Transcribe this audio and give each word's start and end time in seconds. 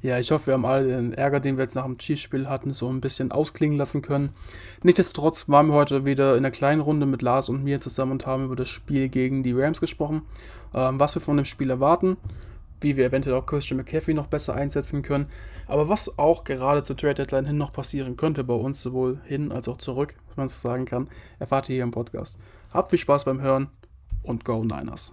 Ja, 0.00 0.16
ich 0.20 0.30
hoffe, 0.30 0.46
wir 0.46 0.54
haben 0.54 0.64
alle 0.64 0.86
den 0.86 1.12
Ärger, 1.12 1.40
den 1.40 1.56
wir 1.56 1.64
jetzt 1.64 1.74
nach 1.74 1.84
dem 1.84 1.98
Chiefs-Spiel 1.98 2.48
hatten, 2.48 2.72
so 2.72 2.88
ein 2.88 3.00
bisschen 3.00 3.32
ausklingen 3.32 3.76
lassen 3.76 4.00
können. 4.00 4.30
Nichtsdestotrotz 4.84 5.48
waren 5.48 5.66
wir 5.66 5.74
heute 5.74 6.04
wieder 6.04 6.34
in 6.34 6.38
einer 6.38 6.52
kleinen 6.52 6.80
Runde 6.80 7.04
mit 7.04 7.20
Lars 7.20 7.48
und 7.48 7.64
mir 7.64 7.80
zusammen 7.80 8.12
und 8.12 8.26
haben 8.26 8.44
über 8.44 8.54
das 8.54 8.68
Spiel 8.68 9.08
gegen 9.08 9.42
die 9.42 9.52
Rams 9.52 9.80
gesprochen, 9.80 10.22
ähm, 10.72 11.00
was 11.00 11.16
wir 11.16 11.22
von 11.22 11.36
dem 11.36 11.44
Spiel 11.44 11.70
erwarten, 11.70 12.16
wie 12.80 12.96
wir 12.96 13.06
eventuell 13.06 13.34
auch 13.34 13.46
Christian 13.46 13.78
McCaffrey 13.78 14.14
noch 14.14 14.28
besser 14.28 14.54
einsetzen 14.54 15.02
können, 15.02 15.26
aber 15.66 15.88
was 15.88 16.16
auch 16.16 16.44
gerade 16.44 16.84
zur 16.84 16.96
Trade 16.96 17.14
Deadline 17.14 17.46
hin 17.46 17.58
noch 17.58 17.72
passieren 17.72 18.16
könnte 18.16 18.44
bei 18.44 18.54
uns, 18.54 18.80
sowohl 18.80 19.18
hin 19.24 19.50
als 19.50 19.66
auch 19.66 19.78
zurück, 19.78 20.14
was 20.28 20.36
man 20.36 20.46
so 20.46 20.56
sagen 20.56 20.84
kann, 20.84 21.08
erfahrt 21.40 21.68
ihr 21.70 21.74
hier 21.74 21.82
im 21.82 21.90
Podcast. 21.90 22.38
Habt 22.72 22.90
viel 22.90 23.00
Spaß 23.00 23.24
beim 23.24 23.40
Hören 23.40 23.66
und 24.22 24.44
Go 24.44 24.62
Niners! 24.62 25.12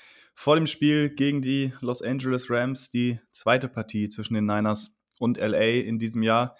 Vor 0.33 0.55
dem 0.55 0.67
Spiel 0.67 1.09
gegen 1.09 1.41
die 1.41 1.73
Los 1.81 2.01
Angeles 2.01 2.49
Rams 2.49 2.89
die 2.89 3.19
zweite 3.31 3.67
Partie 3.67 4.09
zwischen 4.09 4.33
den 4.33 4.45
Niners 4.45 4.95
und 5.19 5.37
LA 5.37 5.81
in 5.81 5.99
diesem 5.99 6.23
Jahr. 6.23 6.55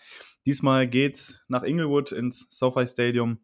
Diesmal 0.46 0.88
geht's 0.88 1.44
nach 1.48 1.64
Inglewood 1.64 2.12
ins 2.12 2.48
SoFi 2.50 2.86
Stadium. 2.88 3.40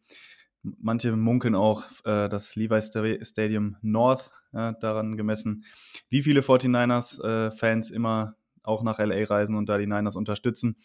Manche 0.61 1.15
munkeln 1.15 1.55
auch 1.55 1.83
äh, 2.03 2.27
das 2.29 2.55
Levi 2.55 2.81
Stadium 3.23 3.77
North 3.81 4.31
ja, 4.53 4.73
daran 4.73 5.17
gemessen, 5.17 5.65
wie 6.09 6.23
viele 6.23 6.41
49ers-Fans 6.41 7.91
äh, 7.91 7.95
immer 7.95 8.35
auch 8.63 8.83
nach 8.83 8.99
LA 8.99 9.23
reisen 9.23 9.55
und 9.55 9.69
da 9.69 9.77
die 9.77 9.87
Niners 9.87 10.15
unterstützen. 10.15 10.75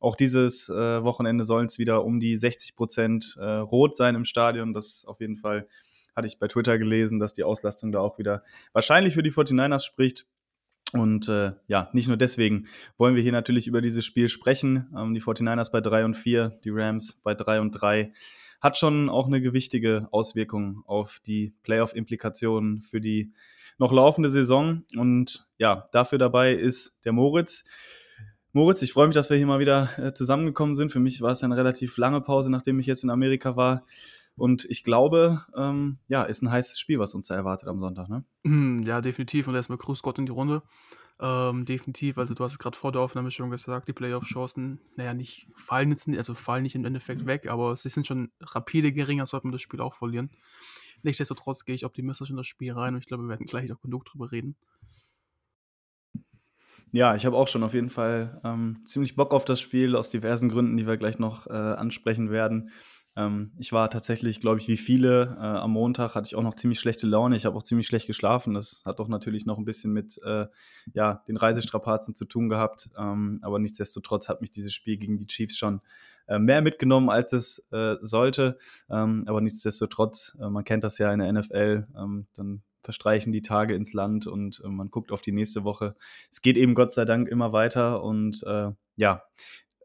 Auch 0.00 0.16
dieses 0.16 0.68
äh, 0.68 1.02
Wochenende 1.02 1.44
sollen 1.44 1.66
es 1.66 1.78
wieder 1.78 2.04
um 2.04 2.20
die 2.20 2.36
60 2.36 2.76
Prozent 2.76 3.36
äh, 3.38 3.44
rot 3.44 3.96
sein 3.96 4.14
im 4.14 4.24
Stadion. 4.24 4.72
Das 4.72 4.86
ist 4.86 5.08
auf 5.08 5.20
jeden 5.20 5.36
Fall, 5.36 5.68
hatte 6.18 6.26
ich 6.26 6.38
bei 6.38 6.48
Twitter 6.48 6.78
gelesen, 6.78 7.18
dass 7.18 7.32
die 7.32 7.44
Auslastung 7.44 7.92
da 7.92 8.00
auch 8.00 8.18
wieder 8.18 8.42
wahrscheinlich 8.72 9.14
für 9.14 9.22
die 9.22 9.32
49ers 9.32 9.84
spricht. 9.84 10.26
Und 10.92 11.28
äh, 11.28 11.52
ja, 11.66 11.90
nicht 11.92 12.08
nur 12.08 12.16
deswegen 12.16 12.66
wollen 12.96 13.14
wir 13.14 13.22
hier 13.22 13.32
natürlich 13.32 13.66
über 13.66 13.80
dieses 13.80 14.04
Spiel 14.04 14.28
sprechen. 14.28 14.88
Ähm, 14.96 15.14
die 15.14 15.22
49ers 15.22 15.70
bei 15.70 15.80
3 15.80 16.04
und 16.04 16.14
4, 16.14 16.58
die 16.64 16.70
Rams 16.70 17.20
bei 17.22 17.34
3 17.34 17.60
und 17.60 17.70
3. 17.72 18.12
Hat 18.60 18.76
schon 18.76 19.08
auch 19.08 19.26
eine 19.26 19.40
gewichtige 19.40 20.08
Auswirkung 20.10 20.82
auf 20.86 21.20
die 21.24 21.54
Playoff-Implikationen 21.62 22.82
für 22.82 23.00
die 23.00 23.32
noch 23.78 23.92
laufende 23.92 24.28
Saison. 24.28 24.82
Und 24.96 25.46
ja, 25.58 25.88
dafür 25.92 26.18
dabei 26.18 26.52
ist 26.52 26.98
der 27.04 27.12
Moritz. 27.12 27.64
Moritz, 28.52 28.82
ich 28.82 28.92
freue 28.92 29.06
mich, 29.06 29.14
dass 29.14 29.30
wir 29.30 29.36
hier 29.36 29.46
mal 29.46 29.60
wieder 29.60 29.90
äh, 29.98 30.14
zusammengekommen 30.14 30.74
sind. 30.74 30.90
Für 30.90 31.00
mich 31.00 31.20
war 31.20 31.30
es 31.30 31.44
eine 31.44 31.56
relativ 31.56 31.96
lange 31.96 32.20
Pause, 32.22 32.50
nachdem 32.50 32.80
ich 32.80 32.86
jetzt 32.86 33.04
in 33.04 33.10
Amerika 33.10 33.56
war. 33.56 33.84
Und 34.38 34.64
ich 34.66 34.82
glaube, 34.82 35.44
ähm, 35.56 35.98
ja, 36.08 36.22
ist 36.22 36.42
ein 36.42 36.50
heißes 36.50 36.78
Spiel, 36.78 36.98
was 36.98 37.14
uns 37.14 37.26
da 37.26 37.34
erwartet 37.34 37.68
am 37.68 37.80
Sonntag, 37.80 38.08
ne? 38.08 38.24
Hm, 38.44 38.82
ja, 38.84 39.00
definitiv. 39.00 39.48
Und 39.48 39.54
erstmal 39.54 39.78
Grüß 39.78 40.02
Gott 40.02 40.18
in 40.18 40.26
die 40.26 40.32
Runde. 40.32 40.62
Ähm, 41.20 41.64
definitiv, 41.64 42.16
also 42.16 42.32
du 42.32 42.44
hast 42.44 42.52
es 42.52 42.58
gerade 42.60 42.78
vor 42.78 42.92
der 42.92 43.00
Aufnahme 43.00 43.32
schon 43.32 43.50
gesagt, 43.50 43.88
die 43.88 43.92
Playoff-Chancen, 43.92 44.78
naja, 44.94 45.14
nicht 45.14 45.48
fallen 45.56 45.90
jetzt 45.90 46.06
nicht, 46.06 46.18
also 46.18 46.34
fallen 46.34 46.62
nicht 46.62 46.76
im 46.76 46.84
Endeffekt 46.84 47.26
weg, 47.26 47.48
aber 47.50 47.74
sie 47.74 47.88
sind 47.88 48.06
schon 48.06 48.30
rapide 48.40 48.92
geringer, 48.92 49.26
sollte 49.26 49.48
man 49.48 49.52
das 49.52 49.62
Spiel 49.62 49.80
auch 49.80 49.94
verlieren. 49.94 50.30
Nichtsdestotrotz 51.02 51.64
gehe 51.64 51.74
ich 51.74 51.84
optimistisch 51.84 52.30
in 52.30 52.36
das 52.36 52.46
Spiel 52.46 52.72
rein 52.72 52.94
und 52.94 53.00
ich 53.00 53.06
glaube, 53.06 53.24
wir 53.24 53.30
werden 53.30 53.46
gleich 53.46 53.72
auch 53.72 53.80
genug 53.80 54.04
drüber 54.04 54.30
reden. 54.30 54.54
Ja, 56.92 57.16
ich 57.16 57.26
habe 57.26 57.36
auch 57.36 57.48
schon 57.48 57.64
auf 57.64 57.74
jeden 57.74 57.90
Fall 57.90 58.40
ähm, 58.44 58.80
ziemlich 58.84 59.16
Bock 59.16 59.34
auf 59.34 59.44
das 59.44 59.60
Spiel, 59.60 59.96
aus 59.96 60.10
diversen 60.10 60.48
Gründen, 60.48 60.76
die 60.76 60.86
wir 60.86 60.96
gleich 60.96 61.18
noch 61.18 61.46
äh, 61.48 61.52
ansprechen 61.52 62.30
werden. 62.30 62.70
Ähm, 63.18 63.50
ich 63.58 63.72
war 63.72 63.90
tatsächlich, 63.90 64.40
glaube 64.40 64.60
ich, 64.60 64.68
wie 64.68 64.76
viele, 64.76 65.36
äh, 65.40 65.42
am 65.42 65.72
Montag 65.72 66.14
hatte 66.14 66.28
ich 66.28 66.36
auch 66.36 66.42
noch 66.44 66.54
ziemlich 66.54 66.78
schlechte 66.78 67.08
Laune. 67.08 67.34
Ich 67.34 67.46
habe 67.46 67.56
auch 67.56 67.64
ziemlich 67.64 67.88
schlecht 67.88 68.06
geschlafen. 68.06 68.54
Das 68.54 68.82
hat 68.86 69.00
doch 69.00 69.08
natürlich 69.08 69.44
noch 69.44 69.58
ein 69.58 69.64
bisschen 69.64 69.92
mit 69.92 70.22
äh, 70.22 70.46
ja, 70.94 71.24
den 71.26 71.36
Reisestrapazen 71.36 72.14
zu 72.14 72.26
tun 72.26 72.48
gehabt. 72.48 72.90
Ähm, 72.96 73.40
aber 73.42 73.58
nichtsdestotrotz 73.58 74.28
hat 74.28 74.40
mich 74.40 74.52
dieses 74.52 74.72
Spiel 74.72 74.98
gegen 74.98 75.18
die 75.18 75.26
Chiefs 75.26 75.58
schon 75.58 75.80
äh, 76.28 76.38
mehr 76.38 76.62
mitgenommen, 76.62 77.10
als 77.10 77.32
es 77.32 77.66
äh, 77.72 77.96
sollte. 78.00 78.56
Ähm, 78.88 79.24
aber 79.26 79.40
nichtsdestotrotz, 79.40 80.38
äh, 80.40 80.48
man 80.48 80.62
kennt 80.62 80.84
das 80.84 80.98
ja 80.98 81.12
in 81.12 81.18
der 81.18 81.32
NFL, 81.32 81.88
ähm, 81.98 82.28
dann 82.36 82.62
verstreichen 82.84 83.32
die 83.32 83.42
Tage 83.42 83.74
ins 83.74 83.92
Land 83.94 84.28
und 84.28 84.62
man 84.64 84.90
guckt 84.90 85.10
auf 85.10 85.20
die 85.20 85.32
nächste 85.32 85.64
Woche. 85.64 85.96
Es 86.30 86.40
geht 86.40 86.56
eben 86.56 86.74
Gott 86.74 86.92
sei 86.92 87.04
Dank 87.04 87.28
immer 87.28 87.52
weiter 87.52 88.02
und 88.02 88.42
ja, 88.96 89.22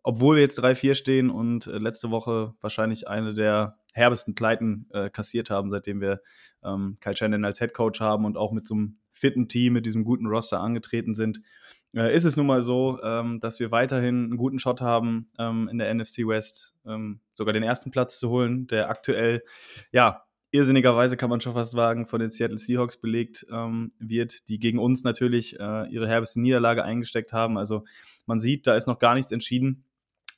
obwohl 0.04 0.36
wir 0.36 0.44
jetzt 0.44 0.62
3-4 0.62 0.96
stehen 0.96 1.30
und 1.30 1.68
äh, 1.68 1.78
letzte 1.78 2.12
Woche 2.12 2.54
wahrscheinlich 2.62 3.08
eine 3.08 3.34
der 3.34 3.78
herbesten 3.94 4.36
Pleiten 4.36 4.88
äh, 4.92 5.10
kassiert 5.10 5.50
haben, 5.50 5.70
seitdem 5.70 6.02
wir 6.02 6.22
ähm, 6.64 6.98
Kyle 7.00 7.16
Shannon 7.16 7.46
als 7.46 7.60
Head 7.60 7.74
Coach 7.74 8.02
haben 8.02 8.26
und 8.26 8.38
auch 8.38 8.52
mit 8.52 8.68
so 8.68 8.76
einem 8.76 8.98
fitten 9.12 9.48
Team, 9.48 9.74
mit 9.74 9.86
diesem 9.86 10.04
guten 10.04 10.28
Roster 10.28 10.60
angetreten 10.60 11.16
sind, 11.16 11.40
äh, 11.96 12.14
ist 12.14 12.26
es 12.26 12.36
nun 12.36 12.48
mal 12.48 12.62
so, 12.62 13.00
ähm, 13.02 13.40
dass 13.40 13.60
wir 13.60 13.72
weiterhin 13.72 14.26
einen 14.26 14.38
guten 14.38 14.60
Shot 14.60 14.82
haben, 14.82 15.30
ähm, 15.40 15.70
in 15.72 15.78
der 15.78 15.94
NFC 15.94 16.28
West 16.28 16.76
ähm, 16.86 17.22
sogar 17.34 17.54
den 17.54 17.64
ersten 17.64 17.92
Platz 17.92 18.20
zu 18.20 18.30
holen, 18.30 18.68
der 18.68 18.90
aktuell 18.90 19.44
ja 19.92 20.24
irrsinnigerweise 20.52 21.18
kann 21.18 21.32
man 21.32 21.42
schon 21.42 21.54
fast 21.54 21.72
sagen, 21.72 22.06
von 22.06 22.20
den 22.20 22.30
Seattle 22.30 22.60
Seahawks 22.60 22.98
belegt 22.98 23.46
ähm, 23.52 23.92
wird, 24.00 24.48
die 24.50 24.60
gegen 24.60 24.78
uns 24.78 25.04
natürlich 25.04 25.60
äh, 25.60 25.88
ihre 25.90 26.08
herbeste 26.08 26.40
Niederlage 26.42 26.84
eingesteckt 26.84 27.34
haben. 27.34 27.58
Also 27.58 27.86
man 28.28 28.38
sieht, 28.40 28.68
da 28.68 28.76
ist 28.76 28.88
noch 28.88 29.00
gar 29.00 29.16
nichts 29.16 29.32
entschieden. 29.32 29.84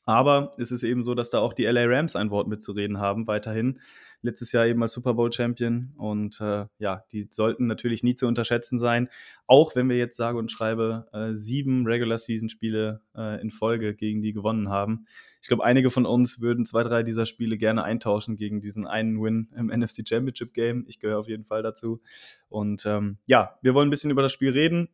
Aber 0.05 0.51
es 0.57 0.71
ist 0.71 0.83
eben 0.83 1.03
so, 1.03 1.15
dass 1.15 1.31
da 1.31 1.39
auch 1.39 1.53
die 1.53 1.65
LA 1.65 1.85
Rams 1.85 2.15
ein 2.15 2.29
Wort 2.29 2.47
mitzureden 2.47 2.99
haben, 2.99 3.25
weiterhin. 3.25 3.79
Letztes 4.21 4.51
Jahr 4.51 4.67
eben 4.67 4.81
als 4.83 4.93
Super 4.93 5.15
Bowl 5.15 5.33
Champion. 5.33 5.93
Und 5.97 6.39
äh, 6.41 6.65
ja, 6.77 7.03
die 7.11 7.27
sollten 7.31 7.65
natürlich 7.65 8.03
nie 8.03 8.13
zu 8.13 8.27
unterschätzen 8.27 8.77
sein. 8.77 9.09
Auch 9.47 9.75
wenn 9.75 9.89
wir 9.89 9.97
jetzt 9.97 10.17
sage 10.17 10.37
und 10.37 10.51
schreibe 10.51 11.07
äh, 11.11 11.33
sieben 11.33 11.87
Regular 11.87 12.19
Season 12.19 12.49
Spiele 12.49 13.01
äh, 13.15 13.41
in 13.41 13.49
Folge 13.49 13.95
gegen 13.95 14.21
die 14.21 14.31
gewonnen 14.31 14.69
haben. 14.69 15.07
Ich 15.41 15.47
glaube, 15.47 15.63
einige 15.63 15.89
von 15.89 16.05
uns 16.05 16.39
würden 16.39 16.65
zwei, 16.65 16.83
drei 16.83 17.01
dieser 17.01 17.25
Spiele 17.25 17.57
gerne 17.57 17.83
eintauschen 17.83 18.35
gegen 18.35 18.61
diesen 18.61 18.85
einen 18.85 19.21
Win 19.21 19.49
im 19.55 19.67
NFC 19.75 20.07
Championship 20.07 20.53
Game. 20.53 20.85
Ich 20.87 20.99
gehöre 20.99 21.19
auf 21.19 21.27
jeden 21.27 21.45
Fall 21.45 21.63
dazu. 21.63 21.99
Und 22.47 22.85
ähm, 22.85 23.17
ja, 23.25 23.57
wir 23.63 23.73
wollen 23.73 23.87
ein 23.87 23.91
bisschen 23.91 24.11
über 24.11 24.21
das 24.21 24.33
Spiel 24.33 24.51
reden. 24.51 24.89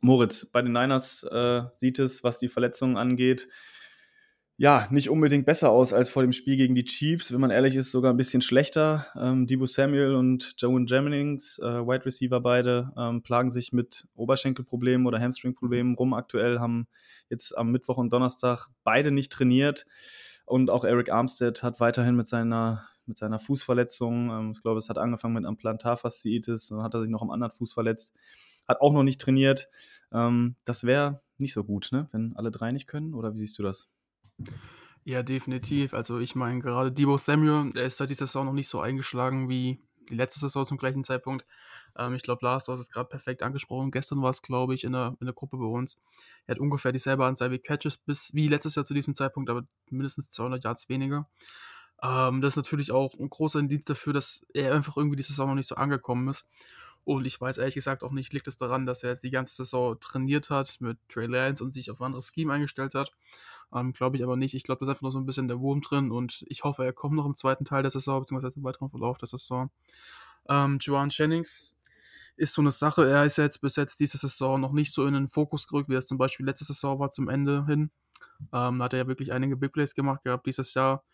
Moritz, 0.00 0.46
bei 0.46 0.62
den 0.62 0.72
Niners 0.72 1.24
äh, 1.24 1.62
sieht 1.72 1.98
es, 1.98 2.24
was 2.24 2.38
die 2.38 2.48
Verletzungen 2.48 2.96
angeht, 2.96 3.48
ja, 4.60 4.86
nicht 4.90 5.08
unbedingt 5.08 5.46
besser 5.46 5.70
aus 5.70 5.94
als 5.94 6.10
vor 6.10 6.20
dem 6.20 6.34
Spiel 6.34 6.58
gegen 6.58 6.74
die 6.74 6.84
Chiefs. 6.84 7.32
Wenn 7.32 7.40
man 7.40 7.50
ehrlich 7.50 7.76
ist, 7.76 7.92
sogar 7.92 8.12
ein 8.12 8.18
bisschen 8.18 8.42
schlechter. 8.42 9.06
Ähm, 9.16 9.46
Debo 9.46 9.64
Samuel 9.64 10.14
und 10.14 10.52
Joan 10.58 10.84
Jennings, 10.84 11.58
äh, 11.60 11.64
Wide 11.64 12.04
Receiver 12.04 12.40
beide, 12.40 12.92
ähm, 12.94 13.22
plagen 13.22 13.48
sich 13.48 13.72
mit 13.72 14.06
Oberschenkelproblemen 14.16 15.06
oder 15.06 15.18
Hamstringproblemen 15.18 15.94
rum 15.94 16.12
aktuell, 16.12 16.58
haben 16.58 16.88
jetzt 17.30 17.56
am 17.56 17.72
Mittwoch 17.72 17.96
und 17.96 18.12
Donnerstag 18.12 18.66
beide 18.84 19.10
nicht 19.10 19.32
trainiert. 19.32 19.86
Und 20.44 20.68
auch 20.68 20.84
Eric 20.84 21.10
Armstead 21.10 21.62
hat 21.62 21.80
weiterhin 21.80 22.14
mit 22.14 22.28
seiner, 22.28 22.86
mit 23.06 23.16
seiner 23.16 23.38
Fußverletzung, 23.38 24.28
ähm, 24.28 24.50
ich 24.54 24.60
glaube, 24.60 24.78
es 24.78 24.90
hat 24.90 24.98
angefangen 24.98 25.32
mit 25.32 25.46
einem 25.46 25.56
Plantarfasziitis, 25.56 26.68
dann 26.68 26.82
hat 26.82 26.92
er 26.92 27.00
sich 27.00 27.08
noch 27.08 27.22
am 27.22 27.30
anderen 27.30 27.52
Fuß 27.52 27.72
verletzt, 27.72 28.12
hat 28.68 28.82
auch 28.82 28.92
noch 28.92 29.04
nicht 29.04 29.22
trainiert. 29.22 29.70
Ähm, 30.12 30.56
das 30.66 30.84
wäre 30.84 31.22
nicht 31.38 31.54
so 31.54 31.64
gut, 31.64 31.88
ne? 31.92 32.10
wenn 32.12 32.36
alle 32.36 32.50
drei 32.50 32.72
nicht 32.72 32.88
können. 32.88 33.14
Oder 33.14 33.32
wie 33.32 33.38
siehst 33.38 33.58
du 33.58 33.62
das? 33.62 33.88
Ja, 35.04 35.22
definitiv. 35.22 35.94
Also 35.94 36.18
ich 36.18 36.34
meine, 36.34 36.60
gerade 36.60 36.92
Debo 36.92 37.16
Samuel, 37.16 37.70
der 37.72 37.84
ist 37.84 37.96
seit 37.96 38.10
dieser 38.10 38.26
Saison 38.26 38.46
noch 38.46 38.52
nicht 38.52 38.68
so 38.68 38.80
eingeschlagen 38.80 39.48
wie 39.48 39.80
die 40.10 40.16
letzte 40.16 40.40
Saison 40.40 40.66
zum 40.66 40.76
gleichen 40.76 41.04
Zeitpunkt. 41.04 41.46
Ähm, 41.96 42.14
ich 42.14 42.22
glaube, 42.22 42.44
Lars, 42.44 42.64
du 42.64 42.72
hast 42.72 42.80
es 42.80 42.90
gerade 42.90 43.08
perfekt 43.08 43.42
angesprochen. 43.42 43.90
Gestern 43.90 44.22
war 44.22 44.30
es, 44.30 44.42
glaube 44.42 44.74
ich, 44.74 44.84
in 44.84 44.92
der, 44.92 45.16
in 45.20 45.26
der 45.26 45.34
Gruppe 45.34 45.56
bei 45.56 45.64
uns. 45.64 45.98
Er 46.46 46.54
hat 46.54 46.60
ungefähr 46.60 46.92
dieselbe 46.92 47.24
Anzahl 47.24 47.50
wie 47.50 47.58
Catches 47.58 47.96
bis 47.96 48.34
wie 48.34 48.48
letztes 48.48 48.74
Jahr 48.74 48.84
zu 48.84 48.94
diesem 48.94 49.14
Zeitpunkt, 49.14 49.48
aber 49.50 49.64
mindestens 49.88 50.28
200 50.30 50.64
Yards 50.64 50.88
weniger. 50.88 51.28
Ähm, 52.02 52.40
das 52.40 52.52
ist 52.52 52.56
natürlich 52.56 52.92
auch 52.92 53.14
ein 53.18 53.30
großer 53.30 53.58
Indiz 53.58 53.84
dafür, 53.84 54.12
dass 54.12 54.44
er 54.52 54.74
einfach 54.74 54.96
irgendwie 54.96 55.16
die 55.16 55.22
Saison 55.22 55.48
noch 55.48 55.54
nicht 55.54 55.68
so 55.68 55.76
angekommen 55.76 56.28
ist. 56.28 56.48
Und 57.04 57.26
ich 57.26 57.40
weiß 57.40 57.58
ehrlich 57.58 57.74
gesagt 57.74 58.02
auch 58.02 58.12
nicht, 58.12 58.32
liegt 58.32 58.46
es 58.46 58.58
daran, 58.58 58.86
dass 58.86 59.02
er 59.02 59.10
jetzt 59.10 59.24
die 59.24 59.30
ganze 59.30 59.54
Saison 59.54 59.98
trainiert 60.00 60.50
hat 60.50 60.76
mit 60.80 60.98
Trey 61.08 61.26
Lance 61.26 61.64
und 61.64 61.70
sich 61.70 61.90
auf 61.90 62.00
ein 62.00 62.06
anderes 62.06 62.30
Scheme 62.34 62.52
eingestellt 62.52 62.94
hat. 62.94 63.12
Ähm, 63.74 63.92
glaube 63.92 64.16
ich 64.16 64.24
aber 64.24 64.36
nicht. 64.36 64.54
Ich 64.54 64.64
glaube, 64.64 64.80
da 64.80 64.86
ist 64.86 64.96
einfach 64.96 65.02
noch 65.02 65.12
so 65.12 65.18
ein 65.18 65.26
bisschen 65.26 65.48
der 65.48 65.60
Wurm 65.60 65.80
drin 65.80 66.10
und 66.10 66.44
ich 66.48 66.64
hoffe, 66.64 66.84
er 66.84 66.92
kommt 66.92 67.14
noch 67.14 67.26
im 67.26 67.36
zweiten 67.36 67.64
Teil 67.64 67.82
der 67.82 67.90
Saison, 67.90 68.20
beziehungsweise 68.20 68.56
im 68.56 68.64
weiteren 68.64 68.90
Verlauf 68.90 69.18
der 69.18 69.28
Saison. 69.28 69.70
Ähm, 70.48 70.78
Joan 70.80 71.10
Jennings 71.10 71.76
ist 72.36 72.54
so 72.54 72.62
eine 72.62 72.72
Sache. 72.72 73.08
Er 73.08 73.24
ist 73.26 73.36
jetzt 73.36 73.60
bis 73.60 73.76
jetzt 73.76 74.00
diese 74.00 74.18
Saison 74.18 74.60
noch 74.60 74.72
nicht 74.72 74.92
so 74.92 75.06
in 75.06 75.14
den 75.14 75.28
Fokus 75.28 75.68
gerückt, 75.68 75.88
wie 75.88 75.94
es 75.94 76.06
zum 76.06 76.18
Beispiel 76.18 76.46
letzte 76.46 76.64
Saison 76.64 76.98
war 76.98 77.10
zum 77.10 77.28
Ende 77.28 77.66
hin. 77.66 77.90
Ähm, 78.52 78.78
da 78.78 78.84
hat 78.86 78.92
er 78.94 79.00
ja 79.00 79.06
wirklich 79.06 79.32
einige 79.32 79.56
Big 79.56 79.72
Plays 79.72 79.94
gemacht 79.94 80.24
gehabt 80.24 80.46
dieses 80.46 80.74
Jahr 80.74 81.04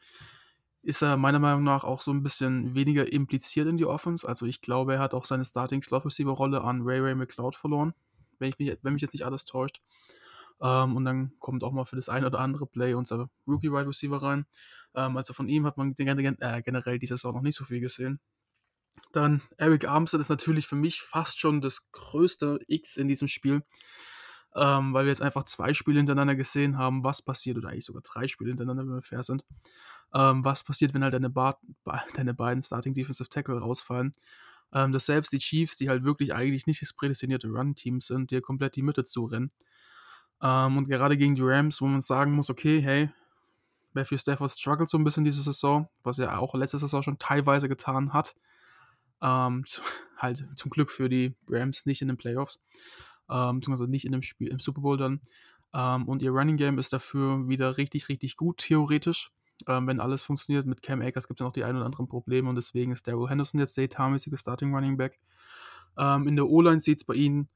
ist 0.87 1.03
er 1.03 1.17
meiner 1.17 1.41
Meinung 1.41 1.65
nach 1.65 1.83
auch 1.83 2.01
so 2.01 2.13
ein 2.13 2.23
bisschen 2.23 2.77
weniger 2.77 3.13
impliziert 3.13 3.67
in 3.67 3.77
die 3.77 3.85
Offense. 3.85 4.27
Also 4.27 4.47
ich 4.47 4.61
glaube, 4.61 4.95
er 4.95 5.01
hat 5.01 5.15
auch 5.15 5.25
seine 5.25 5.45
Starting 5.45 5.83
Slot 5.83 6.05
Receiver 6.05 6.31
Rolle 6.31 6.63
an 6.63 6.83
Ray 6.83 7.01
Ray 7.01 7.17
McLeod 7.17 7.57
verloren, 7.57 7.93
wenn, 8.39 8.51
ich 8.51 8.59
mich, 8.61 8.79
wenn 8.83 8.93
mich 8.93 9.03
jetzt 9.03 9.13
nicht 9.13 9.27
alles 9.27 9.45
täuscht. 9.45 9.81
Ähm, 10.61 10.97
und 10.97 11.05
dann 11.05 11.33
kommt 11.39 11.65
auch 11.65 11.73
mal 11.73 11.85
für 11.85 11.97
das 11.97 12.09
ein 12.09 12.25
oder 12.25 12.41
andere 12.41 12.67
Play 12.67 12.95
unser 12.95 13.29
Rookie 13.47 13.71
Wide 13.71 13.89
Receiver 13.89 14.23
rein. 14.23 14.47
Ähm, 14.95 15.17
also 15.17 15.33
von 15.33 15.49
ihm 15.49 15.67
hat 15.67 15.77
man 15.77 15.95
äh, 15.97 16.63
generell 16.63 16.99
dieses 16.99 17.21
Saison 17.21 17.35
noch 17.35 17.43
nicht 17.43 17.57
so 17.57 17.65
viel 17.65 17.81
gesehen. 17.81 18.21
Dann 19.13 19.43
Eric 19.59 19.87
Armstead 19.87 20.21
ist 20.21 20.31
natürlich 20.31 20.67
für 20.67 20.77
mich 20.77 21.03
fast 21.03 21.39
schon 21.39 21.61
das 21.61 21.91
größte 21.93 22.61
X 22.67 22.97
in 22.97 23.09
diesem 23.09 23.29
Spiel, 23.29 23.63
ähm, 24.55 24.95
weil 24.95 25.05
wir 25.05 25.11
jetzt 25.11 25.23
einfach 25.23 25.45
zwei 25.45 25.75
Spiele 25.75 25.99
hintereinander 25.99 26.35
gesehen 26.35 26.79
haben, 26.79 27.05
was 27.05 27.23
passiert, 27.23 27.59
oder 27.59 27.69
eigentlich 27.69 27.85
sogar 27.85 28.03
drei 28.03 28.27
Spiele 28.27 28.51
hintereinander, 28.51 28.85
wenn 28.85 28.95
wir 28.95 29.03
fair 29.03 29.23
sind, 29.23 29.45
ähm, 30.15 30.45
was 30.45 30.65
passiert, 30.65 30.95
wenn 30.95 31.03
halt 31.05 31.15
deine, 31.15 31.31
ba 31.31 31.59
deine 32.15 32.33
beiden 32.35 32.63
Starting 32.63 32.95
Defensive 32.95 33.29
Tackle 33.29 33.59
rausfallen. 33.59 34.13
Ähm, 34.73 34.93
dass 34.93 35.07
selbst 35.07 35.33
die 35.33 35.39
Chiefs, 35.39 35.77
die 35.77 35.89
halt 35.89 36.03
wirklich 36.03 36.35
eigentlich 36.35 36.67
nicht 36.67 36.83
das 36.83 36.93
prädestinierte 36.93 37.49
Run-Team 37.49 38.01
sind, 38.01 38.33
dir 38.33 38.41
komplett 38.43 38.75
die 38.75 38.83
Mitte 38.83 39.05
zurennen. 39.05 39.53
Ähm, 40.43 40.77
und 40.77 40.89
gerade 40.89 41.17
gegen 41.17 41.35
die 41.35 41.43
Rams, 41.43 41.81
wo 41.81 41.87
man 41.87 42.03
sagen 42.03 42.33
muss, 42.33 42.51
okay, 42.51 42.81
hey, 42.81 43.11
Matthew 43.93 44.19
Stafford 44.19 44.51
struggelt 44.51 44.89
so 44.89 44.99
ein 44.99 45.05
bisschen 45.05 45.25
diese 45.25 45.43
Saison, 45.43 45.89
was 46.03 46.19
er 46.19 46.39
auch 46.39 46.55
letzte 46.55 46.79
Saison 46.79 47.03
schon 47.03 47.19
teilweise 47.19 47.69
getan 47.69 48.13
hat. 48.13 48.37
Ähm, 49.23 49.65
halt 50.19 50.47
zum 50.57 50.71
Glück 50.71 50.91
für 50.91 51.09
die 51.09 51.35
Rams 51.49 51.87
nicht 51.87 52.03
in 52.03 52.09
den 52.09 52.17
Playoffs, 52.17 52.61
ähm, 53.31 53.61
beziehungsweise 53.61 53.91
nicht 53.91 54.05
in 54.05 54.13
dem 54.13 54.23
Spiel, 54.23 54.49
im 54.49 54.61
Super 54.61 54.83
Bowl 54.83 54.97
dann. 54.97 55.21
Ähm, 55.75 56.09
und 56.09 56.23
ihr 56.23 56.31
Running 56.31 56.57
Game 56.57 56.79
ist 56.79 56.93
dafür 56.93 57.49
wieder 57.49 57.77
richtig, 57.77 58.09
richtig 58.09 58.37
gut, 58.37 58.59
theoretisch. 58.59 59.31
Ähm, 59.67 59.87
wenn 59.87 60.01
alles 60.01 60.23
funktioniert. 60.23 60.67
Mit 60.67 60.83
Cam 60.83 61.01
Akers 61.01 61.29
gibt 61.29 61.41
es 61.41 61.45
ja 61.45 61.47
noch 61.47 61.53
die 61.55 61.65
ein 61.65 61.77
oder 61.77 61.87
anderen 61.87 62.09
Probleme 62.09 62.49
und 62.49 62.57
deswegen 62.57 62.93
ist 62.93 63.09
Daryl 63.09 63.29
Henderson 63.29 63.59
jetzt 63.59 63.77
der 63.79 63.85
etatmäßige 63.85 64.39
Starting 64.39 64.75
Running 64.75 64.99
Back. 64.99 65.19
Ähm, 65.97 66.29
in 66.29 66.37
der 66.37 66.47
O-Line 66.47 66.81
sieht 66.81 66.99
es 66.99 67.05
bei 67.05 67.15
ihnen 67.15 67.49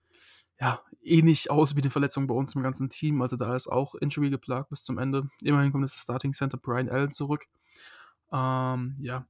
ja, 0.61 0.83
ähnlich 1.03 1.51
aus 1.51 1.75
wie 1.75 1.81
die 1.81 1.91
Verletzungen 1.91 2.27
bei 2.27 2.35
uns 2.35 2.55
im 2.55 2.63
ganzen 2.63 2.91
Team. 2.91 3.23
Also 3.23 3.37
da 3.37 3.57
ist 3.57 3.67
auch 3.67 3.95
Injury 3.95 4.31
geplagt 4.31 4.69
bis 4.71 4.85
zum 4.85 4.99
Ende. 4.99 5.29
Immerhin 5.41 5.73
kommt 5.73 5.85
das 5.85 5.95
Starting 5.95 6.33
Center 6.33 6.59
Brian 6.59 6.89
Allen 6.89 7.11
zurück. 7.11 7.47
Ähm, 8.31 8.97
ja, 9.01 9.27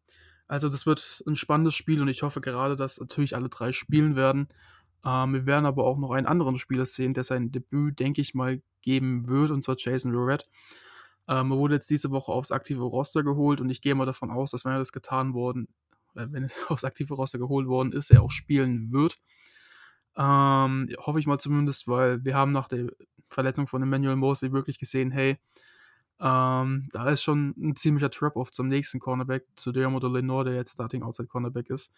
also 0.48 0.68
das 0.68 0.84
wird 0.86 1.22
ein 1.26 1.36
spannendes 1.36 1.76
Spiel 1.76 2.02
und 2.02 2.08
ich 2.08 2.22
hoffe 2.22 2.40
gerade, 2.40 2.74
dass 2.74 2.98
natürlich 2.98 3.36
alle 3.36 3.48
drei 3.48 3.72
spielen 3.72 4.16
werden. 4.16 4.48
Ähm, 5.04 5.32
wir 5.32 5.46
werden 5.46 5.66
aber 5.66 5.84
auch 5.84 5.96
noch 5.98 6.10
einen 6.10 6.26
anderen 6.26 6.58
Spieler 6.58 6.84
sehen, 6.84 7.14
der 7.14 7.24
sein 7.24 7.52
Debüt, 7.52 8.00
denke 8.00 8.20
ich 8.20 8.34
mal, 8.34 8.60
geben 8.82 9.28
wird, 9.28 9.52
und 9.52 9.62
zwar 9.62 9.76
Jason 9.78 10.12
Lorette. 10.12 10.46
Ähm, 11.28 11.52
er 11.52 11.58
wurde 11.58 11.74
jetzt 11.74 11.88
diese 11.90 12.10
Woche 12.10 12.32
aufs 12.32 12.50
aktive 12.50 12.82
Roster 12.82 13.22
geholt 13.22 13.60
und 13.60 13.70
ich 13.70 13.80
gehe 13.80 13.94
mal 13.94 14.06
davon 14.06 14.30
aus, 14.30 14.50
dass 14.50 14.64
wenn 14.64 14.72
er 14.72 14.78
das 14.78 14.92
getan 14.92 15.32
worden, 15.32 15.68
äh, 16.16 16.26
wenn 16.30 16.44
er 16.44 16.50
aufs 16.68 16.84
aktive 16.84 17.14
Roster 17.14 17.38
geholt 17.38 17.68
worden 17.68 17.92
ist, 17.92 18.10
er 18.10 18.22
auch 18.22 18.32
spielen 18.32 18.90
wird. 18.90 19.20
Ähm, 20.16 20.88
hoffe 20.98 21.20
ich 21.20 21.26
mal 21.26 21.38
zumindest, 21.38 21.88
weil 21.88 22.24
wir 22.24 22.34
haben 22.34 22.52
nach 22.52 22.68
der 22.68 22.88
Verletzung 23.28 23.66
von 23.66 23.82
Emmanuel 23.82 24.16
Mosley 24.16 24.52
wirklich 24.52 24.78
gesehen, 24.78 25.10
hey, 25.10 25.38
ähm, 26.20 26.84
da 26.92 27.08
ist 27.08 27.22
schon 27.22 27.54
ein 27.56 27.76
ziemlicher 27.76 28.10
Trap-Off 28.10 28.50
zum 28.50 28.68
nächsten 28.68 28.98
Cornerback, 28.98 29.46
zu 29.56 29.72
Dermot 29.72 30.02
Lenore, 30.02 30.44
der 30.44 30.54
jetzt 30.54 30.72
Starting 30.72 31.02
Outside 31.02 31.28
Cornerback 31.28 31.70
ist. 31.70 31.92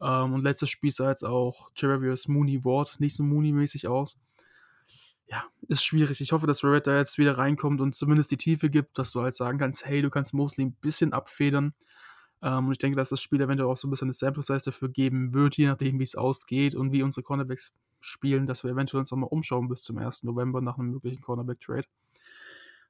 Ähm, 0.00 0.34
und 0.34 0.42
letztes 0.42 0.68
Spiel 0.68 0.90
sah 0.90 1.08
jetzt 1.08 1.24
auch 1.24 1.70
Jeravius 1.74 2.28
Mooney 2.28 2.64
Ward 2.64 3.00
nicht 3.00 3.14
so 3.16 3.22
Mooney-mäßig 3.22 3.88
aus. 3.88 4.18
Ja, 5.26 5.44
ist 5.68 5.84
schwierig. 5.84 6.20
Ich 6.20 6.32
hoffe, 6.32 6.46
dass 6.46 6.62
Red 6.62 6.86
da 6.86 6.98
jetzt 6.98 7.16
wieder 7.16 7.38
reinkommt 7.38 7.80
und 7.80 7.94
zumindest 7.94 8.30
die 8.30 8.36
Tiefe 8.36 8.68
gibt, 8.68 8.98
dass 8.98 9.12
du 9.12 9.22
halt 9.22 9.34
sagen 9.34 9.58
kannst, 9.58 9.86
hey, 9.86 10.02
du 10.02 10.10
kannst 10.10 10.34
Mosley 10.34 10.66
ein 10.66 10.74
bisschen 10.74 11.14
abfedern. 11.14 11.72
Ähm, 12.42 12.66
und 12.66 12.72
ich 12.72 12.78
denke, 12.78 12.96
dass 12.96 13.10
das 13.10 13.20
Spiel 13.22 13.40
eventuell 13.40 13.70
auch 13.70 13.76
so 13.76 13.86
ein 13.86 13.90
bisschen 13.90 14.06
eine 14.06 14.12
Sample 14.12 14.42
Size 14.42 14.64
dafür 14.64 14.88
geben 14.88 15.32
wird, 15.32 15.56
je 15.56 15.66
nachdem, 15.66 15.98
wie 15.98 16.04
es 16.04 16.16
ausgeht 16.16 16.74
und 16.74 16.92
wie 16.92 17.02
unsere 17.02 17.22
Cornerbacks 17.22 17.74
spielen, 18.00 18.46
dass 18.46 18.64
wir 18.64 18.72
eventuell 18.72 19.00
uns 19.00 19.12
auch 19.12 19.16
mal 19.16 19.26
umschauen 19.26 19.68
bis 19.68 19.82
zum 19.82 19.98
1. 19.98 20.24
November 20.24 20.60
nach 20.60 20.78
einem 20.78 20.90
möglichen 20.90 21.22
Cornerback-Trade. 21.22 21.86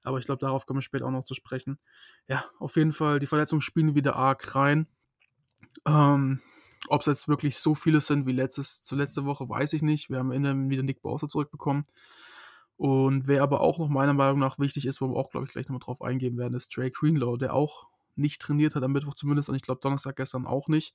Aber 0.04 0.18
ich 0.18 0.24
glaube, 0.24 0.40
darauf 0.40 0.66
kommen 0.66 0.78
wir 0.78 0.82
später 0.82 1.06
auch 1.06 1.10
noch 1.10 1.24
zu 1.24 1.34
sprechen. 1.34 1.78
Ja, 2.26 2.44
auf 2.58 2.76
jeden 2.76 2.92
Fall, 2.92 3.18
die 3.18 3.26
Verletzungen 3.26 3.60
spielen 3.60 3.94
wieder 3.94 4.16
arg 4.16 4.54
rein. 4.54 4.86
Ähm, 5.86 6.40
Ob 6.88 7.02
es 7.02 7.06
jetzt 7.06 7.28
wirklich 7.28 7.58
so 7.58 7.74
viele 7.74 8.00
sind 8.00 8.26
wie 8.26 8.32
letztes, 8.32 8.82
zu 8.82 8.96
letzte 8.96 9.24
Woche, 9.24 9.48
weiß 9.48 9.74
ich 9.74 9.82
nicht. 9.82 10.10
Wir 10.10 10.18
haben 10.18 10.32
innen 10.32 10.70
wieder 10.70 10.82
Nick 10.82 11.02
Bowser 11.02 11.28
zurückbekommen. 11.28 11.84
Und 12.76 13.28
wer 13.28 13.42
aber 13.42 13.60
auch 13.60 13.78
noch 13.78 13.88
meiner 13.88 14.14
Meinung 14.14 14.40
nach 14.40 14.58
wichtig 14.58 14.86
ist, 14.86 15.00
wo 15.00 15.08
wir 15.08 15.16
auch, 15.16 15.30
glaube 15.30 15.46
ich, 15.46 15.52
gleich 15.52 15.66
nochmal 15.66 15.84
drauf 15.84 16.02
eingehen 16.02 16.36
werden, 16.36 16.54
ist 16.54 16.76
Drake 16.76 16.90
Greenlaw, 16.98 17.36
der 17.36 17.54
auch 17.54 17.91
nicht 18.14 18.40
trainiert 18.40 18.74
hat 18.74 18.82
am 18.82 18.92
Mittwoch 18.92 19.14
zumindest 19.14 19.48
und 19.48 19.54
ich 19.54 19.62
glaube 19.62 19.80
Donnerstag 19.80 20.16
gestern 20.16 20.46
auch 20.46 20.68
nicht. 20.68 20.94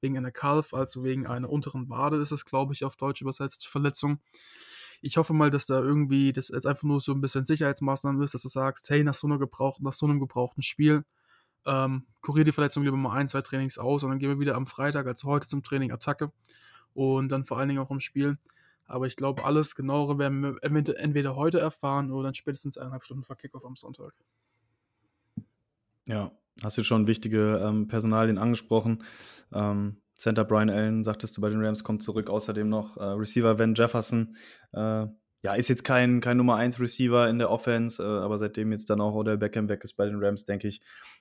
Wegen 0.00 0.16
einer 0.16 0.32
Calf, 0.32 0.74
also 0.74 1.04
wegen 1.04 1.26
einer 1.26 1.48
unteren 1.48 1.88
Wade 1.88 2.16
ist 2.16 2.32
es, 2.32 2.44
glaube 2.44 2.74
ich, 2.74 2.84
auf 2.84 2.96
Deutsch 2.96 3.22
übersetzt, 3.22 3.66
Verletzung 3.66 4.20
ich 5.02 5.16
hoffe 5.16 5.32
mal, 5.32 5.50
dass 5.50 5.66
da 5.66 5.80
irgendwie 5.80 6.32
das 6.32 6.48
jetzt 6.48 6.66
einfach 6.66 6.82
nur 6.82 7.00
so 7.00 7.12
ein 7.12 7.20
bisschen 7.20 7.44
Sicherheitsmaßnahmen 7.44 8.20
ist, 8.22 8.34
dass 8.34 8.42
du 8.42 8.48
sagst, 8.48 8.90
hey, 8.90 9.04
nach 9.04 9.14
so, 9.14 9.26
einer 9.26 9.38
gebrauchten, 9.38 9.84
nach 9.84 9.92
so 9.92 10.06
einem 10.06 10.20
gebrauchten 10.20 10.62
Spiel, 10.62 11.04
ähm, 11.64 12.06
kurier 12.20 12.44
die 12.44 12.52
Verletzung 12.52 12.82
lieber 12.84 12.96
mal 12.96 13.16
ein, 13.16 13.28
zwei 13.28 13.42
Trainings 13.42 13.78
aus 13.78 14.02
und 14.02 14.10
dann 14.10 14.18
gehen 14.18 14.30
wir 14.30 14.40
wieder 14.40 14.54
am 14.54 14.66
Freitag, 14.66 15.06
also 15.06 15.28
heute 15.28 15.46
zum 15.46 15.62
Training 15.62 15.92
Attacke 15.92 16.32
und 16.94 17.28
dann 17.30 17.44
vor 17.44 17.58
allen 17.58 17.68
Dingen 17.68 17.80
auch 17.80 17.90
im 17.90 18.00
Spiel. 18.00 18.36
Aber 18.86 19.06
ich 19.06 19.16
glaube, 19.16 19.44
alles 19.44 19.74
genauere 19.74 20.18
werden 20.18 20.42
wir 20.42 20.58
entweder 20.62 21.34
heute 21.34 21.58
erfahren 21.58 22.12
oder 22.12 22.24
dann 22.24 22.34
spätestens 22.34 22.78
eineinhalb 22.78 23.04
Stunden 23.04 23.24
vor 23.24 23.36
Kickoff 23.36 23.64
am 23.64 23.74
Sonntag. 23.74 24.14
Ja, 26.06 26.30
hast 26.62 26.78
du 26.78 26.84
schon 26.84 27.06
wichtige 27.06 27.60
ähm, 27.62 27.88
Personalien 27.88 28.38
angesprochen. 28.38 29.04
Ähm, 29.52 30.00
Center 30.14 30.44
Brian 30.44 30.70
Allen, 30.70 31.04
sagtest 31.04 31.36
du 31.36 31.40
bei 31.40 31.50
den 31.50 31.64
Rams, 31.64 31.84
kommt 31.84 32.02
zurück. 32.02 32.30
Außerdem 32.30 32.68
noch 32.68 32.96
äh, 32.96 33.04
Receiver 33.04 33.58
Van 33.58 33.74
Jefferson. 33.74 34.36
Äh, 34.72 35.06
ja, 35.42 35.54
ist 35.54 35.68
jetzt 35.68 35.84
kein, 35.84 36.20
kein 36.20 36.38
Nummer 36.38 36.56
1 36.56 36.80
Receiver 36.80 37.28
in 37.28 37.38
der 37.38 37.50
Offense, 37.50 38.02
äh, 38.02 38.06
aber 38.06 38.38
seitdem 38.38 38.72
jetzt 38.72 38.90
dann 38.90 39.00
auch 39.00 39.14
Odell 39.14 39.38
Beckham 39.38 39.68
weg 39.68 39.84
ist 39.84 39.94
bei 39.94 40.06
den 40.06 40.22
Rams, 40.22 40.44
denke 40.44 40.66
ich, 40.66 40.80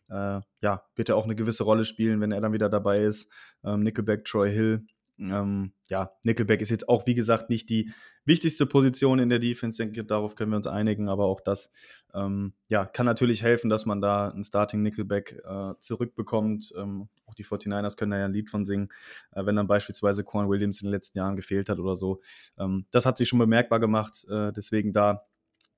äh, 0.09 0.39
ja, 0.61 0.83
wird 0.95 1.09
er 1.09 1.17
auch 1.17 1.25
eine 1.25 1.35
gewisse 1.35 1.63
Rolle 1.63 1.85
spielen, 1.85 2.21
wenn 2.21 2.31
er 2.31 2.41
dann 2.41 2.53
wieder 2.53 2.69
dabei 2.69 3.03
ist. 3.03 3.31
Ähm, 3.63 3.81
Nickelback, 3.81 4.25
Troy 4.25 4.51
Hill, 4.51 4.87
ähm, 5.17 5.71
ja, 5.87 6.11
Nickelback 6.23 6.61
ist 6.61 6.69
jetzt 6.69 6.89
auch, 6.89 7.05
wie 7.05 7.15
gesagt, 7.15 7.49
nicht 7.49 7.69
die 7.69 7.91
wichtigste 8.25 8.65
Position 8.65 9.19
in 9.19 9.29
der 9.29 9.39
Defense, 9.39 9.77
denke 9.77 10.03
darauf 10.03 10.35
können 10.35 10.51
wir 10.51 10.57
uns 10.57 10.67
einigen, 10.67 11.09
aber 11.09 11.25
auch 11.25 11.41
das 11.41 11.71
ähm, 12.13 12.53
ja, 12.69 12.85
kann 12.85 13.05
natürlich 13.05 13.43
helfen, 13.43 13.69
dass 13.69 13.85
man 13.85 14.01
da 14.01 14.29
einen 14.29 14.43
Starting 14.43 14.81
Nickelback 14.81 15.41
äh, 15.45 15.73
zurückbekommt. 15.79 16.73
Ähm, 16.77 17.07
auch 17.25 17.35
die 17.35 17.45
49ers 17.45 17.97
können 17.97 18.11
da 18.11 18.19
ja 18.19 18.25
ein 18.25 18.33
Lied 18.33 18.49
von 18.49 18.65
singen, 18.65 18.89
äh, 19.31 19.45
wenn 19.45 19.55
dann 19.55 19.67
beispielsweise 19.67 20.23
Corn 20.23 20.49
Williams 20.49 20.81
in 20.81 20.87
den 20.87 20.93
letzten 20.93 21.17
Jahren 21.17 21.35
gefehlt 21.35 21.69
hat 21.69 21.79
oder 21.79 21.95
so. 21.95 22.21
Ähm, 22.57 22.85
das 22.91 23.05
hat 23.05 23.17
sich 23.17 23.29
schon 23.29 23.39
bemerkbar 23.39 23.79
gemacht, 23.79 24.25
äh, 24.29 24.51
deswegen 24.51 24.91
da 24.91 25.25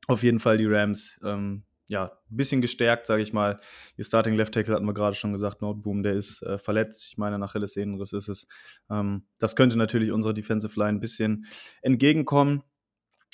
auf 0.08 0.24
jeden 0.24 0.40
Fall 0.40 0.58
die 0.58 0.68
Rams 0.68 1.20
ähm, 1.24 1.64
ja, 1.88 2.12
ein 2.30 2.38
bisschen 2.38 2.62
gestärkt, 2.62 3.08
sage 3.08 3.22
ich 3.22 3.34
mal. 3.34 3.60
Ihr 3.96 4.04
Starting 4.04 4.36
Left 4.36 4.54
Tackle 4.54 4.76
hatten 4.76 4.86
wir 4.86 4.94
gerade 4.94 5.16
schon 5.16 5.32
gesagt, 5.32 5.62
Noteboom, 5.62 6.04
der 6.04 6.14
ist 6.14 6.42
äh, 6.44 6.58
verletzt. 6.58 7.06
Ich 7.10 7.18
meine, 7.18 7.40
nach 7.40 7.50
Achillessehnenriss 7.50 8.14
ist 8.14 8.28
es. 8.28 8.48
Ähm, 8.90 9.24
das 9.40 9.56
könnte 9.56 9.78
natürlich 9.78 10.12
unserer 10.12 10.34
Defensive 10.34 10.78
Line 10.78 10.98
ein 10.98 11.00
bisschen 11.00 11.46
entgegenkommen. 11.82 12.64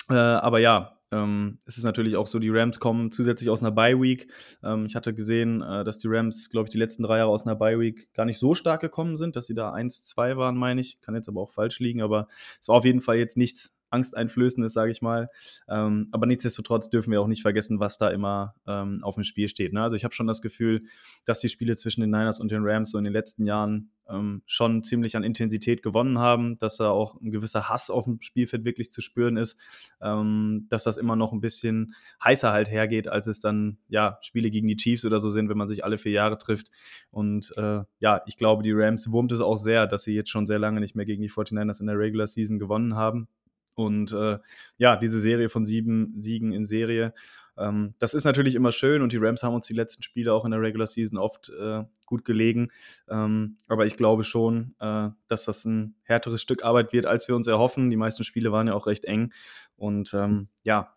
Äh, 0.10 0.14
aber 0.14 0.60
ja, 0.60 1.00
ähm, 1.12 1.60
es 1.66 1.78
ist 1.78 1.84
natürlich 1.84 2.16
auch 2.16 2.28
so, 2.28 2.40
die 2.40 2.50
Rams 2.50 2.80
kommen 2.80 3.12
zusätzlich 3.12 3.50
aus 3.50 3.62
einer 3.62 3.72
Bye 3.72 4.00
Week. 4.00 4.28
Ähm, 4.64 4.86
ich 4.86 4.96
hatte 4.96 5.14
gesehen, 5.14 5.62
äh, 5.62 5.84
dass 5.84 6.00
die 6.00 6.08
Rams, 6.08 6.50
glaube 6.50 6.68
ich, 6.68 6.72
die 6.72 6.78
letzten 6.78 7.04
drei 7.04 7.20
Jahre 7.20 7.32
aus 7.32 7.46
einer 7.46 7.56
Bye 7.56 7.80
Week 7.80 8.14
gar 8.14 8.26
nicht 8.26 8.40
so 8.40 8.56
stark 8.56 8.82
gekommen 8.82 9.18
sind, 9.18 9.36
dass 9.36 9.48
sie 9.48 9.56
da 9.56 9.74
1-2 9.74 10.38
waren, 10.38 10.58
meine 10.58 10.82
ich. 10.82 11.00
Kann 11.02 11.16
jetzt 11.16 11.30
aber 11.30 11.42
auch 11.42 11.52
falsch 11.52 11.80
liegen, 11.80 12.02
aber 12.02 12.28
es 12.60 12.68
war 12.68 12.76
auf 12.76 12.86
jeden 12.86 13.02
Fall 13.02 13.18
jetzt 13.18 13.38
nichts 13.38 13.76
angsteinflößendes, 13.94 14.74
sage 14.74 14.92
ich 14.92 15.02
mal. 15.02 15.30
Ähm, 15.70 16.10
aber 16.12 16.26
nichtsdestotrotz 16.26 16.90
dürfen 16.90 17.12
wir 17.12 17.22
auch 17.22 17.28
nicht 17.28 17.42
vergessen, 17.42 17.80
was 17.80 17.98
da 17.98 18.10
immer 18.10 18.56
ähm, 18.68 19.04
auf 19.04 19.16
dem 19.16 19.24
Spiel 19.24 19.48
steht. 19.48 19.74
Ne? 19.74 19.82
Also 19.82 19.96
ich 19.96 20.04
habe 20.04 20.14
schon 20.14 20.28
das 20.28 20.42
Gefühl, 20.42 20.84
dass 21.26 21.40
die 21.40 21.50
Spiele 21.50 21.78
zwischen 21.78 22.02
den 22.02 22.10
Niners 22.10 22.40
und 22.40 22.52
den 22.52 22.64
Rams 22.64 22.92
so 22.92 22.98
in 22.98 23.04
den 23.04 23.14
letzten 23.14 23.46
Jahren 23.46 23.92
ähm, 24.10 24.42
schon 24.46 24.84
ziemlich 24.84 25.16
an 25.16 25.24
Intensität 25.24 25.82
gewonnen 25.82 26.20
haben, 26.20 26.58
dass 26.58 26.78
da 26.78 26.90
auch 26.90 27.20
ein 27.22 27.32
gewisser 27.32 27.70
Hass 27.70 27.90
auf 27.90 28.06
dem 28.06 28.22
Spielfeld 28.22 28.66
wirklich 28.66 28.92
zu 28.92 29.02
spüren 29.02 29.38
ist, 29.38 29.58
ähm, 30.02 30.66
dass 30.70 30.84
das 30.84 30.98
immer 30.98 31.16
noch 31.16 31.32
ein 31.32 31.42
bisschen 31.42 31.96
heißer 32.24 32.52
halt 32.52 32.70
hergeht, 32.70 33.08
als 33.08 33.28
es 33.28 33.40
dann 33.40 33.78
ja 33.88 34.18
Spiele 34.22 34.52
gegen 34.52 34.68
die 34.68 34.76
Chiefs 34.76 35.06
oder 35.06 35.20
so 35.20 35.30
sind, 35.30 35.50
wenn 35.50 35.58
man 35.58 35.68
sich 35.68 35.84
alle 35.84 35.98
vier 35.98 36.12
Jahre 36.12 36.38
trifft. 36.38 36.70
Und 37.12 37.52
äh, 37.58 37.82
ja, 38.00 38.22
ich 38.26 38.38
glaube, 38.38 38.64
die 38.64 38.74
Rams 38.74 39.12
wurmt 39.12 39.32
es 39.32 39.42
auch 39.42 39.58
sehr, 39.58 39.88
dass 39.88 40.04
sie 40.04 40.14
jetzt 40.14 40.30
schon 40.30 40.46
sehr 40.46 40.60
lange 40.60 40.80
nicht 40.80 40.96
mehr 40.96 41.06
gegen 41.06 41.22
die 41.22 41.30
49ers 41.30 41.80
in 41.80 41.88
der 41.88 41.98
Regular 41.98 42.28
Season 42.28 42.60
gewonnen 42.60 42.96
haben. 42.96 43.28
Und 43.76 44.12
äh, 44.12 44.40
ja, 44.78 44.96
diese 44.96 45.20
Serie 45.20 45.50
von 45.50 45.66
sieben 45.66 46.14
Siegen 46.20 46.52
in 46.52 46.66
Serie, 46.66 47.14
ähm, 47.58 47.94
das 48.00 48.14
ist 48.14 48.24
natürlich 48.24 48.56
immer 48.56 48.72
schön 48.72 49.02
und 49.02 49.14
die 49.14 49.18
Rams 49.18 49.44
haben 49.44 49.54
uns 49.54 49.68
die 49.68 49.74
letzten 49.74 50.04
Spiele 50.04 50.34
auch 50.34 50.46
in 50.46 50.52
der 50.52 50.62
Regular 50.62 50.88
Season 50.88 51.18
oft 51.18 51.50
äh, 51.50 51.84
gut 52.06 52.26
gelegen. 52.26 52.72
Ähm, 53.08 53.58
aber 53.68 53.86
ich 53.86 53.96
glaube 53.96 54.24
schon, 54.24 54.76
äh, 54.80 55.10
dass 55.28 55.46
das 55.46 55.66
ein 55.66 55.96
härteres 56.04 56.42
Stück 56.42 56.64
Arbeit 56.64 56.94
wird, 56.94 57.06
als 57.06 57.28
wir 57.28 57.36
uns 57.36 57.48
erhoffen. 57.48 57.90
Die 57.90 57.98
meisten 57.98 58.24
Spiele 58.24 58.52
waren 58.52 58.68
ja 58.68 58.74
auch 58.74 58.88
recht 58.88 59.06
eng. 59.06 59.34
Und 59.76 60.14
ähm, 60.14 60.48
ja, 60.64 60.96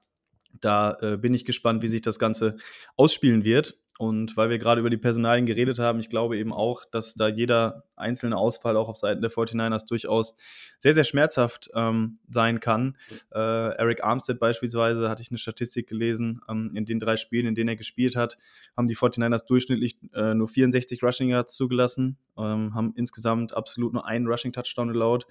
da 0.61 0.97
äh, 1.01 1.17
bin 1.17 1.35
ich 1.35 1.45
gespannt, 1.45 1.83
wie 1.83 1.89
sich 1.89 2.03
das 2.03 2.19
Ganze 2.19 2.57
ausspielen 2.97 3.45
wird. 3.45 3.79
Und 3.99 4.37
weil 4.37 4.51
wir 4.51 4.59
gerade 4.59 4.81
über 4.81 4.91
die 4.91 4.97
Personalien 4.97 5.47
geredet 5.47 5.79
haben, 5.79 5.99
ich 6.01 6.11
glaube 6.11 6.37
eben 6.37 6.53
auch, 6.53 6.85
dass 6.85 7.15
da 7.15 7.29
jeder 7.29 7.85
einzelne 7.97 8.37
Ausfall 8.37 8.77
auch 8.77 8.89
auf 8.89 8.99
Seiten 8.99 9.23
der 9.23 9.31
49ers 9.31 9.87
durchaus 9.87 10.35
sehr, 10.79 10.93
sehr 10.93 11.05
schmerzhaft 11.05 11.71
ähm, 11.75 12.19
sein 12.29 12.61
kann. 12.61 12.97
Äh, 13.33 13.39
Eric 13.39 14.05
Armstead 14.05 14.39
beispielsweise, 14.39 15.09
hatte 15.09 15.23
ich 15.23 15.31
eine 15.31 15.39
Statistik 15.39 15.89
gelesen, 15.89 16.41
ähm, 16.49 16.73
in 16.75 16.85
den 16.85 16.99
drei 16.99 17.17
Spielen, 17.17 17.47
in 17.47 17.55
denen 17.55 17.71
er 17.71 17.77
gespielt 17.77 18.17
hat, 18.17 18.37
haben 18.77 18.87
die 18.87 18.97
49ers 18.97 19.47
durchschnittlich 19.47 19.99
äh, 20.13 20.35
nur 20.35 20.49
64 20.49 21.03
Rushing 21.03 21.31
Yards 21.31 21.55
zugelassen, 21.55 22.19
ähm, 22.37 22.75
haben 22.75 22.93
insgesamt 22.97 23.57
absolut 23.57 23.95
nur 23.95 24.07
einen 24.07 24.27
Rushing 24.27 24.53
Touchdown 24.53 24.91
allowed. 24.91 25.27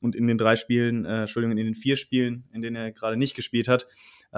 Und 0.00 0.14
in 0.14 0.26
den 0.26 0.36
drei 0.36 0.56
Spielen, 0.56 1.06
äh, 1.06 1.22
Entschuldigung, 1.22 1.56
in 1.56 1.64
den 1.64 1.74
vier 1.74 1.96
Spielen, 1.96 2.44
in 2.52 2.60
denen 2.60 2.76
er 2.76 2.92
gerade 2.92 3.16
nicht 3.16 3.34
gespielt 3.34 3.68
hat, 3.68 3.86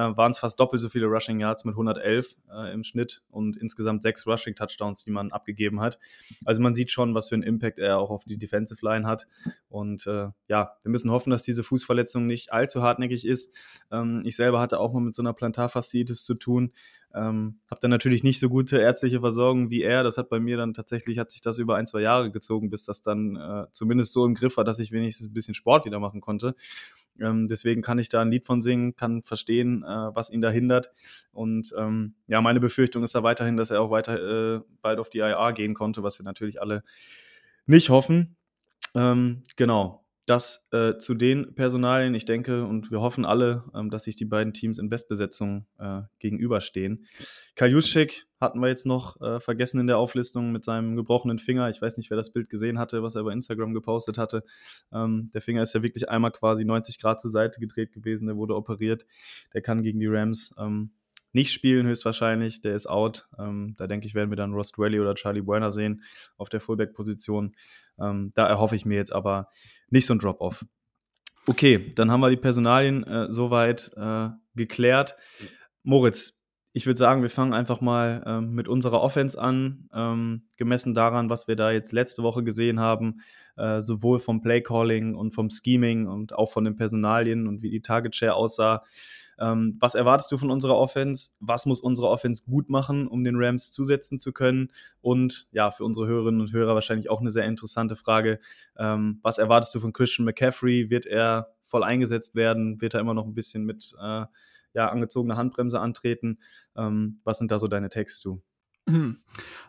waren 0.00 0.30
es 0.30 0.38
fast 0.38 0.58
doppelt 0.58 0.80
so 0.80 0.88
viele 0.88 1.06
Rushing 1.06 1.40
Yards 1.40 1.64
mit 1.64 1.74
111 1.74 2.36
äh, 2.50 2.72
im 2.72 2.82
Schnitt 2.82 3.22
und 3.30 3.56
insgesamt 3.56 4.02
sechs 4.02 4.26
Rushing 4.26 4.54
Touchdowns, 4.54 5.04
die 5.04 5.10
man 5.10 5.32
abgegeben 5.32 5.80
hat. 5.80 5.98
Also 6.44 6.62
man 6.62 6.74
sieht 6.74 6.90
schon, 6.90 7.14
was 7.14 7.28
für 7.28 7.34
einen 7.34 7.42
Impact 7.42 7.78
er 7.78 7.98
auch 7.98 8.10
auf 8.10 8.24
die 8.24 8.38
Defensive 8.38 8.84
Line 8.84 9.06
hat. 9.06 9.26
Und 9.68 10.06
äh, 10.06 10.28
ja, 10.48 10.76
wir 10.82 10.90
müssen 10.90 11.10
hoffen, 11.10 11.30
dass 11.30 11.42
diese 11.42 11.62
Fußverletzung 11.62 12.26
nicht 12.26 12.52
allzu 12.52 12.82
hartnäckig 12.82 13.26
ist. 13.26 13.54
Ähm, 13.90 14.22
ich 14.24 14.36
selber 14.36 14.60
hatte 14.60 14.80
auch 14.80 14.92
mal 14.92 15.00
mit 15.00 15.14
so 15.14 15.22
einer 15.22 15.34
Plantarfasziitis 15.34 16.24
zu 16.24 16.34
tun. 16.34 16.72
Ähm, 17.14 17.60
habe 17.70 17.80
dann 17.80 17.90
natürlich 17.90 18.24
nicht 18.24 18.40
so 18.40 18.48
gute 18.48 18.78
ärztliche 18.78 19.20
Versorgung 19.20 19.70
wie 19.70 19.82
er. 19.82 20.02
Das 20.02 20.16
hat 20.16 20.30
bei 20.30 20.40
mir 20.40 20.56
dann 20.56 20.72
tatsächlich, 20.72 21.18
hat 21.18 21.30
sich 21.30 21.42
das 21.42 21.58
über 21.58 21.76
ein, 21.76 21.86
zwei 21.86 22.00
Jahre 22.00 22.30
gezogen, 22.30 22.70
bis 22.70 22.84
das 22.84 23.02
dann 23.02 23.36
äh, 23.36 23.66
zumindest 23.72 24.12
so 24.12 24.24
im 24.24 24.34
Griff 24.34 24.56
war, 24.56 24.64
dass 24.64 24.78
ich 24.78 24.92
wenigstens 24.92 25.28
ein 25.28 25.34
bisschen 25.34 25.54
Sport 25.54 25.84
wieder 25.84 26.00
machen 26.00 26.20
konnte. 26.20 26.54
Ähm, 27.20 27.48
deswegen 27.48 27.82
kann 27.82 27.98
ich 27.98 28.08
da 28.08 28.22
ein 28.22 28.30
Lied 28.30 28.46
von 28.46 28.62
singen, 28.62 28.96
kann 28.96 29.22
verstehen, 29.22 29.82
äh, 29.82 29.86
was 29.86 30.30
ihn 30.30 30.40
da 30.40 30.50
hindert. 30.50 30.90
Und 31.32 31.72
ähm, 31.76 32.14
ja, 32.26 32.40
meine 32.40 32.60
Befürchtung 32.60 33.02
ist 33.02 33.14
da 33.14 33.22
weiterhin, 33.22 33.56
dass 33.56 33.70
er 33.70 33.80
auch 33.80 33.90
weiter 33.90 34.56
äh, 34.56 34.60
bald 34.80 34.98
auf 34.98 35.08
die 35.08 35.18
IR 35.18 35.52
gehen 35.52 35.74
konnte, 35.74 36.02
was 36.02 36.18
wir 36.18 36.24
natürlich 36.24 36.60
alle 36.60 36.82
nicht 37.66 37.90
hoffen. 37.90 38.36
Ähm, 38.94 39.44
genau, 39.56 40.01
das 40.26 40.66
äh, 40.70 40.98
zu 40.98 41.14
den 41.14 41.54
Personalien. 41.54 42.14
Ich 42.14 42.24
denke 42.24 42.64
und 42.64 42.90
wir 42.90 43.00
hoffen 43.00 43.24
alle, 43.24 43.64
ähm, 43.74 43.90
dass 43.90 44.04
sich 44.04 44.14
die 44.14 44.24
beiden 44.24 44.52
Teams 44.52 44.78
in 44.78 44.88
Bestbesetzung 44.88 45.66
äh, 45.78 46.02
gegenüberstehen. 46.20 47.06
Kaljuschik 47.56 48.26
hatten 48.40 48.60
wir 48.60 48.68
jetzt 48.68 48.86
noch 48.86 49.20
äh, 49.20 49.40
vergessen 49.40 49.80
in 49.80 49.88
der 49.88 49.98
Auflistung 49.98 50.52
mit 50.52 50.64
seinem 50.64 50.94
gebrochenen 50.94 51.38
Finger. 51.38 51.68
Ich 51.70 51.82
weiß 51.82 51.96
nicht, 51.96 52.10
wer 52.10 52.16
das 52.16 52.30
Bild 52.30 52.50
gesehen 52.50 52.78
hatte, 52.78 53.02
was 53.02 53.16
er 53.16 53.24
bei 53.24 53.32
Instagram 53.32 53.74
gepostet 53.74 54.16
hatte. 54.16 54.44
Ähm, 54.92 55.30
der 55.34 55.42
Finger 55.42 55.62
ist 55.62 55.74
ja 55.74 55.82
wirklich 55.82 56.08
einmal 56.08 56.30
quasi 56.30 56.64
90 56.64 57.00
Grad 57.00 57.20
zur 57.20 57.30
Seite 57.30 57.58
gedreht 57.58 57.92
gewesen. 57.92 58.26
Der 58.26 58.36
wurde 58.36 58.54
operiert. 58.54 59.06
Der 59.54 59.62
kann 59.62 59.82
gegen 59.82 59.98
die 59.98 60.06
Rams 60.06 60.54
ähm, 60.56 60.92
nicht 61.32 61.52
spielen, 61.52 61.86
höchstwahrscheinlich. 61.86 62.60
Der 62.60 62.76
ist 62.76 62.86
out. 62.86 63.28
Ähm, 63.38 63.74
da 63.76 63.86
denke 63.86 64.06
ich, 64.06 64.14
werden 64.14 64.30
wir 64.30 64.36
dann 64.36 64.52
Ross 64.52 64.72
Dwelly 64.72 65.00
oder 65.00 65.14
Charlie 65.14 65.46
Werner 65.46 65.72
sehen 65.72 66.02
auf 66.36 66.48
der 66.48 66.60
Fullback-Position. 66.60 67.54
Ähm, 68.00 68.32
da 68.34 68.46
erhoffe 68.46 68.76
ich 68.76 68.84
mir 68.84 68.96
jetzt 68.96 69.12
aber 69.12 69.48
nicht 69.90 70.06
so 70.06 70.14
ein 70.14 70.18
Drop-off. 70.18 70.64
Okay, 71.48 71.92
dann 71.94 72.10
haben 72.10 72.20
wir 72.20 72.30
die 72.30 72.36
Personalien 72.36 73.04
äh, 73.04 73.32
soweit 73.32 73.90
äh, 73.96 74.28
geklärt. 74.54 75.16
Moritz, 75.82 76.38
ich 76.74 76.86
würde 76.86 76.98
sagen, 76.98 77.22
wir 77.22 77.30
fangen 77.30 77.52
einfach 77.52 77.80
mal 77.80 78.22
ähm, 78.26 78.52
mit 78.52 78.66
unserer 78.66 79.02
Offense 79.02 79.38
an, 79.40 79.88
ähm, 79.92 80.44
gemessen 80.56 80.94
daran, 80.94 81.28
was 81.28 81.48
wir 81.48 81.56
da 81.56 81.70
jetzt 81.70 81.92
letzte 81.92 82.22
Woche 82.22 82.42
gesehen 82.42 82.80
haben, 82.80 83.20
äh, 83.56 83.80
sowohl 83.80 84.20
vom 84.20 84.40
Playcalling 84.40 85.14
und 85.14 85.34
vom 85.34 85.50
Scheming 85.50 86.06
und 86.06 86.32
auch 86.32 86.50
von 86.50 86.64
den 86.64 86.76
Personalien 86.76 87.46
und 87.46 87.62
wie 87.62 87.70
die 87.70 87.82
Target 87.82 88.16
Share 88.16 88.34
aussah. 88.34 88.84
Ähm, 89.38 89.76
was 89.80 89.94
erwartest 89.94 90.30
du 90.32 90.38
von 90.38 90.50
unserer 90.50 90.76
Offense? 90.76 91.30
Was 91.40 91.66
muss 91.66 91.80
unsere 91.80 92.08
Offense 92.08 92.42
gut 92.44 92.68
machen, 92.68 93.08
um 93.08 93.24
den 93.24 93.36
Rams 93.36 93.72
zusetzen 93.72 94.18
zu 94.18 94.32
können? 94.32 94.72
Und 95.00 95.46
ja, 95.52 95.70
für 95.70 95.84
unsere 95.84 96.06
Hörerinnen 96.06 96.40
und 96.40 96.52
Hörer 96.52 96.74
wahrscheinlich 96.74 97.10
auch 97.10 97.20
eine 97.20 97.30
sehr 97.30 97.44
interessante 97.44 97.96
Frage. 97.96 98.40
Ähm, 98.76 99.18
was 99.22 99.38
erwartest 99.38 99.74
du 99.74 99.80
von 99.80 99.92
Christian 99.92 100.24
McCaffrey? 100.24 100.90
Wird 100.90 101.06
er 101.06 101.54
voll 101.62 101.82
eingesetzt 101.84 102.34
werden? 102.34 102.80
Wird 102.80 102.94
er 102.94 103.00
immer 103.00 103.14
noch 103.14 103.26
ein 103.26 103.34
bisschen 103.34 103.64
mit 103.64 103.94
äh, 104.00 104.26
ja, 104.74 104.88
angezogener 104.88 105.36
Handbremse 105.36 105.80
antreten? 105.80 106.38
Ähm, 106.76 107.20
was 107.24 107.38
sind 107.38 107.50
da 107.50 107.58
so 107.58 107.68
deine 107.68 107.88
Takes 107.88 108.20
zu? 108.20 108.42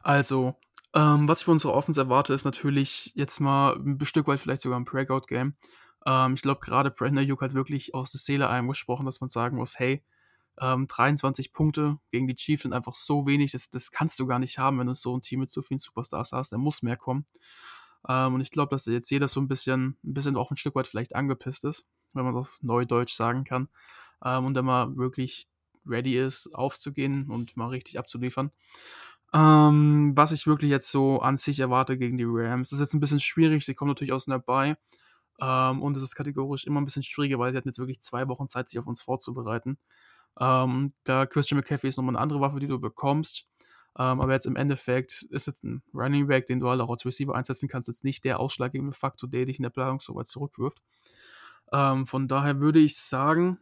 Also, 0.04 0.56
ähm, 0.94 1.28
was 1.28 1.40
ich 1.40 1.46
von 1.46 1.54
unserer 1.54 1.74
Offense 1.74 2.00
erwarte, 2.00 2.34
ist 2.34 2.46
natürlich 2.46 3.12
jetzt 3.16 3.40
mal 3.40 3.76
ein 3.76 4.00
Stück 4.06 4.28
weit 4.28 4.40
vielleicht 4.40 4.62
sogar 4.62 4.80
ein 4.80 4.86
Breakout-Game. 4.86 5.56
Ähm, 6.06 6.34
ich 6.36 6.42
glaube, 6.42 6.62
gerade 6.62 6.92
Brandon 6.92 7.20
Ayuk 7.20 7.42
hat 7.42 7.54
wirklich 7.54 7.94
aus 7.94 8.12
der 8.12 8.20
Seele 8.20 8.50
eingesprochen, 8.50 9.06
dass 9.06 9.22
man 9.22 9.30
sagen 9.30 9.58
muss, 9.58 9.80
hey, 9.80 10.04
ähm, 10.60 10.88
23 10.88 11.52
Punkte 11.54 11.98
gegen 12.12 12.28
die 12.28 12.36
Chiefs 12.36 12.64
sind 12.64 12.74
einfach 12.74 12.96
so 12.96 13.26
wenig, 13.26 13.54
das, 13.54 13.70
das 13.70 13.92
kannst 13.92 14.20
du 14.20 14.28
gar 14.28 14.40
nicht 14.40 14.60
haben, 14.60 14.80
wenn 14.80 14.88
du 14.88 14.94
so 14.94 15.16
ein 15.16 15.22
Team 15.22 15.40
mit 15.40 15.50
so 15.50 15.62
vielen 15.62 15.80
Superstars 15.80 16.32
hast, 16.32 16.52
da 16.52 16.58
muss 16.58 16.84
mehr 16.84 16.98
kommen. 16.98 17.26
Ähm, 18.08 18.36
und 18.36 18.42
ich 18.42 18.52
glaube, 18.52 18.70
dass 18.70 18.86
jetzt 18.86 19.10
jeder 19.10 19.28
so 19.28 19.40
ein 19.40 19.48
bisschen, 19.48 19.98
ein 20.04 20.14
bisschen 20.14 20.36
auch 20.36 20.52
ein 20.52 20.58
Stück 20.58 20.76
weit 20.76 20.88
vielleicht 20.88 21.16
angepisst 21.16 21.64
ist, 21.64 21.86
wenn 22.14 22.26
man 22.26 22.36
das 22.36 22.62
neudeutsch 22.62 23.14
sagen 23.14 23.46
kann. 23.46 23.70
Ähm, 24.24 24.46
und 24.46 24.54
dann 24.54 24.66
mal 24.66 24.96
wirklich 24.98 25.48
ready 25.86 26.18
ist, 26.18 26.54
aufzugehen 26.54 27.30
und 27.30 27.58
mal 27.58 27.68
richtig 27.68 28.00
abzuliefern. 28.00 28.52
Ähm, 29.34 30.12
was 30.16 30.32
ich 30.32 30.46
wirklich 30.46 30.70
jetzt 30.70 30.92
so 30.92 31.20
an 31.20 31.38
sich 31.38 31.60
erwarte 31.60 31.98
gegen 31.98 32.18
die 32.18 32.26
Rams, 32.28 32.70
das 32.70 32.78
ist 32.78 32.82
jetzt 32.82 32.94
ein 32.94 33.00
bisschen 33.00 33.20
schwierig, 33.20 33.66
sie 33.66 33.74
kommen 33.74 33.90
natürlich 33.90 34.14
aus 34.14 34.28
einer 34.28 34.40
Bye. 34.40 34.78
Ähm, 35.42 35.82
und 35.82 35.98
es 35.98 36.04
ist 36.04 36.16
kategorisch 36.16 36.66
immer 36.66 36.82
ein 36.82 36.86
bisschen 36.86 37.04
schwieriger, 37.04 37.40
weil 37.40 37.52
sie 37.52 37.58
hatten 37.58 37.70
jetzt 37.70 37.80
wirklich 37.80 38.02
zwei 38.02 38.28
Wochen 38.28 38.50
Zeit, 38.50 38.70
sich 38.70 38.80
auf 38.80 38.88
uns 38.88 39.02
vorzubereiten. 39.02 39.78
Ähm, 40.40 40.94
da 41.04 41.26
Christian 41.26 41.60
McCaffrey 41.60 41.90
ist 41.90 41.98
nochmal 41.98 42.16
eine 42.16 42.22
andere 42.22 42.42
Waffe, 42.42 42.60
die 42.60 42.68
du 42.68 42.80
bekommst. 42.80 43.46
Ähm, 43.98 44.22
aber 44.22 44.34
jetzt 44.34 44.48
im 44.48 44.56
Endeffekt 44.56 45.24
ist 45.30 45.46
jetzt 45.46 45.64
ein 45.64 45.84
Running 45.94 46.28
Back, 46.28 46.48
den 46.48 46.60
du 46.60 46.68
halt 46.68 46.82
auch 46.82 46.90
als 46.90 47.06
Receiver 47.06 47.36
einsetzen 47.36 47.70
kannst, 47.70 47.88
jetzt 47.88 48.04
nicht 48.04 48.24
der 48.24 48.40
ausschlaggebende 48.40 48.94
Faktor, 48.94 49.30
der 49.30 49.46
dich 49.46 49.60
in 49.60 49.64
der 49.64 49.70
Planung 49.70 50.00
so 50.00 50.16
weit 50.16 50.26
zurückwirft. 50.26 50.82
Ähm, 51.72 52.08
von 52.08 52.28
daher 52.28 52.60
würde 52.60 52.80
ich 52.80 52.98
sagen, 52.98 53.60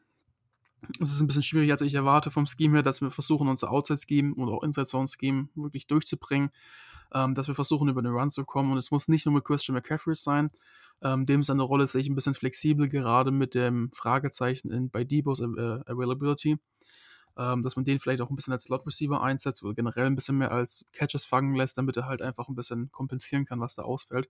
es 0.99 1.11
ist 1.11 1.21
ein 1.21 1.27
bisschen 1.27 1.43
schwierig, 1.43 1.71
als 1.71 1.81
ich 1.81 1.93
erwarte 1.93 2.31
vom 2.31 2.47
Scheme 2.47 2.77
her, 2.77 2.83
dass 2.83 3.01
wir 3.01 3.11
versuchen, 3.11 3.47
unser 3.47 3.71
Outside-Scheme 3.71 4.35
oder 4.35 4.53
auch 4.53 4.63
Inside-Zone-Scheme 4.63 5.49
wirklich 5.55 5.87
durchzubringen, 5.87 6.51
ähm, 7.13 7.35
dass 7.35 7.47
wir 7.47 7.55
versuchen, 7.55 7.89
über 7.89 8.01
den 8.01 8.11
Run 8.11 8.29
zu 8.29 8.45
kommen. 8.45 8.71
Und 8.71 8.77
es 8.77 8.91
muss 8.91 9.07
nicht 9.07 9.25
nur 9.25 9.35
mit 9.35 9.43
Christian 9.43 9.75
McCaffrey 9.75 10.15
sein, 10.15 10.51
ähm, 11.01 11.25
dem 11.25 11.43
seine 11.43 11.63
Rolle 11.63 11.87
sehe 11.87 12.01
ich 12.01 12.09
ein 12.09 12.15
bisschen 12.15 12.35
flexibel, 12.35 12.87
gerade 12.87 13.31
mit 13.31 13.55
dem 13.55 13.91
Fragezeichen 13.91 14.71
in, 14.71 14.89
bei 14.89 15.03
Debo's 15.03 15.39
äh, 15.39 15.43
Availability. 15.43 16.57
Ähm, 17.37 17.63
dass 17.63 17.77
man 17.77 17.85
den 17.85 17.99
vielleicht 17.99 18.19
auch 18.21 18.29
ein 18.29 18.35
bisschen 18.35 18.51
als 18.51 18.65
Slot 18.65 18.85
Receiver 18.85 19.23
einsetzt 19.23 19.63
oder 19.63 19.73
generell 19.73 20.05
ein 20.05 20.15
bisschen 20.15 20.37
mehr 20.37 20.51
als 20.51 20.85
Catches 20.91 21.23
fangen 21.23 21.55
lässt, 21.55 21.77
damit 21.77 21.95
er 21.95 22.05
halt 22.05 22.21
einfach 22.21 22.49
ein 22.49 22.55
bisschen 22.55 22.91
kompensieren 22.91 23.45
kann, 23.45 23.61
was 23.61 23.75
da 23.75 23.83
ausfällt. 23.83 24.29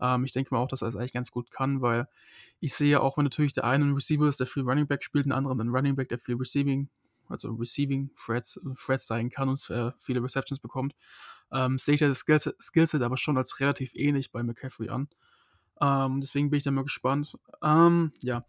Ähm, 0.00 0.24
ich 0.24 0.32
denke 0.32 0.54
mal 0.54 0.60
auch, 0.60 0.68
dass 0.68 0.82
er 0.82 0.88
es 0.88 0.96
eigentlich 0.96 1.12
ganz 1.12 1.30
gut 1.30 1.50
kann, 1.50 1.82
weil 1.82 2.08
ich 2.60 2.74
sehe 2.74 3.00
auch, 3.00 3.18
wenn 3.18 3.24
natürlich 3.24 3.52
der 3.52 3.64
eine 3.64 3.84
ein 3.84 3.92
Receiver 3.92 4.26
ist, 4.26 4.40
der 4.40 4.46
viel 4.46 4.62
Running 4.62 4.86
Back 4.86 5.04
spielt, 5.04 5.26
ein 5.26 5.32
anderer 5.32 5.54
ein 5.54 5.68
Running 5.68 5.96
Back, 5.96 6.08
der 6.08 6.18
viel 6.18 6.36
Receiving, 6.36 6.88
also 7.28 7.52
Receiving 7.52 8.10
Threats, 8.16 8.60
Threats 8.76 9.06
sein 9.06 9.30
kann 9.30 9.48
und 9.48 9.70
äh, 9.70 9.92
viele 9.98 10.22
Receptions 10.22 10.60
bekommt, 10.60 10.94
ähm, 11.52 11.78
sehe 11.78 11.94
ich 11.94 12.00
das 12.00 12.18
Skillset, 12.18 12.56
Skillset 12.60 13.02
aber 13.02 13.16
schon 13.16 13.36
als 13.36 13.60
relativ 13.60 13.94
ähnlich 13.94 14.32
bei 14.32 14.42
McCaffrey 14.42 14.88
an. 14.88 15.08
Ähm, 15.80 16.20
deswegen 16.20 16.50
bin 16.50 16.58
ich 16.58 16.64
da 16.64 16.70
mal 16.70 16.84
gespannt. 16.84 17.36
Ähm, 17.62 18.12
ja, 18.22 18.44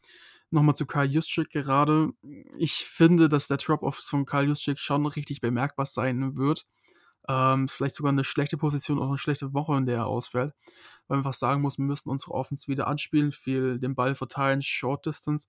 nochmal 0.51 0.75
zu 0.75 0.85
Karl 0.85 1.11
Juszczyk 1.11 1.49
gerade. 1.49 2.11
Ich 2.57 2.85
finde, 2.85 3.29
dass 3.29 3.47
der 3.47 3.57
Drop-Off 3.57 3.97
von 3.97 4.25
Karl 4.25 4.47
Juszczyk 4.47 4.79
schon 4.79 5.05
richtig 5.05 5.41
bemerkbar 5.41 5.85
sein 5.85 6.35
wird. 6.35 6.65
Ähm, 7.27 7.67
vielleicht 7.67 7.95
sogar 7.95 8.11
eine 8.11 8.23
schlechte 8.23 8.57
Position 8.57 8.99
oder 8.99 9.07
eine 9.07 9.17
schlechte 9.17 9.53
Woche, 9.53 9.75
in 9.77 9.85
der 9.85 9.97
er 9.97 10.07
ausfällt. 10.07 10.53
Weil 11.07 11.17
man 11.17 11.19
einfach 11.19 11.33
sagen 11.33 11.61
muss, 11.61 11.77
wir 11.77 11.85
müssen 11.85 12.09
unsere 12.09 12.33
Offense 12.33 12.67
wieder 12.67 12.87
anspielen, 12.87 13.31
viel 13.31 13.79
den 13.79 13.95
Ball 13.95 14.15
verteilen, 14.15 14.61
Short 14.61 15.05
Distance. 15.05 15.47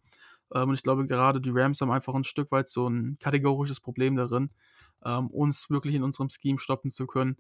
Ähm, 0.54 0.70
und 0.70 0.74
ich 0.74 0.82
glaube, 0.82 1.06
gerade 1.06 1.40
die 1.40 1.50
Rams 1.50 1.80
haben 1.80 1.90
einfach 1.90 2.14
ein 2.14 2.24
Stück 2.24 2.50
weit 2.50 2.68
so 2.68 2.88
ein 2.88 3.18
kategorisches 3.20 3.80
Problem 3.80 4.16
darin, 4.16 4.50
ähm, 5.04 5.28
uns 5.28 5.70
wirklich 5.70 5.94
in 5.94 6.02
unserem 6.02 6.28
Scheme 6.30 6.58
stoppen 6.58 6.90
zu 6.90 7.06
können. 7.06 7.36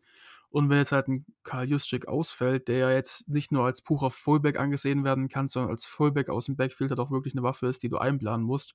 Und 0.48 0.70
wenn 0.70 0.78
jetzt 0.78 0.92
halt 0.92 1.08
ein 1.08 1.26
Karl 1.42 1.68
Juszczyk 1.68 2.08
ausfällt, 2.08 2.68
der 2.68 2.78
ja 2.78 2.90
jetzt 2.92 3.28
nicht 3.28 3.52
nur 3.52 3.64
als 3.64 3.82
purer 3.82 4.10
Fullback 4.10 4.58
angesehen 4.58 5.04
werden 5.04 5.28
kann, 5.28 5.48
sondern 5.48 5.70
als 5.70 5.86
Fullback 5.86 6.28
aus 6.28 6.46
dem 6.46 6.56
Backfield 6.56 6.90
halt 6.90 7.00
auch 7.00 7.10
wirklich 7.10 7.34
eine 7.34 7.42
Waffe 7.42 7.66
ist, 7.66 7.82
die 7.82 7.88
du 7.88 7.98
einplanen 7.98 8.46
musst. 8.46 8.74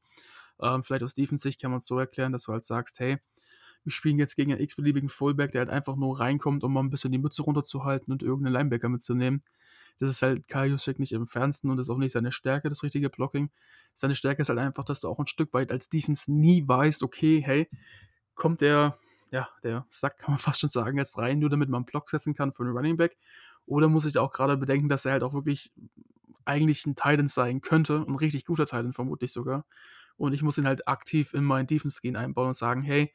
Ähm, 0.62 0.84
vielleicht 0.84 1.04
aus 1.04 1.14
Defense-Sicht 1.14 1.62
kann 1.62 1.72
man 1.72 1.80
es 1.80 1.88
so 1.88 1.98
erklären, 1.98 2.34
dass 2.34 2.44
du 2.44 2.52
halt 2.52 2.66
sagst, 2.66 3.00
hey, 3.00 3.18
wir 3.84 3.92
spielen 3.92 4.20
jetzt 4.20 4.36
gegen 4.36 4.52
einen 4.52 4.62
x-beliebigen 4.62 5.10
Fullback, 5.10 5.52
der 5.52 5.62
halt 5.62 5.70
einfach 5.70 5.96
nur 5.96 6.20
reinkommt, 6.20 6.64
um 6.64 6.74
mal 6.74 6.82
ein 6.82 6.90
bisschen 6.90 7.12
die 7.12 7.18
Mütze 7.18 7.42
runterzuhalten 7.42 8.12
und 8.12 8.22
irgendeinen 8.22 8.54
Linebacker 8.54 8.90
mitzunehmen. 8.90 9.44
Das 9.98 10.10
ist 10.10 10.22
halt 10.22 10.48
Karl 10.48 10.70
Juszczyk 10.70 11.00
nicht 11.00 11.14
im 11.14 11.28
Fernsten 11.28 11.70
und 11.70 11.80
ist 11.80 11.90
auch 11.90 11.98
nicht 11.98 12.12
seine 12.12 12.32
Stärke, 12.32 12.70
das 12.70 12.84
richtige 12.84 13.10
Blocking. 13.10 13.50
Seine 13.94 14.16
Stärke 14.16 14.42
ist 14.42 14.50
halt 14.50 14.60
einfach, 14.60 14.84
dass 14.84 15.02
du 15.02 15.08
auch 15.08 15.20
ein 15.20 15.28
Stück 15.28 15.54
weit 15.54 15.72
als 15.72 15.90
Defense 15.90 16.32
nie 16.32 16.68
weißt, 16.68 17.04
okay, 17.04 17.42
hey, 17.44 17.70
kommt 18.36 18.62
der 18.62 18.98
ja, 19.32 19.50
der 19.64 19.86
Sack 19.90 20.20
kann 20.20 20.32
man 20.32 20.40
fast 20.40 20.60
schon 20.60 20.70
sagen, 20.70 20.98
jetzt 20.98 21.18
rein, 21.18 21.40
nur 21.40 21.50
damit 21.50 21.70
man 21.70 21.80
einen 21.80 21.86
Block 21.86 22.10
setzen 22.10 22.34
kann 22.34 22.54
für 22.54 22.64
einen 22.64 22.76
Running 22.76 22.98
Back. 22.98 23.18
Oder 23.66 23.88
muss 23.88 24.06
ich 24.06 24.18
auch 24.18 24.32
gerade 24.32 24.58
bedenken, 24.58 24.90
dass 24.90 25.06
er 25.06 25.14
halt 25.14 25.24
auch 25.24 25.34
wirklich 25.34 25.72
eigentlich 26.46 26.86
ein 26.86 26.96
Titan 26.96 27.28
sein 27.28 27.62
könnte, 27.62 28.06
ein 28.08 28.16
richtig 28.16 28.46
guter 28.46 28.66
Titan 28.66 28.94
vermutlich 28.94 29.32
sogar. 29.32 29.66
Und 30.18 30.34
ich 30.34 30.44
muss 30.44 30.58
ihn 30.58 30.68
halt 30.68 30.88
aktiv 30.88 31.34
in 31.34 31.44
mein 31.44 31.68
Defense-Gehen 31.68 32.16
einbauen 32.16 32.50
und 32.50 32.58
sagen, 32.58 32.82
hey, 32.82 33.14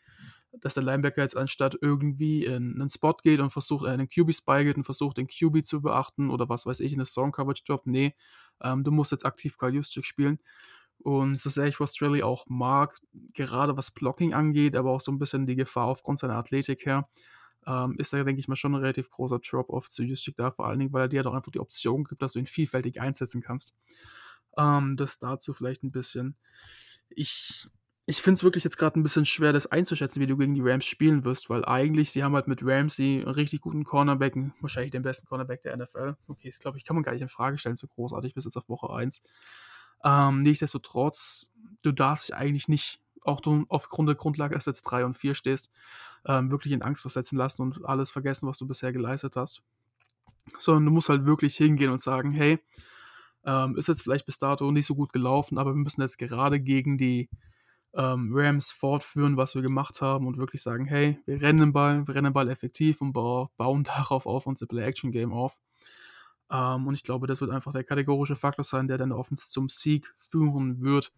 dass 0.52 0.74
der 0.74 0.82
Linebacker 0.82 1.22
jetzt 1.22 1.36
anstatt 1.36 1.76
irgendwie 1.80 2.44
in 2.46 2.80
einen 2.80 2.88
Spot 2.88 3.16
geht 3.22 3.40
und 3.40 3.50
versucht, 3.50 3.86
äh, 3.86 3.90
einen 3.90 4.08
QB-Spy 4.08 4.64
geht 4.64 4.76
und 4.76 4.84
versucht, 4.84 5.18
den 5.18 5.26
QB 5.26 5.64
zu 5.64 5.82
beachten 5.82 6.30
oder 6.30 6.48
was 6.48 6.64
weiß 6.64 6.80
ich, 6.80 6.92
in 6.92 7.00
eine 7.00 7.04
Zone-Coverage 7.04 7.64
droppt. 7.66 7.86
Nee, 7.86 8.14
ähm, 8.62 8.82
du 8.82 8.90
musst 8.90 9.12
jetzt 9.12 9.26
aktiv 9.26 9.58
Kyle 9.58 9.72
Juszczyk 9.72 10.06
spielen. 10.06 10.38
Und 11.02 11.38
so 11.38 11.50
sehr 11.50 11.66
ich 11.66 11.78
Rostrelli 11.78 12.22
auch 12.22 12.46
mag, 12.48 12.98
gerade 13.34 13.76
was 13.76 13.90
Blocking 13.90 14.34
angeht, 14.34 14.76
aber 14.76 14.90
auch 14.90 15.00
so 15.00 15.12
ein 15.12 15.18
bisschen 15.18 15.46
die 15.46 15.56
Gefahr 15.56 15.86
aufgrund 15.86 16.18
seiner 16.18 16.36
Athletik 16.36 16.84
her, 16.86 17.08
ähm, 17.66 17.96
ist 17.98 18.12
da, 18.12 18.22
denke 18.22 18.40
ich 18.40 18.48
mal, 18.48 18.56
schon 18.56 18.74
ein 18.74 18.80
relativ 18.80 19.10
großer 19.10 19.38
Drop-Off 19.38 19.88
zu 19.88 20.02
Juszczyk 20.02 20.36
da, 20.36 20.50
vor 20.50 20.66
allen 20.66 20.78
Dingen, 20.78 20.92
weil 20.92 21.02
er 21.02 21.08
dir 21.08 21.22
doch 21.22 21.34
einfach 21.34 21.52
die 21.52 21.60
Option 21.60 22.04
gibt, 22.04 22.22
dass 22.22 22.32
du 22.32 22.38
ihn 22.38 22.46
vielfältig 22.46 23.00
einsetzen 23.00 23.40
kannst. 23.40 23.74
Ähm, 24.56 24.96
das 24.96 25.18
dazu 25.18 25.54
vielleicht 25.54 25.82
ein 25.84 25.90
bisschen. 25.90 26.36
Ich 27.08 27.68
ich 28.08 28.22
finde 28.22 28.38
es 28.38 28.44
wirklich 28.44 28.62
jetzt 28.62 28.78
gerade 28.78 28.98
ein 28.98 29.02
bisschen 29.02 29.26
schwer, 29.26 29.52
das 29.52 29.66
einzuschätzen, 29.66 30.22
wie 30.22 30.28
du 30.28 30.36
gegen 30.36 30.54
die 30.54 30.60
Rams 30.62 30.86
spielen 30.86 31.24
wirst, 31.24 31.50
weil 31.50 31.64
eigentlich, 31.64 32.12
sie 32.12 32.22
haben 32.22 32.36
halt 32.36 32.46
mit 32.46 32.62
Ramsey 32.62 33.16
einen 33.16 33.34
richtig 33.34 33.62
guten 33.62 33.82
Cornerback, 33.82 34.36
wahrscheinlich 34.60 34.92
den 34.92 35.02
besten 35.02 35.26
Cornerback 35.26 35.62
der 35.62 35.76
NFL. 35.76 36.14
Okay, 36.28 36.48
das 36.48 36.60
glaube 36.60 36.78
ich, 36.78 36.84
kann 36.84 36.94
man 36.94 37.02
gar 37.02 37.12
nicht 37.12 37.22
in 37.22 37.28
Frage 37.28 37.58
stellen, 37.58 37.74
so 37.74 37.88
großartig 37.88 38.32
bis 38.32 38.44
jetzt 38.44 38.56
auf 38.56 38.68
Woche 38.68 38.94
1. 38.94 39.22
Ähm, 40.06 40.38
nichtsdestotrotz, 40.38 41.50
du 41.82 41.90
darfst 41.90 42.28
dich 42.28 42.36
eigentlich 42.36 42.68
nicht, 42.68 43.00
auch 43.22 43.40
du 43.40 43.66
aufgrund 43.68 44.08
der 44.08 44.14
Grundlage, 44.14 44.54
dass 44.54 44.66
jetzt 44.66 44.84
3 44.84 45.04
und 45.04 45.14
4 45.14 45.34
stehst, 45.34 45.68
ähm, 46.24 46.52
wirklich 46.52 46.72
in 46.72 46.82
Angst 46.82 47.02
versetzen 47.02 47.36
lassen 47.36 47.62
und 47.62 47.84
alles 47.84 48.12
vergessen, 48.12 48.48
was 48.48 48.56
du 48.56 48.68
bisher 48.68 48.92
geleistet 48.92 49.34
hast. 49.34 49.62
Sondern 50.58 50.84
du 50.84 50.92
musst 50.92 51.08
halt 51.08 51.26
wirklich 51.26 51.56
hingehen 51.56 51.90
und 51.90 52.00
sagen, 52.00 52.30
hey, 52.30 52.60
ähm, 53.44 53.76
ist 53.76 53.88
jetzt 53.88 54.02
vielleicht 54.02 54.26
bis 54.26 54.38
dato 54.38 54.70
nicht 54.70 54.86
so 54.86 54.94
gut 54.94 55.12
gelaufen, 55.12 55.58
aber 55.58 55.72
wir 55.72 55.82
müssen 55.82 56.02
jetzt 56.02 56.18
gerade 56.18 56.60
gegen 56.60 56.98
die 56.98 57.28
ähm, 57.94 58.30
Rams 58.32 58.70
fortführen, 58.72 59.36
was 59.36 59.56
wir 59.56 59.62
gemacht 59.62 60.02
haben 60.02 60.28
und 60.28 60.38
wirklich 60.38 60.62
sagen, 60.62 60.84
hey, 60.84 61.18
wir 61.26 61.40
rennen 61.40 61.58
den 61.58 61.72
Ball, 61.72 62.06
wir 62.06 62.14
rennen 62.14 62.26
den 62.26 62.32
Ball 62.32 62.48
effektiv 62.48 63.00
und 63.00 63.12
bauen 63.12 63.48
darauf 63.84 64.26
auf 64.26 64.46
unser 64.46 64.66
Play-Action-Game 64.66 65.32
auf. 65.32 65.56
Ähm, 66.50 66.86
und 66.86 66.94
ich 66.94 67.02
glaube, 67.02 67.26
das 67.26 67.40
wird 67.40 67.50
einfach 67.50 67.72
der 67.72 67.84
kategorische 67.84 68.36
Faktor 68.36 68.64
sein, 68.64 68.88
der 68.88 68.98
dann 68.98 69.12
Offense 69.12 69.50
zum 69.50 69.68
Sieg 69.68 70.14
führen 70.28 70.82
wird. 70.82 71.12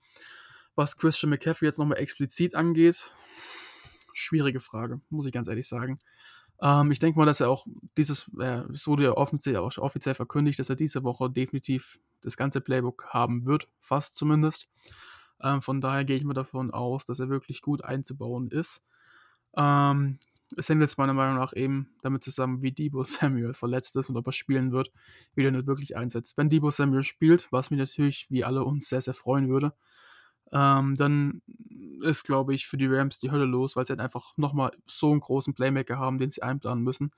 Was 0.75 0.97
Christian 0.97 1.31
McCaffrey 1.31 1.67
jetzt 1.67 1.79
nochmal 1.79 1.99
explizit 1.99 2.55
angeht, 2.55 3.15
schwierige 4.15 4.61
Frage, 4.61 5.01
muss 5.11 5.27
ich 5.27 5.33
ganz 5.33 5.49
ehrlich 5.49 5.67
sagen. 5.67 5.99
Ähm, 6.61 6.91
ich 6.91 6.99
denke 6.99 7.19
mal, 7.19 7.27
dass 7.27 7.41
er 7.41 7.51
auch 7.51 7.67
dieses, 7.97 8.31
äh, 8.39 8.63
es 8.73 8.87
wurde 8.87 9.05
ja 9.05 9.13
offiziell, 9.13 9.57
auch 9.57 9.77
offiziell 9.79 10.15
verkündigt, 10.15 10.59
dass 10.59 10.71
er 10.71 10.77
diese 10.77 11.05
Woche 11.05 11.31
definitiv 11.31 12.01
das 12.21 12.37
ganze 12.37 12.61
Playbook 12.61 13.07
haben 13.09 13.47
wird, 13.47 13.69
fast 13.81 14.17
zumindest. 14.17 14.69
Ähm, 15.41 15.63
von 15.63 15.81
daher 15.81 16.05
gehe 16.05 16.17
ich 16.17 16.25
mal 16.25 16.35
davon 16.35 16.73
aus, 16.73 17.07
dass 17.07 17.21
er 17.21 17.29
wirklich 17.29 17.63
gut 17.63 17.85
einzubauen 17.85 18.51
ist. 18.51 18.83
Ähm, 19.57 20.19
es 20.57 20.69
hängt 20.69 20.81
jetzt 20.81 20.99
meiner 20.99 21.15
Meinung 21.15 21.37
nach 21.37 21.53
eben 21.55 21.91
damit 22.03 22.25
zusammen, 22.25 22.63
wie 22.63 22.73
Debo 22.73 23.05
Samuel 23.05 23.55
verletzt 23.55 23.97
ist 23.97 24.09
und 24.11 24.17
ob 24.17 24.27
er 24.27 24.33
spielen 24.33 24.73
wird, 24.73 24.93
wie 25.35 25.45
er 25.45 25.51
nicht 25.51 25.67
wirklich 25.67 25.97
einsetzt. 25.97 26.37
Wenn 26.39 26.49
Debo 26.49 26.71
Samuel 26.71 27.03
spielt, 27.03 27.49
was 27.51 27.71
mich 27.71 27.79
natürlich 27.79 28.27
wie 28.31 28.45
alle 28.45 28.65
uns 28.65 28.89
sehr, 28.89 29.01
sehr 29.01 29.15
freuen 29.15 29.49
würde, 29.49 29.75
ähm, 30.53 30.97
dann 30.97 31.43
ist, 32.03 32.25
glaube 32.25 32.55
ich, 32.55 32.67
für 32.67 32.79
die 32.79 32.87
Rams 32.87 33.19
die 33.19 33.31
Hölle 33.31 33.45
los, 33.45 33.77
weil 33.77 33.85
sie 33.85 33.93
halt 33.93 34.01
einfach 34.01 34.37
nochmal 34.37 34.71
so 34.87 35.11
einen 35.11 35.21
großen 35.21 35.55
Playmaker 35.55 35.99
haben, 35.99 36.19
den 36.19 36.31
sie 36.31 36.43
einplanen 36.43 36.83
müssen. 36.85 37.13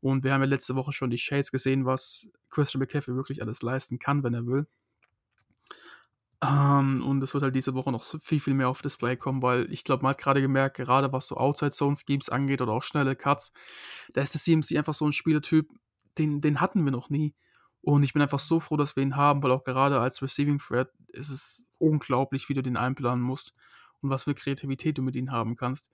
Und 0.00 0.24
wir 0.24 0.32
haben 0.32 0.40
ja 0.40 0.46
letzte 0.46 0.76
Woche 0.76 0.92
schon 0.92 1.10
die 1.10 1.18
Shades 1.18 1.50
gesehen, 1.50 1.84
was 1.84 2.28
Christian 2.48 2.80
McCaffrey 2.80 3.14
wirklich 3.16 3.42
alles 3.42 3.62
leisten 3.62 3.98
kann, 3.98 4.22
wenn 4.22 4.34
er 4.34 4.46
will. 4.46 4.66
Ähm, 6.42 7.02
und 7.04 7.22
es 7.22 7.34
wird 7.34 7.42
halt 7.42 7.54
diese 7.54 7.74
Woche 7.74 7.92
noch 7.92 8.04
viel, 8.22 8.40
viel 8.40 8.54
mehr 8.54 8.68
auf 8.68 8.80
Display 8.80 9.16
kommen, 9.16 9.42
weil 9.42 9.70
ich 9.70 9.84
glaube, 9.84 10.02
man 10.02 10.10
hat 10.10 10.18
gerade 10.18 10.40
gemerkt, 10.40 10.76
gerade 10.76 11.12
was 11.12 11.26
so 11.26 11.36
Outside-Zone-Schemes 11.36 12.30
angeht 12.30 12.62
oder 12.62 12.72
auch 12.72 12.82
schnelle 12.82 13.14
Cuts, 13.14 13.52
da 14.14 14.22
ist 14.22 14.34
der 14.34 14.40
CMC 14.40 14.78
einfach 14.78 14.94
so 14.94 15.06
ein 15.06 15.12
Spielertyp, 15.12 15.68
den, 16.18 16.40
den 16.40 16.60
hatten 16.60 16.84
wir 16.84 16.92
noch 16.92 17.10
nie. 17.10 17.34
Und 17.82 18.02
ich 18.02 18.12
bin 18.12 18.22
einfach 18.22 18.40
so 18.40 18.60
froh, 18.60 18.76
dass 18.76 18.96
wir 18.96 19.02
ihn 19.02 19.16
haben, 19.16 19.42
weil 19.42 19.50
auch 19.52 19.64
gerade 19.64 20.00
als 20.00 20.22
Receiving 20.22 20.58
Threat 20.58 20.90
ist 21.08 21.30
es 21.30 21.66
unglaublich, 21.78 22.48
wie 22.48 22.54
du 22.54 22.62
den 22.62 22.76
einplanen 22.76 23.22
musst 23.22 23.52
und 24.00 24.10
was 24.10 24.24
für 24.24 24.34
Kreativität 24.34 24.98
du 24.98 25.02
mit 25.02 25.16
ihm 25.16 25.32
haben 25.32 25.56
kannst. 25.56 25.90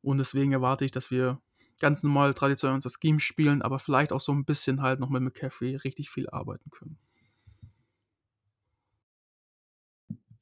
Und 0.00 0.18
deswegen 0.18 0.52
erwarte 0.52 0.84
ich, 0.84 0.92
dass 0.92 1.10
wir 1.10 1.40
ganz 1.80 2.02
normal 2.02 2.34
traditionell 2.34 2.74
unser 2.74 2.90
Scheme 2.90 3.20
spielen, 3.20 3.62
aber 3.62 3.78
vielleicht 3.78 4.12
auch 4.12 4.20
so 4.20 4.32
ein 4.32 4.44
bisschen 4.44 4.82
halt 4.82 5.00
noch 5.00 5.08
mit 5.08 5.22
McCaffrey 5.22 5.76
richtig 5.76 6.10
viel 6.10 6.28
arbeiten 6.30 6.70
können. 6.70 6.98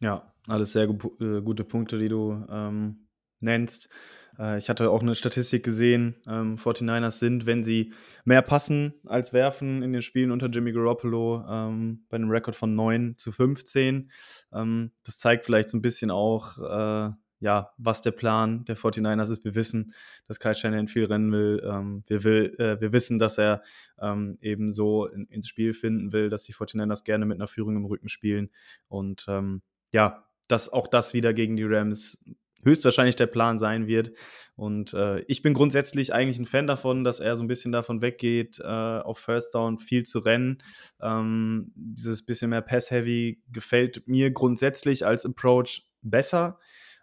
Ja, 0.02 0.34
alles 0.48 0.72
sehr 0.72 0.88
äh, 0.88 1.40
gute 1.42 1.62
Punkte, 1.62 1.96
die 1.96 2.08
du 2.08 2.44
ähm, 2.50 3.06
nennst. 3.38 3.88
Äh, 4.36 4.58
ich 4.58 4.68
hatte 4.68 4.90
auch 4.90 5.00
eine 5.00 5.14
Statistik 5.14 5.64
gesehen, 5.64 6.16
ähm, 6.26 6.56
49ers 6.56 7.20
sind, 7.20 7.46
wenn 7.46 7.62
sie 7.62 7.92
mehr 8.24 8.42
passen 8.42 8.94
als 9.06 9.32
werfen 9.32 9.80
in 9.80 9.92
den 9.92 10.02
Spielen 10.02 10.32
unter 10.32 10.48
Jimmy 10.48 10.72
Garoppolo, 10.72 11.44
ähm, 11.48 12.04
bei 12.08 12.16
einem 12.16 12.30
Rekord 12.30 12.56
von 12.56 12.74
9 12.74 13.14
zu 13.16 13.30
15. 13.30 14.10
Ähm, 14.52 14.90
das 15.04 15.18
zeigt 15.18 15.44
vielleicht 15.44 15.70
so 15.70 15.78
ein 15.78 15.82
bisschen 15.82 16.10
auch, 16.10 16.58
äh, 16.58 17.12
ja, 17.38 17.70
was 17.76 18.02
der 18.02 18.10
Plan 18.10 18.64
der 18.64 18.76
49ers 18.76 19.30
ist. 19.30 19.44
Wir 19.44 19.54
wissen, 19.54 19.94
dass 20.26 20.40
Kyle 20.40 20.56
Shanahan 20.56 20.88
viel 20.88 21.04
rennen 21.04 21.30
will. 21.30 21.62
Ähm, 21.64 22.02
wir, 22.08 22.24
will 22.24 22.56
äh, 22.58 22.80
wir 22.80 22.92
wissen, 22.92 23.20
dass 23.20 23.38
er 23.38 23.62
ähm, 24.00 24.36
eben 24.40 24.72
so 24.72 25.06
in, 25.06 25.26
ins 25.26 25.46
Spiel 25.46 25.74
finden 25.74 26.12
will, 26.12 26.28
dass 26.28 26.42
die 26.42 26.54
49ers 26.54 27.04
gerne 27.04 27.24
mit 27.24 27.36
einer 27.36 27.46
Führung 27.46 27.76
im 27.76 27.84
Rücken 27.84 28.08
spielen. 28.08 28.50
Und 28.88 29.26
ähm, 29.28 29.62
ja, 29.92 30.24
dass 30.48 30.72
auch 30.72 30.88
das 30.88 31.14
wieder 31.14 31.32
gegen 31.32 31.56
die 31.56 31.64
Rams 31.64 32.18
höchstwahrscheinlich 32.64 33.16
der 33.16 33.26
Plan 33.26 33.58
sein 33.58 33.86
wird. 33.86 34.12
Und 34.54 34.94
äh, 34.94 35.20
ich 35.20 35.42
bin 35.42 35.54
grundsätzlich 35.54 36.12
eigentlich 36.12 36.38
ein 36.38 36.46
Fan 36.46 36.66
davon, 36.66 37.04
dass 37.04 37.20
er 37.20 37.36
so 37.36 37.42
ein 37.42 37.48
bisschen 37.48 37.72
davon 37.72 38.02
weggeht, 38.02 38.60
äh, 38.60 38.66
auf 38.66 39.18
First 39.18 39.54
Down 39.54 39.78
viel 39.78 40.04
zu 40.04 40.18
rennen. 40.18 40.58
Ähm, 41.00 41.72
dieses 41.74 42.24
bisschen 42.24 42.50
mehr 42.50 42.60
Pass-Heavy 42.60 43.42
gefällt 43.50 44.06
mir 44.06 44.30
grundsätzlich 44.30 45.06
als 45.06 45.24
Approach 45.24 45.82
besser. 46.02 46.58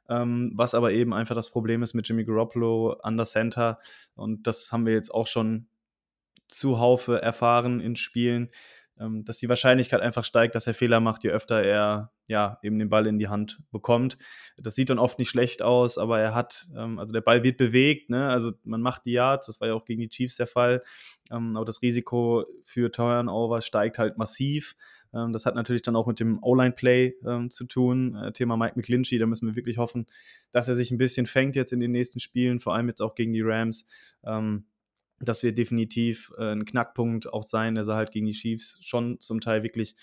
Ähm, 0.07 0.51
was 0.55 0.73
aber 0.73 0.91
eben 0.91 1.13
einfach 1.13 1.35
das 1.35 1.51
Problem 1.51 1.83
ist 1.83 1.93
mit 1.93 2.07
Jimmy 2.07 2.23
Garoppolo 2.23 2.93
an 3.03 3.17
der 3.17 3.25
Center. 3.25 3.79
Und 4.15 4.47
das 4.47 4.71
haben 4.71 4.85
wir 4.85 4.93
jetzt 4.93 5.13
auch 5.13 5.27
schon 5.27 5.67
zuhaufe 6.47 7.21
erfahren 7.21 7.79
in 7.79 7.95
Spielen, 7.95 8.49
dass 9.23 9.37
die 9.37 9.47
Wahrscheinlichkeit 9.47 10.01
einfach 10.01 10.25
steigt, 10.25 10.55
dass 10.55 10.67
er 10.67 10.73
Fehler 10.73 10.99
macht, 10.99 11.23
je 11.23 11.29
öfter 11.29 11.61
er 11.63 12.11
ja 12.27 12.59
eben 12.61 12.79
den 12.79 12.89
Ball 12.89 13.07
in 13.07 13.17
die 13.17 13.27
Hand 13.27 13.59
bekommt. 13.71 14.17
Das 14.57 14.75
sieht 14.75 14.89
dann 14.89 14.99
oft 14.99 15.19
nicht 15.19 15.29
schlecht 15.29 15.61
aus, 15.61 15.97
aber 15.97 16.19
er 16.19 16.35
hat, 16.35 16.67
ähm, 16.77 16.99
also 16.99 17.11
der 17.11 17.21
Ball 17.21 17.43
wird 17.43 17.57
bewegt, 17.57 18.09
ne? 18.09 18.29
also 18.29 18.51
man 18.63 18.81
macht 18.81 19.05
die 19.05 19.13
Yards, 19.13 19.47
das 19.47 19.59
war 19.59 19.67
ja 19.67 19.73
auch 19.73 19.85
gegen 19.85 20.01
die 20.01 20.09
Chiefs 20.09 20.37
der 20.37 20.47
Fall, 20.47 20.81
ähm, 21.31 21.57
aber 21.57 21.65
das 21.65 21.81
Risiko 21.81 22.45
für 22.65 22.91
Turnover 22.91 23.61
steigt 23.61 23.97
halt 23.97 24.17
massiv. 24.17 24.75
Ähm, 25.13 25.33
das 25.33 25.45
hat 25.45 25.55
natürlich 25.55 25.81
dann 25.81 25.95
auch 25.95 26.07
mit 26.07 26.19
dem 26.19 26.41
O-Line-Play 26.43 27.15
ähm, 27.25 27.49
zu 27.49 27.65
tun. 27.65 28.15
Äh, 28.15 28.31
Thema 28.31 28.57
Mike 28.57 28.73
McClinchy, 28.75 29.17
da 29.17 29.25
müssen 29.25 29.47
wir 29.47 29.55
wirklich 29.55 29.77
hoffen, 29.77 30.05
dass 30.51 30.67
er 30.67 30.75
sich 30.75 30.91
ein 30.91 30.97
bisschen 30.97 31.25
fängt 31.25 31.55
jetzt 31.55 31.73
in 31.73 31.79
den 31.79 31.91
nächsten 31.91 32.19
Spielen, 32.19 32.59
vor 32.59 32.75
allem 32.75 32.87
jetzt 32.87 33.01
auch 33.01 33.15
gegen 33.15 33.33
die 33.33 33.41
Rams. 33.41 33.87
Ähm, 34.23 34.65
das 35.19 35.43
wird 35.43 35.57
definitiv 35.57 36.31
äh, 36.37 36.51
ein 36.51 36.65
Knackpunkt 36.65 37.31
auch 37.31 37.43
sein. 37.43 37.77
Er 37.77 37.85
sah 37.85 37.95
halt 37.95 38.11
gegen 38.11 38.25
die 38.25 38.33
Chiefs 38.33 38.77
schon 38.81 39.19
zum 39.19 39.41
Teil 39.41 39.63
wirklich 39.63 39.95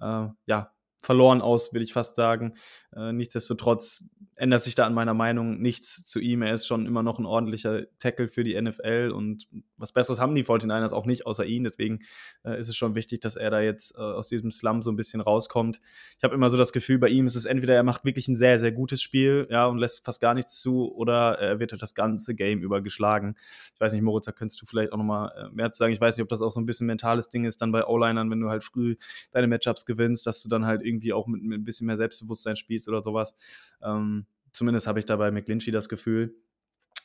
äh, 0.00 0.28
ja, 0.46 0.72
verloren 1.04 1.40
aus, 1.42 1.72
will 1.72 1.82
ich 1.82 1.92
fast 1.92 2.16
sagen. 2.16 2.54
Äh, 2.96 3.12
nichtsdestotrotz 3.12 4.04
ändert 4.36 4.62
sich 4.62 4.74
da 4.74 4.86
an 4.86 4.94
meiner 4.94 5.14
Meinung 5.14 5.60
nichts 5.60 6.04
zu 6.04 6.18
ihm. 6.18 6.42
Er 6.42 6.54
ist 6.54 6.66
schon 6.66 6.86
immer 6.86 7.02
noch 7.02 7.18
ein 7.18 7.26
ordentlicher 7.26 7.82
Tackle 7.98 8.28
für 8.28 8.42
die 8.42 8.60
NFL 8.60 9.12
und 9.14 9.46
was 9.76 9.92
Besseres 9.92 10.20
haben 10.20 10.34
die 10.34 10.44
49ers 10.44 10.92
auch 10.92 11.06
nicht 11.06 11.26
außer 11.26 11.44
ihn. 11.44 11.64
Deswegen 11.64 12.00
äh, 12.44 12.58
ist 12.58 12.68
es 12.68 12.76
schon 12.76 12.94
wichtig, 12.94 13.20
dass 13.20 13.36
er 13.36 13.50
da 13.50 13.60
jetzt 13.60 13.94
äh, 13.96 14.00
aus 14.00 14.28
diesem 14.28 14.50
Slum 14.50 14.82
so 14.82 14.90
ein 14.90 14.96
bisschen 14.96 15.20
rauskommt. 15.20 15.80
Ich 16.16 16.24
habe 16.24 16.34
immer 16.34 16.50
so 16.50 16.56
das 16.56 16.72
Gefühl, 16.72 16.98
bei 16.98 17.08
ihm 17.08 17.26
ist 17.26 17.36
es 17.36 17.44
entweder 17.44 17.74
er 17.74 17.82
macht 17.82 18.04
wirklich 18.04 18.28
ein 18.28 18.36
sehr, 18.36 18.58
sehr 18.58 18.72
gutes 18.72 19.02
Spiel 19.02 19.46
ja, 19.50 19.66
und 19.66 19.78
lässt 19.78 20.04
fast 20.04 20.20
gar 20.20 20.34
nichts 20.34 20.60
zu 20.60 20.92
oder 20.94 21.38
er 21.38 21.60
wird 21.60 21.72
halt 21.72 21.82
das 21.82 21.94
ganze 21.94 22.34
Game 22.34 22.62
über 22.62 22.80
geschlagen. 22.80 23.36
Ich 23.74 23.80
weiß 23.80 23.92
nicht, 23.92 24.02
Moritz, 24.02 24.26
da 24.26 24.32
könntest 24.32 24.60
du 24.62 24.66
vielleicht 24.66 24.92
auch 24.92 24.98
nochmal 24.98 25.32
äh, 25.36 25.54
mehr 25.54 25.70
zu 25.70 25.78
sagen. 25.78 25.92
Ich 25.92 26.00
weiß 26.00 26.16
nicht, 26.16 26.22
ob 26.22 26.28
das 26.28 26.42
auch 26.42 26.50
so 26.50 26.60
ein 26.60 26.66
bisschen 26.66 26.86
mentales 26.86 27.28
Ding 27.28 27.44
ist 27.44 27.60
dann 27.60 27.72
bei 27.72 27.84
O-Linern, 27.84 28.30
wenn 28.30 28.40
du 28.40 28.48
halt 28.48 28.64
früh 28.64 28.96
deine 29.32 29.46
Matchups 29.48 29.84
gewinnst, 29.84 30.26
dass 30.26 30.42
du 30.42 30.48
dann 30.48 30.64
halt 30.64 30.82
irgendwie 30.82 30.93
auch 31.12 31.26
mit, 31.26 31.42
mit 31.42 31.60
ein 31.60 31.64
bisschen 31.64 31.86
mehr 31.86 31.96
Selbstbewusstsein 31.96 32.56
spielst 32.56 32.88
oder 32.88 33.02
sowas. 33.02 33.34
Ähm, 33.82 34.26
zumindest 34.52 34.86
habe 34.86 34.98
ich 34.98 35.04
da 35.04 35.16
bei 35.16 35.30
McGlinchey 35.30 35.70
das 35.72 35.88
Gefühl. 35.88 36.34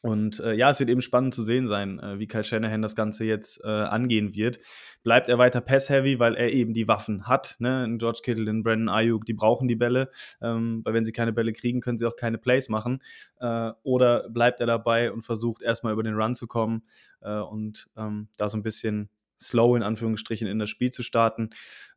Und 0.02 0.40
äh, 0.40 0.54
ja, 0.54 0.70
es 0.70 0.80
wird 0.80 0.90
eben 0.90 1.02
spannend 1.02 1.34
zu 1.34 1.44
sehen 1.44 1.68
sein, 1.68 2.00
äh, 2.00 2.20
wie 2.20 2.28
Kyle 2.28 2.44
Shanahan 2.44 2.82
das 2.82 2.96
Ganze 2.96 3.26
jetzt 3.26 3.62
äh, 3.66 3.68
angehen 3.68 4.34
wird. 4.34 4.60
Bleibt 5.04 5.28
er 5.28 5.38
weiter 5.38 5.60
pass-heavy, 5.60 6.20
weil 6.20 6.36
er 6.36 6.54
eben 6.54 6.74
die 6.74 6.88
Waffen 6.88 7.28
hat. 7.28 7.58
Ne? 7.60 7.84
In 7.84 7.98
George 7.98 8.22
Kittle, 8.24 8.50
in 8.50 8.64
Brandon 8.64 8.88
Ayuk, 8.88 9.26
die 9.26 9.34
brauchen 9.34 9.68
die 9.68 9.76
Bälle, 9.76 10.10
ähm, 10.42 10.82
weil 10.86 10.94
wenn 10.94 11.04
sie 11.04 11.12
keine 11.12 11.34
Bälle 11.34 11.52
kriegen, 11.52 11.82
können 11.82 11.98
sie 11.98 12.06
auch 12.06 12.16
keine 12.16 12.38
Plays 12.38 12.70
machen. 12.70 13.02
Äh, 13.42 13.72
oder 13.84 14.30
bleibt 14.30 14.62
er 14.62 14.68
dabei 14.68 15.12
und 15.12 15.24
versucht 15.24 15.62
erstmal 15.62 15.92
über 15.92 16.04
den 16.04 16.16
Run 16.16 16.34
zu 16.34 16.48
kommen 16.48 16.84
äh, 17.20 17.40
und 17.40 17.90
ähm, 17.98 18.30
da 18.38 18.48
so 18.48 18.58
ein 18.58 18.64
bisschen 18.64 19.10
slow 19.42 19.76
in 19.76 19.84
Anführungsstrichen 19.84 20.48
in 20.48 20.60
das 20.60 20.70
Spiel 20.70 20.92
zu 20.92 21.04
starten. 21.04 21.50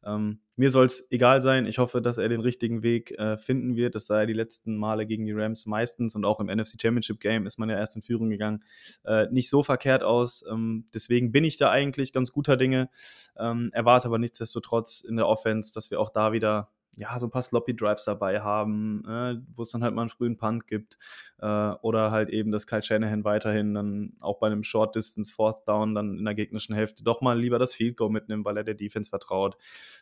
Ähm, 0.05 0.41
mir 0.57 0.71
soll 0.71 0.87
es 0.87 1.07
egal 1.11 1.41
sein. 1.41 1.67
Ich 1.67 1.79
hoffe, 1.79 2.03
dass 2.03 2.19
er 2.19 2.29
den 2.29 2.41
richtigen 2.41 2.83
Weg 2.83 3.13
äh, 3.13 3.37
finden 3.37 3.77
wird. 3.77 3.95
Das 3.95 4.07
sah 4.07 4.21
ja 4.21 4.27
die 4.27 4.33
letzten 4.33 4.77
Male 4.77 5.07
gegen 5.07 5.27
die 5.27 5.33
Rams 5.33 5.67
meistens 5.67 6.15
und 6.15 6.25
auch 6.25 6.41
im 6.41 6.47
NFC 6.47 6.81
Championship 6.81 7.21
Game 7.21 7.47
ist 7.47 7.59
man 7.59 7.71
ja 7.71 7.77
erst 7.77 7.97
in 7.97 8.03
Führung 8.03 8.31
gegangen. 8.31 8.65
Äh, 9.05 9.27
nicht 9.31 9.49
so 9.49 9.63
verkehrt 9.63 10.03
aus. 10.03 10.45
Ähm, 10.51 10.87
deswegen 10.95 11.33
bin 11.33 11.45
ich 11.45 11.57
da 11.57 11.71
eigentlich 11.71 12.13
ganz 12.13 12.33
guter 12.33 12.57
Dinge. 12.57 12.91
Ähm, 13.37 13.71
erwarte 13.73 14.09
aber 14.09 14.19
nichtsdestotrotz 14.19 15.03
in 15.03 15.17
der 15.17 15.27
Offense, 15.29 15.73
dass 15.73 15.91
wir 15.91 16.01
auch 16.01 16.11
da 16.11 16.33
wieder 16.33 16.71
ja, 16.97 17.19
so 17.19 17.27
ein 17.27 17.31
paar 17.31 17.43
Sloppy 17.43 17.75
Drives 17.75 18.05
dabei 18.05 18.41
haben, 18.41 19.03
äh, 19.09 19.37
wo 19.57 19.63
es 19.63 19.71
dann 19.71 19.83
halt 19.83 19.95
mal 19.95 20.03
einen 20.03 20.11
frühen 20.11 20.37
Punt 20.37 20.67
gibt. 20.67 20.99
Äh, 21.39 21.47
oder 21.47 22.11
halt 22.11 22.29
eben, 22.29 22.53
dass 22.53 22.67
Kyle 22.67 22.83
Shanahan 22.83 23.25
weiterhin 23.25 23.75
dann 23.75 24.13
auch 24.21 24.39
bei 24.39 24.49
einem 24.49 24.63
Short 24.63 24.95
Distance 24.95 25.33
Fourth 25.33 25.67
Down 25.67 25.95
dann 25.95 26.19
in 26.19 26.25
der 26.25 26.35
gegnerischen 26.35 26.75
Hälfte 26.75 27.03
doch 27.03 27.21
mal 27.21 27.39
lieber 27.39 27.59
das 27.59 27.75
Field 27.75 27.97
Goal 27.97 28.11
mitnimmt, 28.11 28.45
weil 28.45 28.57
er 28.57 28.65
der 28.65 28.75
Defense 28.75 29.09
vertraut. 29.09 29.57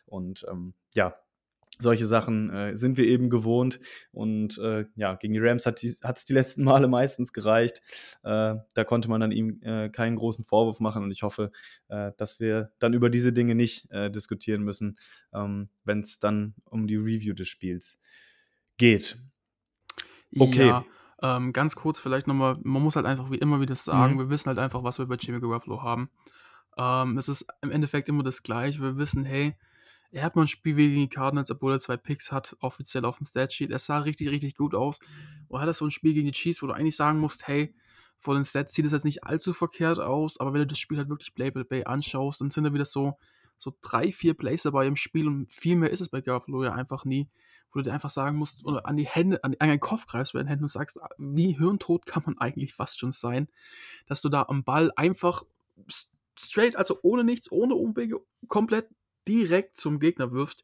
Und 0.05 0.45
ähm, 0.49 0.73
ja, 0.93 1.15
solche 1.81 2.05
Sachen 2.05 2.49
äh, 2.49 2.75
sind 2.75 2.97
wir 2.97 3.05
eben 3.05 3.29
gewohnt. 3.29 3.79
Und 4.11 4.57
äh, 4.59 4.85
ja, 4.95 5.15
gegen 5.15 5.33
die 5.33 5.39
Rams 5.39 5.65
hat 5.65 5.83
es 5.83 6.25
die 6.25 6.33
letzten 6.33 6.63
Male 6.65 6.87
meistens 6.87 7.33
gereicht. 7.33 7.81
Äh, 8.23 8.55
da 8.73 8.83
konnte 8.85 9.09
man 9.09 9.21
dann 9.21 9.31
ihm 9.31 9.61
äh, 9.63 9.89
keinen 9.89 10.15
großen 10.15 10.45
Vorwurf 10.45 10.79
machen. 10.79 11.03
Und 11.03 11.11
ich 11.11 11.23
hoffe, 11.23 11.51
äh, 11.89 12.11
dass 12.17 12.39
wir 12.39 12.71
dann 12.79 12.93
über 12.93 13.09
diese 13.09 13.33
Dinge 13.33 13.55
nicht 13.55 13.89
äh, 13.91 14.09
diskutieren 14.09 14.63
müssen, 14.63 14.97
ähm, 15.33 15.69
wenn 15.83 16.01
es 16.01 16.19
dann 16.19 16.53
um 16.65 16.87
die 16.87 16.97
Review 16.97 17.33
des 17.33 17.47
Spiels 17.47 17.99
geht. 18.77 19.17
Okay. 20.37 20.67
Ja. 20.67 20.85
Ähm, 21.21 21.53
ganz 21.53 21.75
kurz 21.75 21.99
vielleicht 21.99 22.27
nochmal, 22.27 22.57
man 22.63 22.81
muss 22.81 22.95
halt 22.95 23.05
einfach 23.05 23.29
wie 23.29 23.37
immer 23.37 23.61
wieder 23.61 23.75
sagen, 23.75 24.15
mhm. 24.15 24.19
wir 24.19 24.29
wissen 24.29 24.47
halt 24.47 24.57
einfach, 24.57 24.83
was 24.83 24.97
wir 24.97 25.05
bei 25.05 25.15
Jimmy 25.15 25.39
Garoppolo 25.39 25.83
haben. 25.83 26.09
Ähm, 26.77 27.17
es 27.17 27.27
ist 27.27 27.45
im 27.61 27.71
Endeffekt 27.71 28.09
immer 28.09 28.23
das 28.23 28.43
Gleiche. 28.43 28.81
Wir 28.81 28.97
wissen, 28.97 29.23
hey, 29.23 29.55
er 30.11 30.23
hat 30.23 30.35
mal 30.35 30.43
ein 30.43 30.47
Spiel 30.47 30.75
gegen 30.75 30.95
die 30.95 31.09
Cardinals, 31.09 31.51
obwohl 31.51 31.73
er 31.73 31.79
zwei 31.79 31.97
Picks 31.97 32.31
hat, 32.31 32.55
offiziell 32.59 33.05
auf 33.05 33.17
dem 33.17 33.25
Statsheet. 33.25 33.71
Es 33.71 33.85
sah 33.85 33.99
richtig, 33.99 34.29
richtig 34.29 34.55
gut 34.55 34.75
aus. 34.75 34.99
Und 35.47 35.61
hat 35.61 35.67
er 35.67 35.73
so 35.73 35.85
ein 35.85 35.91
Spiel 35.91 36.13
gegen 36.13 36.27
die 36.27 36.33
Chiefs, 36.33 36.61
wo 36.61 36.67
du 36.67 36.73
eigentlich 36.73 36.95
sagen 36.95 37.19
musst, 37.19 37.47
hey, 37.47 37.73
vor 38.21 38.35
den 38.35 38.45
Stats 38.45 38.73
sieht 38.73 38.85
es 38.85 38.91
jetzt 38.91 39.05
nicht 39.05 39.23
allzu 39.23 39.51
verkehrt 39.51 39.99
aus, 39.99 40.39
aber 40.39 40.53
wenn 40.53 40.61
du 40.61 40.67
das 40.67 40.77
Spiel 40.77 40.97
halt 40.97 41.09
wirklich 41.09 41.33
Play 41.33 41.49
by 41.49 41.63
Play 41.63 41.83
anschaust, 41.85 42.39
dann 42.39 42.51
sind 42.51 42.63
da 42.63 42.73
wieder 42.73 42.85
so, 42.85 43.17
so 43.57 43.73
drei, 43.81 44.11
vier 44.11 44.35
Plays 44.35 44.61
dabei 44.61 44.85
im 44.85 44.95
Spiel 44.95 45.27
und 45.27 45.51
viel 45.51 45.75
mehr 45.75 45.89
ist 45.89 46.01
es 46.01 46.09
bei 46.09 46.21
Garoppolo 46.21 46.63
ja 46.63 46.73
einfach 46.73 47.03
nie, 47.03 47.29
wo 47.71 47.79
du 47.79 47.83
dir 47.83 47.93
einfach 47.93 48.11
sagen 48.11 48.37
musst, 48.37 48.63
oder 48.63 48.85
an 48.85 48.95
die 48.95 49.07
Hände, 49.07 49.43
an, 49.43 49.55
an 49.57 49.69
den 49.69 49.79
Kopf 49.79 50.05
greifst 50.05 50.33
bei 50.33 50.39
den 50.39 50.47
Händen 50.47 50.65
und 50.65 50.69
sagst, 50.69 50.99
wie 51.17 51.57
hirntot 51.57 52.05
kann 52.05 52.21
man 52.25 52.37
eigentlich 52.37 52.75
fast 52.75 52.99
schon 52.99 53.11
sein, 53.11 53.47
dass 54.05 54.21
du 54.21 54.29
da 54.29 54.45
am 54.47 54.63
Ball 54.63 54.91
einfach 54.95 55.43
straight, 56.37 56.75
also 56.75 56.99
ohne 57.01 57.23
nichts, 57.23 57.51
ohne 57.51 57.73
Umwege, 57.73 58.19
komplett 58.47 58.87
direkt 59.27 59.75
zum 59.75 59.99
Gegner 59.99 60.31
wirft. 60.31 60.63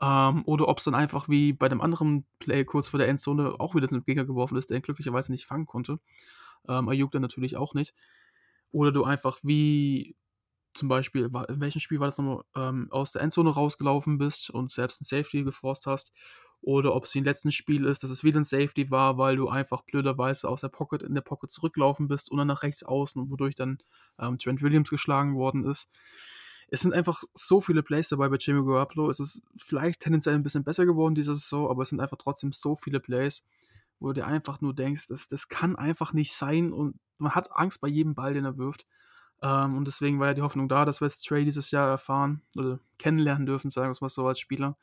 Ähm, 0.00 0.42
oder 0.44 0.68
ob 0.68 0.78
es 0.78 0.84
dann 0.84 0.94
einfach 0.94 1.28
wie 1.28 1.52
bei 1.52 1.68
dem 1.68 1.80
anderen 1.80 2.26
Play 2.38 2.64
kurz 2.64 2.88
vor 2.88 2.98
der 2.98 3.08
Endzone 3.08 3.58
auch 3.58 3.74
wieder 3.74 3.88
zum 3.88 4.04
Gegner 4.04 4.24
geworfen 4.24 4.56
ist, 4.56 4.68
der 4.70 4.76
ihn 4.76 4.82
glücklicherweise 4.82 5.32
nicht 5.32 5.46
fangen 5.46 5.66
konnte. 5.66 5.98
Ähm, 6.68 6.88
Ayuk 6.88 7.12
dann 7.12 7.22
natürlich 7.22 7.56
auch 7.56 7.74
nicht. 7.74 7.94
Oder 8.72 8.92
du 8.92 9.04
einfach 9.04 9.38
wie 9.42 10.16
zum 10.74 10.88
Beispiel, 10.88 11.30
in 11.48 11.60
welchem 11.60 11.80
Spiel 11.80 12.00
war 12.00 12.08
das 12.08 12.18
nochmal, 12.18 12.44
ähm, 12.54 12.88
aus 12.90 13.12
der 13.12 13.22
Endzone 13.22 13.50
rausgelaufen 13.50 14.18
bist 14.18 14.50
und 14.50 14.70
selbst 14.70 15.00
ein 15.00 15.04
Safety 15.04 15.42
geforst 15.42 15.86
hast. 15.86 16.12
Oder 16.60 16.94
ob 16.94 17.04
es 17.04 17.14
wie 17.14 17.18
im 17.18 17.24
letzten 17.24 17.52
Spiel 17.52 17.86
ist, 17.86 18.02
dass 18.02 18.10
es 18.10 18.24
wieder 18.24 18.40
ein 18.40 18.44
Safety 18.44 18.90
war, 18.90 19.16
weil 19.16 19.36
du 19.36 19.48
einfach 19.48 19.82
blöderweise 19.84 20.48
aus 20.48 20.60
der 20.62 20.68
Pocket 20.68 21.02
in 21.02 21.14
der 21.14 21.22
Pocket 21.22 21.50
zurücklaufen 21.50 22.08
bist 22.08 22.30
und 22.30 22.38
dann 22.38 22.48
nach 22.48 22.62
rechts 22.62 22.82
außen, 22.82 23.30
wodurch 23.30 23.54
dann 23.54 23.78
ähm, 24.18 24.38
Trent 24.38 24.60
Williams 24.60 24.90
geschlagen 24.90 25.36
worden 25.36 25.64
ist 25.64 25.88
es 26.68 26.80
sind 26.80 26.94
einfach 26.94 27.22
so 27.34 27.60
viele 27.60 27.82
Plays 27.82 28.08
dabei 28.08 28.28
bei 28.28 28.36
Jimmy 28.36 28.64
Garoppolo. 28.64 29.08
Es 29.08 29.20
ist 29.20 29.42
vielleicht 29.56 30.00
tendenziell 30.00 30.34
ein 30.34 30.42
bisschen 30.42 30.64
besser 30.64 30.84
geworden 30.84 31.14
diese 31.14 31.34
Saison, 31.34 31.70
aber 31.70 31.82
es 31.82 31.90
sind 31.90 32.00
einfach 32.00 32.16
trotzdem 32.18 32.52
so 32.52 32.74
viele 32.76 33.00
Plays, 33.00 33.44
wo 34.00 34.08
du 34.08 34.14
dir 34.14 34.26
einfach 34.26 34.60
nur 34.60 34.74
denkst, 34.74 35.06
das, 35.08 35.28
das 35.28 35.48
kann 35.48 35.76
einfach 35.76 36.12
nicht 36.12 36.32
sein 36.32 36.72
und 36.72 36.98
man 37.18 37.34
hat 37.34 37.52
Angst 37.52 37.80
bei 37.80 37.88
jedem 37.88 38.14
Ball, 38.14 38.34
den 38.34 38.44
er 38.44 38.58
wirft. 38.58 38.86
Ähm, 39.42 39.74
und 39.74 39.86
deswegen 39.86 40.18
war 40.18 40.28
ja 40.28 40.34
die 40.34 40.42
Hoffnung 40.42 40.68
da, 40.68 40.84
dass 40.84 41.00
wir 41.00 41.06
jetzt 41.06 41.26
Trey 41.26 41.44
dieses 41.44 41.70
Jahr 41.70 41.88
erfahren 41.88 42.42
oder 42.56 42.80
kennenlernen 42.98 43.46
dürfen, 43.46 43.70
sagen 43.70 43.88
wir 43.88 43.92
es 43.92 44.00
mal 44.00 44.08
so 44.08 44.26
als 44.26 44.40
Spieler. 44.40 44.76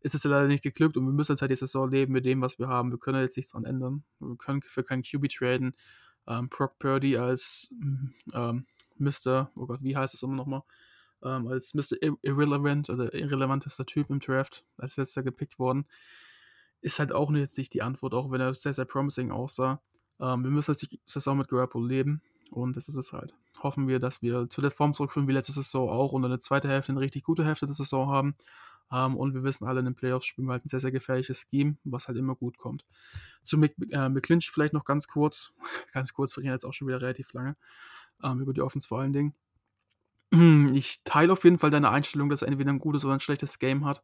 Ist 0.00 0.14
es 0.14 0.22
ja 0.22 0.30
leider 0.30 0.46
nicht 0.46 0.62
geglückt 0.62 0.96
und 0.96 1.04
wir 1.04 1.12
müssen 1.12 1.32
jetzt 1.32 1.42
halt 1.42 1.50
die 1.50 1.56
Saison 1.56 1.90
leben 1.90 2.12
mit 2.12 2.24
dem, 2.24 2.40
was 2.40 2.58
wir 2.58 2.68
haben. 2.68 2.90
Wir 2.90 2.98
können 2.98 3.20
jetzt 3.20 3.36
nichts 3.36 3.52
dran 3.52 3.64
ändern. 3.64 4.04
Wir 4.20 4.36
können 4.36 4.62
für 4.62 4.84
keinen 4.84 5.02
QB 5.02 5.28
traden. 5.28 5.74
Ähm, 6.26 6.48
Brock 6.48 6.78
Purdy 6.78 7.16
als 7.16 7.68
ähm, 8.32 8.66
Mr., 8.96 9.50
oh 9.56 9.66
Gott, 9.66 9.82
wie 9.82 9.96
heißt 9.96 10.14
es 10.14 10.22
immer 10.22 10.34
nochmal? 10.34 10.62
Ähm, 11.22 11.46
als 11.48 11.74
Mr. 11.74 11.96
Irrelevant 12.22 12.90
oder 12.90 13.12
irrelevantester 13.14 13.86
Typ 13.86 14.10
im 14.10 14.20
Draft, 14.20 14.64
als 14.76 14.96
letzter 14.96 15.22
gepickt 15.22 15.58
worden. 15.58 15.86
Ist 16.80 16.98
halt 16.98 17.12
auch 17.12 17.30
jetzt 17.32 17.58
nicht 17.58 17.74
die 17.74 17.82
Antwort, 17.82 18.14
auch 18.14 18.30
wenn 18.30 18.40
er 18.40 18.54
sehr, 18.54 18.74
sehr 18.74 18.84
promising 18.84 19.30
aussah. 19.30 19.82
Ähm, 20.20 20.44
wir 20.44 20.50
müssen 20.50 20.72
jetzt 20.72 20.82
die 20.82 21.00
Saison 21.06 21.38
mit 21.38 21.48
Garoppolo 21.48 21.84
leben 21.84 22.22
und 22.50 22.76
das 22.76 22.88
ist 22.88 22.96
es 22.96 23.12
halt. 23.12 23.34
Hoffen 23.62 23.88
wir, 23.88 23.98
dass 23.98 24.22
wir 24.22 24.48
zu 24.48 24.60
der 24.60 24.70
Form 24.70 24.94
zurückführen 24.94 25.28
wie 25.28 25.32
letzte 25.32 25.52
Saison 25.52 25.88
auch 25.88 26.12
und 26.12 26.24
eine 26.24 26.38
zweite 26.38 26.68
Hälfte, 26.68 26.92
eine 26.92 27.00
richtig 27.00 27.24
gute 27.24 27.44
Hälfte 27.44 27.66
der 27.66 27.74
Saison 27.74 28.08
haben. 28.08 28.36
Um, 28.90 28.96
ähm, 28.96 29.16
und 29.18 29.34
wir 29.34 29.42
wissen 29.42 29.66
alle, 29.66 29.80
in 29.80 29.84
den 29.84 29.94
Playoffs 29.94 30.24
spielen 30.24 30.46
wir 30.46 30.52
halt 30.52 30.64
ein 30.64 30.70
sehr, 30.70 30.80
sehr 30.80 30.90
gefährliches 30.90 31.46
Scheme, 31.50 31.76
was 31.84 32.08
halt 32.08 32.16
immer 32.16 32.34
gut 32.34 32.56
kommt. 32.56 32.86
Zu 33.42 33.58
Mc, 33.58 33.74
äh, 33.90 34.08
McClinch 34.08 34.50
vielleicht 34.50 34.72
noch 34.72 34.86
ganz 34.86 35.08
kurz. 35.08 35.52
ganz 35.92 36.14
kurz, 36.14 36.34
wir 36.36 36.42
reden 36.42 36.52
jetzt 36.52 36.64
auch 36.64 36.72
schon 36.72 36.88
wieder 36.88 37.02
relativ 37.02 37.32
lange. 37.34 37.56
Ähm, 38.22 38.40
über 38.40 38.54
die 38.54 38.62
Offense 38.62 38.88
vor 38.88 39.00
allen 39.00 39.12
Dingen. 39.12 39.34
Ich 40.74 41.02
teile 41.04 41.32
auf 41.32 41.44
jeden 41.44 41.58
Fall 41.58 41.70
deine 41.70 41.90
Einstellung, 41.90 42.28
dass 42.28 42.42
er 42.42 42.48
entweder 42.48 42.70
ein 42.70 42.78
gutes 42.78 43.04
oder 43.04 43.14
ein 43.14 43.20
schlechtes 43.20 43.58
Game 43.58 43.84
hat. 43.84 44.02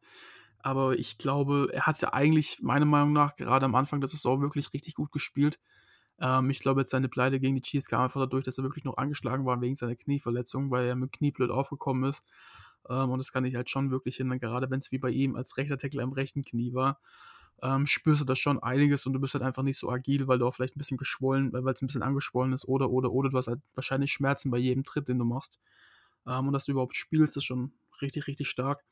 Aber 0.60 0.98
ich 0.98 1.18
glaube, 1.18 1.68
er 1.72 1.86
hat 1.86 2.00
ja 2.00 2.12
eigentlich, 2.14 2.62
meiner 2.62 2.86
Meinung 2.86 3.12
nach, 3.12 3.36
gerade 3.36 3.66
am 3.66 3.74
Anfang 3.74 4.00
der 4.00 4.08
Saison 4.08 4.40
wirklich 4.40 4.72
richtig 4.72 4.94
gut 4.94 5.12
gespielt. 5.12 5.60
Ähm, 6.20 6.50
ich 6.50 6.60
glaube, 6.60 6.80
jetzt 6.80 6.90
seine 6.90 7.08
Pleite 7.08 7.40
gegen 7.40 7.56
die 7.56 7.62
Chiefs 7.62 7.88
kam 7.88 8.02
einfach 8.02 8.20
dadurch, 8.20 8.44
dass 8.44 8.58
er 8.58 8.64
wirklich 8.64 8.84
noch 8.84 8.96
angeschlagen 8.96 9.44
war 9.46 9.60
wegen 9.60 9.76
seiner 9.76 9.96
Knieverletzung, 9.96 10.70
weil 10.70 10.86
er 10.86 10.96
mit 10.96 11.12
Knie 11.12 11.32
blöd 11.32 11.50
aufgekommen 11.50 12.08
ist. 12.08 12.22
Ähm, 12.88 13.10
und 13.10 13.18
das 13.18 13.32
kann 13.32 13.44
ich 13.44 13.56
halt 13.56 13.70
schon 13.70 13.90
wirklich 13.90 14.16
hin, 14.16 14.38
gerade 14.38 14.70
wenn 14.70 14.78
es 14.78 14.92
wie 14.92 14.98
bei 14.98 15.10
ihm 15.10 15.36
als 15.36 15.56
rechter 15.58 15.78
Tackle 15.78 16.02
am 16.02 16.12
rechten 16.12 16.44
Knie 16.44 16.72
war. 16.74 17.00
Ähm, 17.62 17.86
spürst 17.86 18.22
du 18.22 18.24
das 18.24 18.38
schon 18.38 18.62
einiges 18.62 19.06
und 19.06 19.12
du 19.14 19.20
bist 19.20 19.34
halt 19.34 19.44
einfach 19.44 19.62
nicht 19.62 19.78
so 19.78 19.90
agil, 19.90 20.28
weil 20.28 20.38
du 20.38 20.46
auch 20.46 20.54
vielleicht 20.54 20.76
ein 20.76 20.78
bisschen 20.78 20.98
geschwollen, 20.98 21.52
weil 21.52 21.74
es 21.74 21.82
ein 21.82 21.86
bisschen 21.86 22.02
angeschwollen 22.02 22.52
ist 22.52 22.66
oder, 22.66 22.90
oder, 22.90 23.12
oder 23.12 23.30
du 23.30 23.38
hast 23.38 23.48
halt 23.48 23.60
wahrscheinlich 23.74 24.12
Schmerzen 24.12 24.50
bei 24.50 24.58
jedem 24.58 24.84
Tritt, 24.84 25.08
den 25.08 25.18
du 25.18 25.24
machst 25.24 25.60
ähm, 26.26 26.46
und 26.46 26.52
dass 26.52 26.64
du 26.64 26.72
überhaupt 26.72 26.96
spielst, 26.96 27.36
ist 27.36 27.44
schon 27.44 27.72
richtig, 28.00 28.26
richtig 28.26 28.48
stark. 28.48 28.84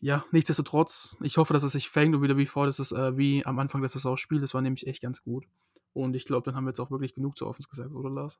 Ja, 0.00 0.24
nichtsdestotrotz, 0.30 1.16
ich 1.22 1.38
hoffe, 1.38 1.54
dass 1.54 1.62
es 1.62 1.72
sich 1.72 1.88
fängt 1.88 2.14
und 2.14 2.22
wieder 2.22 2.36
wie 2.36 2.46
vor, 2.46 2.66
dass 2.66 2.78
es 2.78 2.92
äh, 2.92 3.16
wie 3.16 3.44
am 3.46 3.58
Anfang 3.58 3.82
des 3.82 3.92
Saison 3.92 4.16
spielt. 4.16 4.42
Das 4.42 4.54
war 4.54 4.60
nämlich 4.60 4.86
echt 4.86 5.00
ganz 5.00 5.22
gut. 5.22 5.46
Und 5.94 6.14
ich 6.14 6.26
glaube, 6.26 6.44
dann 6.44 6.54
haben 6.54 6.64
wir 6.64 6.70
jetzt 6.70 6.80
auch 6.80 6.90
wirklich 6.90 7.14
genug 7.14 7.36
zu 7.36 7.46
Offens 7.46 7.68
gesagt, 7.68 7.92
oder 7.92 8.10
Lars? 8.10 8.38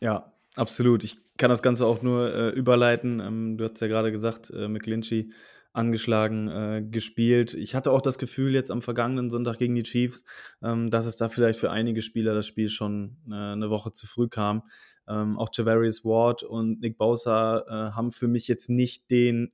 Ja, 0.00 0.32
absolut. 0.56 1.04
Ich 1.04 1.18
kann 1.36 1.50
das 1.50 1.62
Ganze 1.62 1.84
auch 1.84 2.02
nur 2.02 2.34
äh, 2.34 2.48
überleiten. 2.50 3.20
Ähm, 3.20 3.58
du 3.58 3.68
hast 3.68 3.80
ja 3.80 3.88
gerade 3.88 4.10
gesagt, 4.10 4.50
äh, 4.50 4.68
McGlinchey 4.68 5.32
angeschlagen 5.74 6.48
äh, 6.48 6.82
gespielt. 6.82 7.54
Ich 7.54 7.74
hatte 7.74 7.90
auch 7.92 8.02
das 8.02 8.18
Gefühl 8.18 8.54
jetzt 8.54 8.70
am 8.70 8.82
vergangenen 8.82 9.30
Sonntag 9.30 9.58
gegen 9.58 9.74
die 9.74 9.82
Chiefs, 9.82 10.24
ähm, 10.62 10.90
dass 10.90 11.06
es 11.06 11.16
da 11.16 11.28
vielleicht 11.28 11.58
für 11.58 11.70
einige 11.70 12.02
Spieler 12.02 12.34
das 12.34 12.46
Spiel 12.46 12.68
schon 12.68 13.16
äh, 13.30 13.34
eine 13.34 13.70
Woche 13.70 13.92
zu 13.92 14.06
früh 14.06 14.28
kam. 14.28 14.62
Ähm, 15.08 15.38
auch 15.38 15.48
Javarius 15.52 16.04
Ward 16.04 16.42
und 16.42 16.80
Nick 16.80 16.98
Bosa 16.98 17.64
äh, 17.66 17.92
haben 17.94 18.12
für 18.12 18.28
mich 18.28 18.48
jetzt 18.48 18.70
nicht 18.70 19.10
den 19.10 19.52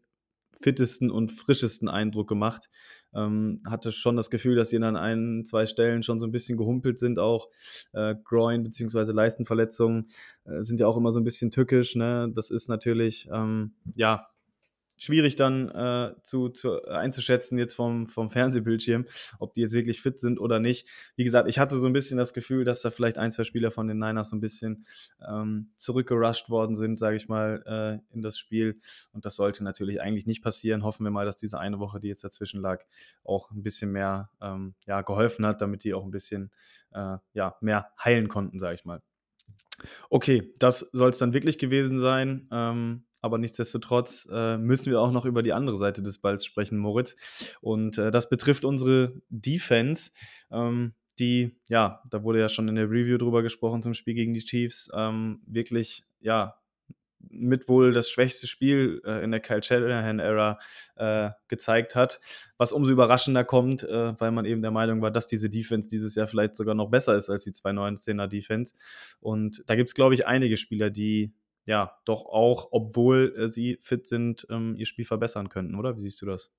fittesten 0.52 1.10
und 1.10 1.30
frischesten 1.30 1.88
Eindruck 1.88 2.28
gemacht. 2.28 2.68
Ähm, 3.14 3.62
hatte 3.66 3.92
schon 3.92 4.16
das 4.16 4.28
Gefühl, 4.28 4.56
dass 4.56 4.70
sie 4.70 4.76
an 4.76 4.96
ein, 4.96 5.44
zwei 5.44 5.66
Stellen 5.66 6.02
schon 6.02 6.18
so 6.18 6.26
ein 6.26 6.32
bisschen 6.32 6.58
gehumpelt 6.58 6.98
sind, 6.98 7.18
auch 7.18 7.48
äh, 7.92 8.14
Groin- 8.24 8.64
bzw. 8.64 9.12
Leistenverletzungen 9.12 10.08
äh, 10.44 10.62
sind 10.62 10.80
ja 10.80 10.86
auch 10.86 10.96
immer 10.96 11.12
so 11.12 11.20
ein 11.20 11.24
bisschen 11.24 11.50
tückisch. 11.50 11.94
Ne? 11.96 12.30
Das 12.34 12.50
ist 12.50 12.68
natürlich, 12.68 13.28
ähm, 13.32 13.72
ja, 13.94 14.28
schwierig 14.98 15.36
dann 15.36 15.68
äh, 15.70 16.14
zu, 16.22 16.48
zu, 16.48 16.84
einzuschätzen 16.84 17.58
jetzt 17.58 17.74
vom, 17.74 18.06
vom 18.06 18.30
Fernsehbildschirm, 18.30 19.06
ob 19.38 19.54
die 19.54 19.62
jetzt 19.62 19.72
wirklich 19.72 20.02
fit 20.02 20.18
sind 20.18 20.38
oder 20.40 20.58
nicht. 20.58 20.86
Wie 21.16 21.24
gesagt, 21.24 21.48
ich 21.48 21.58
hatte 21.58 21.78
so 21.78 21.86
ein 21.86 21.92
bisschen 21.92 22.18
das 22.18 22.34
Gefühl, 22.34 22.64
dass 22.64 22.82
da 22.82 22.90
vielleicht 22.90 23.18
ein, 23.18 23.32
zwei 23.32 23.44
Spieler 23.44 23.70
von 23.70 23.86
den 23.86 23.98
Niners 23.98 24.30
so 24.30 24.36
ein 24.36 24.40
bisschen 24.40 24.86
ähm, 25.26 25.70
zurückgerusht 25.76 26.50
worden 26.50 26.76
sind, 26.76 26.98
sage 26.98 27.16
ich 27.16 27.28
mal, 27.28 27.62
äh, 27.66 28.14
in 28.14 28.22
das 28.22 28.38
Spiel. 28.38 28.80
Und 29.12 29.24
das 29.24 29.36
sollte 29.36 29.64
natürlich 29.64 30.00
eigentlich 30.00 30.26
nicht 30.26 30.42
passieren. 30.42 30.82
Hoffen 30.82 31.04
wir 31.04 31.10
mal, 31.10 31.26
dass 31.26 31.36
diese 31.36 31.58
eine 31.58 31.78
Woche, 31.78 32.00
die 32.00 32.08
jetzt 32.08 32.24
dazwischen 32.24 32.60
lag, 32.60 32.84
auch 33.24 33.50
ein 33.50 33.62
bisschen 33.62 33.92
mehr 33.92 34.30
ähm, 34.40 34.74
ja, 34.86 35.02
geholfen 35.02 35.46
hat, 35.46 35.60
damit 35.60 35.84
die 35.84 35.94
auch 35.94 36.04
ein 36.04 36.10
bisschen 36.10 36.50
äh, 36.92 37.18
ja, 37.32 37.56
mehr 37.60 37.92
heilen 38.02 38.28
konnten, 38.28 38.58
sage 38.58 38.74
ich 38.74 38.84
mal. 38.84 39.00
Okay, 40.10 40.52
das 40.58 40.80
soll 40.92 41.10
es 41.10 41.18
dann 41.18 41.34
wirklich 41.34 41.58
gewesen 41.58 42.00
sein. 42.00 42.48
Ähm, 42.50 43.04
aber 43.20 43.38
nichtsdestotrotz 43.38 44.28
äh, 44.32 44.58
müssen 44.58 44.90
wir 44.90 45.00
auch 45.00 45.10
noch 45.10 45.24
über 45.24 45.42
die 45.42 45.52
andere 45.52 45.76
Seite 45.76 46.02
des 46.02 46.18
Balls 46.18 46.44
sprechen, 46.44 46.78
Moritz. 46.78 47.16
Und 47.60 47.98
äh, 47.98 48.10
das 48.10 48.28
betrifft 48.28 48.64
unsere 48.64 49.20
Defense, 49.28 50.12
ähm, 50.50 50.94
die, 51.18 51.56
ja, 51.66 52.02
da 52.10 52.22
wurde 52.22 52.38
ja 52.38 52.48
schon 52.48 52.68
in 52.68 52.76
der 52.76 52.88
Review 52.88 53.18
drüber 53.18 53.42
gesprochen 53.42 53.82
zum 53.82 53.94
Spiel 53.94 54.14
gegen 54.14 54.34
die 54.34 54.44
Chiefs, 54.44 54.88
ähm, 54.94 55.40
wirklich, 55.46 56.04
ja, 56.20 56.54
mit 57.30 57.68
wohl 57.68 57.92
das 57.92 58.10
schwächste 58.10 58.46
Spiel 58.46 59.02
äh, 59.04 59.22
in 59.22 59.30
der 59.30 59.40
Kyle 59.40 59.62
Shanahan-Ära 59.62 60.58
äh, 60.96 61.30
gezeigt 61.48 61.94
hat, 61.94 62.20
was 62.56 62.72
umso 62.72 62.92
überraschender 62.92 63.44
kommt, 63.44 63.82
äh, 63.82 64.18
weil 64.20 64.30
man 64.30 64.44
eben 64.44 64.62
der 64.62 64.70
Meinung 64.70 65.02
war, 65.02 65.10
dass 65.10 65.26
diese 65.26 65.50
Defense 65.50 65.88
dieses 65.88 66.14
Jahr 66.14 66.26
vielleicht 66.26 66.56
sogar 66.56 66.74
noch 66.74 66.90
besser 66.90 67.16
ist 67.16 67.30
als 67.30 67.44
die 67.44 67.52
219er 67.52 68.26
Defense. 68.26 68.74
Und 69.20 69.62
da 69.66 69.74
gibt 69.74 69.90
es, 69.90 69.94
glaube 69.94 70.14
ich, 70.14 70.26
einige 70.26 70.56
Spieler, 70.56 70.90
die 70.90 71.32
ja 71.66 71.92
doch 72.04 72.24
auch, 72.26 72.68
obwohl 72.70 73.34
äh, 73.36 73.48
sie 73.48 73.78
fit 73.82 74.06
sind, 74.06 74.46
ähm, 74.50 74.74
ihr 74.76 74.86
Spiel 74.86 75.04
verbessern 75.04 75.48
könnten, 75.48 75.74
oder? 75.74 75.96
Wie 75.96 76.00
siehst 76.00 76.22
du 76.22 76.26
das? 76.26 76.50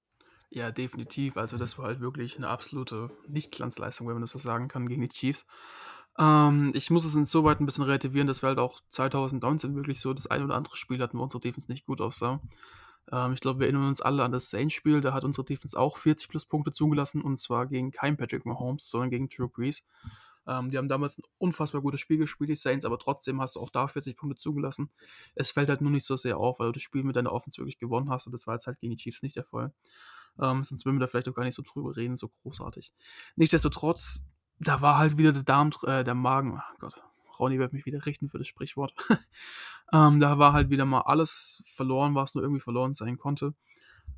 Ja, 0.51 0.71
definitiv. 0.71 1.37
Also 1.37 1.57
das 1.57 1.77
war 1.77 1.85
halt 1.85 1.99
wirklich 1.99 2.37
eine 2.37 2.47
absolute 2.47 3.11
Nicht-Glanzleistung, 3.27 4.07
wenn 4.07 4.15
man 4.15 4.21
das 4.21 4.31
so 4.31 4.39
sagen 4.39 4.67
kann, 4.67 4.87
gegen 4.87 5.01
die 5.01 5.09
Chiefs. 5.09 5.45
Ähm, 6.19 6.71
ich 6.75 6.89
muss 6.89 7.05
es 7.05 7.15
insoweit 7.15 7.59
ein 7.59 7.65
bisschen 7.65 7.85
relativieren, 7.85 8.27
dass 8.27 8.43
wir 8.43 8.49
halt 8.49 8.59
auch 8.59 8.81
2019 8.89 9.75
wirklich 9.75 10.01
so 10.01 10.13
das 10.13 10.27
ein 10.27 10.43
oder 10.43 10.55
andere 10.55 10.75
Spiel 10.75 11.01
hatten, 11.01 11.17
wo 11.17 11.23
unsere 11.23 11.41
Defense 11.41 11.71
nicht 11.71 11.85
gut 11.85 12.01
aussah. 12.01 12.41
Ähm, 13.11 13.33
ich 13.33 13.39
glaube, 13.39 13.59
wir 13.59 13.67
erinnern 13.67 13.87
uns 13.87 14.01
alle 14.01 14.23
an 14.23 14.31
das 14.31 14.49
Saints-Spiel, 14.49 15.01
da 15.01 15.13
hat 15.13 15.23
unsere 15.23 15.45
Defense 15.45 15.79
auch 15.79 15.97
40 15.97 16.29
plus 16.29 16.45
Punkte 16.45 16.71
zugelassen 16.71 17.21
und 17.21 17.39
zwar 17.39 17.67
gegen 17.67 17.91
kein 17.91 18.17
Patrick 18.17 18.45
Mahomes, 18.45 18.89
sondern 18.89 19.09
gegen 19.09 19.29
Drew 19.29 19.47
Brees. 19.47 19.85
Ähm, 20.45 20.71
die 20.71 20.77
haben 20.77 20.89
damals 20.89 21.19
ein 21.19 21.23
unfassbar 21.37 21.81
gutes 21.81 22.01
Spiel 22.01 22.17
gespielt, 22.17 22.49
die 22.49 22.55
Saints, 22.55 22.83
aber 22.83 22.99
trotzdem 22.99 23.39
hast 23.39 23.55
du 23.55 23.61
auch 23.61 23.69
da 23.69 23.87
40 23.87 24.17
Punkte 24.17 24.37
zugelassen. 24.37 24.89
Es 25.35 25.51
fällt 25.51 25.69
halt 25.69 25.81
nur 25.81 25.91
nicht 25.91 26.05
so 26.05 26.17
sehr 26.17 26.37
auf, 26.37 26.59
weil 26.59 26.67
du 26.67 26.73
das 26.73 26.81
Spiel 26.81 27.03
mit 27.03 27.15
deiner 27.15 27.31
Offense 27.31 27.59
wirklich 27.59 27.77
gewonnen 27.77 28.09
hast 28.09 28.25
und 28.25 28.33
das 28.33 28.45
war 28.45 28.55
jetzt 28.55 28.67
halt 28.67 28.79
gegen 28.79 28.91
die 28.91 28.97
Chiefs 28.97 29.21
nicht 29.21 29.37
der 29.37 29.45
Fall. 29.45 29.73
Ähm, 30.41 30.63
sonst 30.63 30.85
würden 30.85 30.97
wir 30.97 31.01
da 31.01 31.07
vielleicht 31.07 31.29
auch 31.29 31.33
gar 31.33 31.43
nicht 31.43 31.55
so 31.55 31.63
drüber 31.63 31.95
reden, 31.95 32.17
so 32.17 32.29
großartig. 32.43 32.91
Nichtsdestotrotz, 33.35 34.25
da 34.59 34.81
war 34.81 34.97
halt 34.97 35.17
wieder 35.17 35.31
der 35.31 35.43
Darm, 35.43 35.71
äh, 35.83 36.03
der 36.03 36.15
Magen, 36.15 36.57
oh 36.57 36.77
Gott, 36.79 37.01
Ronny 37.39 37.59
wird 37.59 37.73
mich 37.73 37.85
wieder 37.85 38.05
richten 38.05 38.29
für 38.29 38.37
das 38.37 38.47
Sprichwort. 38.47 38.93
ähm, 39.93 40.19
da 40.19 40.37
war 40.37 40.53
halt 40.53 40.69
wieder 40.69 40.85
mal 40.85 41.01
alles 41.01 41.63
verloren, 41.73 42.15
was 42.15 42.35
nur 42.35 42.43
irgendwie 42.43 42.61
verloren 42.61 42.93
sein 42.93 43.17
konnte. 43.17 43.53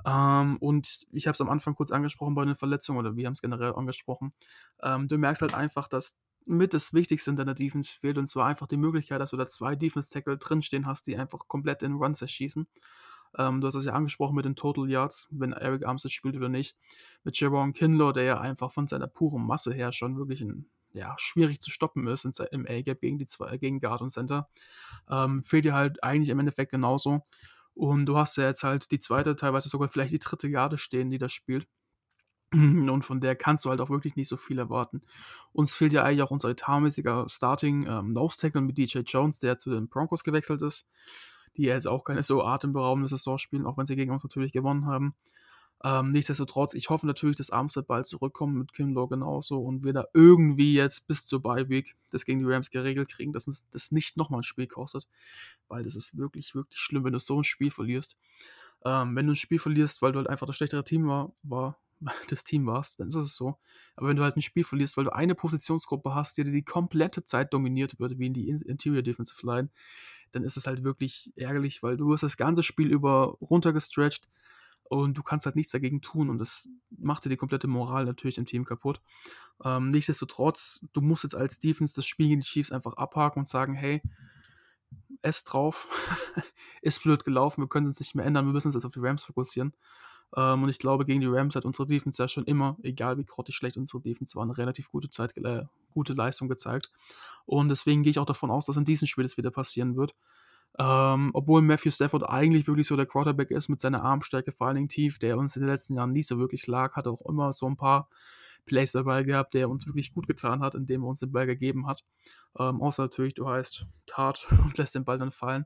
Ähm, 0.06 0.58
und 0.58 1.06
ich 1.12 1.28
habe 1.28 1.34
es 1.34 1.42
am 1.42 1.50
Anfang 1.50 1.76
kurz 1.76 1.92
angesprochen 1.92 2.34
bei 2.34 2.46
den 2.46 2.56
Verletzungen 2.56 3.00
oder 3.00 3.16
wir 3.16 3.28
haben 3.28 3.34
es 3.34 3.42
generell 3.42 3.74
angesprochen. 3.74 4.34
Ähm, 4.82 5.08
du 5.08 5.18
merkst 5.18 5.42
halt 5.42 5.54
einfach, 5.54 5.88
dass 5.88 6.18
mit 6.46 6.74
das 6.74 6.94
Wichtigste 6.94 7.30
in 7.30 7.36
deiner 7.36 7.54
Defense 7.54 8.00
fehlt 8.00 8.18
und 8.18 8.26
zwar 8.26 8.48
einfach 8.48 8.66
die 8.66 8.78
Möglichkeit, 8.78 9.22
dass 9.22 9.30
du 9.30 9.38
da 9.38 9.48
zwei 9.48 9.76
Defense-Tackle 9.76 10.38
drinstehen 10.38 10.88
hast, 10.88 11.06
die 11.06 11.18
einfach 11.18 11.48
komplett 11.48 11.84
in 11.84 11.94
Runs 11.94 12.22
erschießen. 12.22 12.68
Ähm, 13.38 13.62
du 13.62 13.68
hast 13.68 13.76
es 13.76 13.86
ja 13.86 13.94
angesprochen 13.94 14.36
mit 14.36 14.46
den 14.46 14.56
Total 14.56 14.90
Yards, 14.90 15.28
wenn 15.32 15.54
Eric 15.54 15.86
Armstead 15.86 16.12
spielt 16.12 16.36
oder 16.36 16.50
nicht. 16.50 16.76
Mit 17.24 17.40
Jerome 17.40 17.74
Kinlaw, 17.74 18.14
der 18.14 18.24
ja 18.24 18.40
einfach 18.40 18.72
von 18.72 18.88
seiner 18.88 19.08
puren 19.08 19.46
Masse 19.46 19.74
her 19.74 19.92
schon 19.92 20.18
wirklich 20.18 20.42
ein, 20.42 20.70
ja, 20.94 21.16
schwierig 21.18 21.62
zu 21.62 21.72
stoppen 21.72 22.08
ist 22.08 22.26
im 22.52 22.66
A-Gap 22.68 23.00
gegen, 23.02 23.26
zwei, 23.28 23.58
gegen 23.58 23.80
Guard 23.80 24.02
und 24.02 24.10
Center. 24.10 24.50
Ähm, 25.10 25.44
fehlt 25.44 25.66
dir 25.66 25.74
halt 25.74 26.04
eigentlich 26.04 26.30
im 26.30 26.40
Endeffekt 26.40 26.72
genauso. 26.72 27.22
Und 27.74 28.06
du 28.06 28.18
hast 28.18 28.36
ja 28.36 28.48
jetzt 28.48 28.64
halt 28.64 28.92
die 28.92 29.00
zweite, 29.00 29.36
teilweise 29.36 29.70
sogar 29.70 29.88
vielleicht 29.88 30.12
die 30.12 30.20
dritte 30.20 30.52
Garde 30.52 30.78
stehen, 30.78 31.10
die 31.10 31.18
das 31.18 31.32
spielt. 31.32 31.68
Und 32.54 33.04
von 33.04 33.22
der 33.22 33.38
kannst 33.38 33.64
du 33.64 33.70
halt 33.70 33.80
auch 33.80 33.90
wirklich 33.90 34.18
nicht 34.18 34.28
so 34.28 34.36
viel 34.36 34.60
erwarten. 34.60 35.02
Uns 35.54 35.74
fehlt 35.74 35.94
ja 35.94 36.04
eigentlich 36.04 36.22
auch 36.22 36.32
unser 36.32 36.50
etatmäßiger 36.50 37.30
Starting 37.30 37.88
ähm, 37.88 38.12
Nose 38.12 38.38
Tackle 38.38 38.62
mit 38.62 38.78
DJ 38.78 39.00
Jones, 39.06 39.40
der 39.40 39.58
zu 39.58 39.70
den 39.70 39.88
Broncos 39.88 40.26
gewechselt 40.26 40.62
ist 40.62 40.86
die 41.58 41.64
jetzt 41.64 41.88
auch 41.88 42.04
keine 42.04 42.24
so 42.24 42.44
atemberaubende 42.44 43.10
Saison 43.10 43.38
spielen, 43.38 43.66
auch 43.66 43.78
wenn 43.78 43.86
sie 43.86 43.96
gegen 43.96 44.12
uns 44.12 44.24
natürlich 44.24 44.52
gewonnen 44.52 44.86
haben. 44.86 45.16
Ähm, 45.84 46.10
nichtsdestotrotz, 46.10 46.76
ich 46.76 46.90
hoffe 46.90 47.08
natürlich, 47.08 47.38
dass 47.38 47.50
Armstead 47.50 47.88
bald 47.88 48.06
zurückkommt 48.06 48.56
mit 48.56 48.72
Kinlaw 48.72 49.08
genauso 49.08 49.60
und 49.60 49.84
wir 49.84 49.94
da 49.94 50.06
irgendwie 50.14 50.76
jetzt 50.76 51.08
bis 51.08 51.26
zur 51.26 51.42
Bye 51.42 51.70
Week 51.70 51.96
das 52.12 52.26
gegen 52.26 52.40
die 52.40 52.46
Rams 52.46 52.70
geregelt 52.70 53.10
kriegen, 53.10 53.34
dass 53.34 53.48
uns 53.48 53.66
das 53.72 53.92
nicht 53.92 54.16
nochmal 54.16 54.42
ein 54.42 54.44
Spiel 54.44 54.68
kostet, 54.68 55.08
weil 55.68 55.84
das 55.84 55.96
ist 55.96 56.18
wirklich, 56.18 56.54
wirklich 56.54 56.80
schlimm, 56.80 57.04
wenn 57.04 57.14
du 57.14 57.20
so 57.20 57.40
ein 57.40 57.44
Spiel 57.44 57.72
verlierst. 57.72 58.16
Ähm, 58.86 59.16
wenn 59.16 59.26
du 59.26 59.34
ein 59.34 59.38
Spiel 59.38 59.58
verlierst, 59.58 60.04
weil 60.04 60.12
du 60.12 60.20
halt 60.20 60.30
einfach 60.30 60.46
das 60.46 60.56
schlechtere 60.56 60.84
Team 60.84 61.08
war, 61.08 61.34
war 61.42 61.80
das 62.30 62.44
Team 62.44 62.68
warst, 62.68 63.00
dann 63.00 63.08
ist 63.08 63.16
es 63.16 63.36
so. 63.36 63.58
Aber 63.96 64.08
wenn 64.08 64.18
du 64.18 64.24
halt 64.24 64.38
ein 64.38 64.42
Spiel 64.42 64.64
verlierst, 64.64 64.98
weil 64.98 65.06
du 65.06 65.14
eine 65.14 65.34
Positionsgruppe 65.34 66.14
hast, 66.14 66.38
die 66.38 66.44
dir 66.44 66.52
die 66.52 66.64
komplette 66.64 67.24
Zeit 67.24 67.54
dominiert 67.54 68.00
wird, 68.00 68.20
wie 68.20 68.28
in 68.28 68.34
die 68.34 68.50
Interior 68.50 69.02
Defensive 69.02 69.46
Line, 69.46 69.70
dann 70.32 70.44
ist 70.44 70.58
es 70.58 70.68
halt 70.68 70.84
wirklich 70.84 71.34
ärgerlich, 71.36 71.84
weil 71.84 71.98
du 71.98 72.10
wirst 72.10 72.24
das 72.24 72.38
ganze 72.38 72.64
Spiel 72.64 72.92
über 72.92 73.38
runtergestretched 73.42 74.28
und 74.84 75.18
du 75.18 75.24
kannst 75.24 75.46
halt 75.46 75.56
nichts 75.56 75.72
dagegen 75.72 76.02
tun 76.02 76.30
und 76.30 76.38
das 76.38 76.68
macht 76.90 77.24
dir 77.24 77.30
die 77.30 77.38
komplette 77.38 77.68
Moral 77.68 78.06
natürlich 78.06 78.38
im 78.38 78.46
Team 78.46 78.66
kaputt. 78.66 79.02
Ähm, 79.64 79.90
nichtsdestotrotz, 79.90 80.86
du 80.94 81.02
musst 81.02 81.24
jetzt 81.24 81.36
als 81.36 81.60
Defense 81.60 81.96
das 81.96 82.06
Spiel 82.06 82.28
gegen 82.28 82.42
die 82.42 82.48
Chiefs 82.48 82.72
einfach 82.72 82.94
abhaken 82.94 83.40
und 83.40 83.48
sagen, 83.48 83.74
hey, 83.74 84.02
es 85.22 85.44
drauf, 85.44 85.88
ist 86.82 87.04
blöd 87.04 87.24
gelaufen, 87.24 87.62
wir 87.62 87.70
können 87.70 87.88
es 87.88 88.00
nicht 88.00 88.16
mehr 88.16 88.26
ändern, 88.26 88.46
wir 88.46 88.54
müssen 88.54 88.68
uns 88.68 88.76
jetzt 88.76 88.86
auf 88.86 88.92
die 88.92 89.00
Rams 89.00 89.24
fokussieren. 89.24 89.74
Ähm, 90.36 90.64
und 90.64 90.70
ich 90.70 90.80
glaube, 90.80 91.06
gegen 91.06 91.22
die 91.22 91.28
Rams 91.28 91.56
hat 91.56 91.66
unsere 91.66 91.88
Defense 91.88 92.22
ja 92.22 92.28
schon 92.28 92.46
immer, 92.46 92.78
egal 92.84 93.18
wie 93.18 93.26
grottig 93.26 93.56
schlecht 93.56 93.78
unsere 93.78 94.02
Defense 94.02 94.36
war, 94.36 94.44
eine 94.44 94.58
relativ 94.58 94.90
gute 94.90 95.10
Zeit, 95.10 95.36
äh, 95.38 95.66
gute 95.94 96.14
Leistung 96.14 96.48
gezeigt. 96.48 96.92
Und 97.46 97.70
deswegen 97.70 98.04
gehe 98.04 98.12
ich 98.12 98.20
auch 98.20 98.26
davon 98.26 98.52
aus, 98.52 98.66
dass 98.66 98.78
in 98.78 98.86
diesem 98.86 99.08
Spiel 99.08 99.24
das 99.24 99.38
wieder 99.38 99.52
passieren 99.52 99.96
wird. 99.96 100.16
Ähm, 100.80 101.32
obwohl 101.34 101.62
Matthew 101.62 101.92
Stafford 101.92 102.24
eigentlich 102.30 102.66
wirklich 102.66 102.88
so 102.88 102.96
der 102.96 103.06
Quarterback 103.06 103.52
ist 103.52 103.68
mit 103.68 103.82
seiner 103.82 104.04
Armstärke, 104.04 104.54
vor 104.54 104.68
allen 104.68 104.78
Dingen 104.78 104.90
tief, 104.90 105.20
der 105.20 105.38
uns 105.38 105.56
in 105.58 105.64
den 105.64 105.70
letzten 105.70 105.96
Jahren 105.96 106.14
nie 106.14 106.24
so 106.24 106.40
wirklich 106.40 106.66
lag, 106.68 106.96
hat 106.96 107.08
auch 107.08 107.22
immer 107.28 107.52
so 107.52 107.68
ein 107.68 107.76
paar 107.76 108.08
Plays 108.66 108.94
dabei 108.94 109.24
gehabt, 109.24 109.54
der 109.54 109.70
uns 109.70 109.86
wirklich 109.86 110.14
gut 110.14 110.28
getan 110.28 110.62
hat, 110.62 110.76
indem 110.76 111.04
er 111.04 111.10
uns 111.10 111.20
den 111.20 111.32
Ball 111.32 111.46
gegeben 111.46 111.88
hat. 111.88 112.06
Ähm, 112.58 112.82
außer 112.82 113.04
natürlich, 113.04 113.34
du 113.34 113.50
heißt 113.50 113.86
Tat 114.06 114.48
und 114.64 114.78
lässt 114.78 114.96
den 114.96 115.04
Ball 115.04 115.18
dann 115.18 115.32
fallen. 115.32 115.66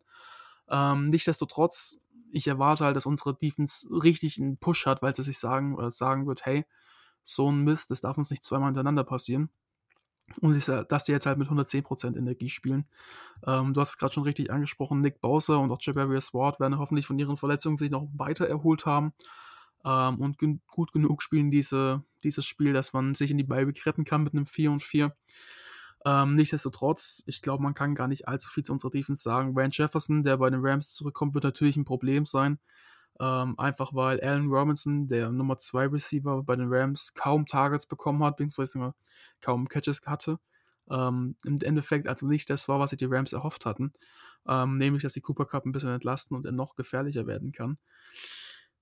Ähm, 0.69 1.09
Nichtsdestotrotz 1.09 1.99
ich 2.35 2.47
erwarte 2.47 2.83
halt, 2.83 2.95
dass 2.95 3.05
unsere 3.05 3.33
Defense 3.33 3.87
richtig 3.89 4.39
einen 4.39 4.57
Push 4.57 4.85
hat, 4.85 5.01
weil 5.01 5.15
sie 5.15 5.23
sich 5.23 5.39
sagen, 5.39 5.79
äh, 5.79 5.91
sagen 5.91 6.27
wird, 6.27 6.45
hey, 6.45 6.65
so 7.23 7.51
ein 7.51 7.63
Mist, 7.63 7.91
das 7.91 8.01
darf 8.01 8.17
uns 8.17 8.29
nicht 8.29 8.43
zweimal 8.43 8.67
hintereinander 8.67 9.03
passieren. 9.03 9.49
Und 10.41 10.55
dass 10.89 11.03
die 11.03 11.11
jetzt 11.11 11.27
halt 11.27 11.37
mit 11.37 11.49
110% 11.49 12.17
Energie 12.17 12.49
spielen. 12.49 12.87
Ähm, 13.45 13.73
du 13.73 13.81
hast 13.81 13.89
es 13.89 13.97
gerade 13.97 14.13
schon 14.13 14.23
richtig 14.23 14.51
angesprochen, 14.51 15.01
Nick 15.01 15.21
Bowser 15.21 15.59
und 15.59 15.71
auch 15.71 15.77
Javarius 15.79 16.33
Ward 16.33 16.59
werden 16.59 16.79
hoffentlich 16.79 17.05
von 17.05 17.19
ihren 17.19 17.37
Verletzungen 17.37 17.77
sich 17.77 17.91
noch 17.91 18.07
weiter 18.13 18.47
erholt 18.47 18.87
haben 18.87 19.13
ähm, 19.85 20.19
und 20.19 20.37
gut 20.67 20.91
genug 20.91 21.21
spielen 21.21 21.51
diese, 21.51 22.03
dieses 22.23 22.45
Spiel, 22.45 22.73
dass 22.73 22.91
man 22.91 23.13
sich 23.13 23.31
in 23.31 23.37
die 23.37 23.43
Beibe 23.43 23.71
retten 23.85 24.03
kann 24.03 24.23
mit 24.23 24.33
einem 24.33 24.47
4 24.47 24.71
und 24.71 24.83
4. 24.83 25.15
Ähm, 26.05 26.35
nichtsdestotrotz, 26.35 27.23
ich 27.25 27.41
glaube, 27.41 27.63
man 27.63 27.73
kann 27.73 27.95
gar 27.95 28.07
nicht 28.07 28.27
allzu 28.27 28.49
viel 28.49 28.63
zu 28.63 28.71
unserer 28.73 28.91
Defense 28.91 29.23
sagen. 29.23 29.57
Rand 29.57 29.75
Jefferson, 29.75 30.23
der 30.23 30.37
bei 30.37 30.49
den 30.51 30.63
Rams 30.63 30.93
zurückkommt, 30.93 31.33
wird 31.33 31.43
natürlich 31.43 31.77
ein 31.77 31.85
Problem 31.85 32.25
sein. 32.25 32.59
Ähm, 33.19 33.57
einfach 33.57 33.93
weil 33.93 34.19
Allen 34.21 34.49
Robinson, 34.49 35.07
der 35.07 35.31
Nummer 35.31 35.57
2 35.57 35.87
Receiver 35.87 36.43
bei 36.43 36.55
den 36.55 36.71
Rams, 36.71 37.13
kaum 37.13 37.45
Targets 37.45 37.87
bekommen 37.87 38.23
hat, 38.23 38.37
beziehungsweise 38.37 38.93
kaum 39.41 39.67
Catches 39.67 40.01
hatte. 40.05 40.37
Ähm, 40.91 41.35
Im 41.45 41.59
Endeffekt 41.63 42.07
also 42.07 42.27
nicht 42.27 42.49
das 42.49 42.67
war, 42.67 42.79
was 42.79 42.91
sich 42.91 42.99
die 42.99 43.05
Rams 43.05 43.33
erhofft 43.33 43.65
hatten. 43.65 43.93
Ähm, 44.47 44.77
nämlich, 44.77 45.01
dass 45.01 45.13
die 45.13 45.21
Cooper 45.21 45.45
Cup 45.45 45.65
ein 45.65 45.71
bisschen 45.71 45.89
entlasten 45.89 46.37
und 46.37 46.45
er 46.45 46.51
noch 46.51 46.75
gefährlicher 46.75 47.25
werden 47.25 47.51
kann. 47.51 47.79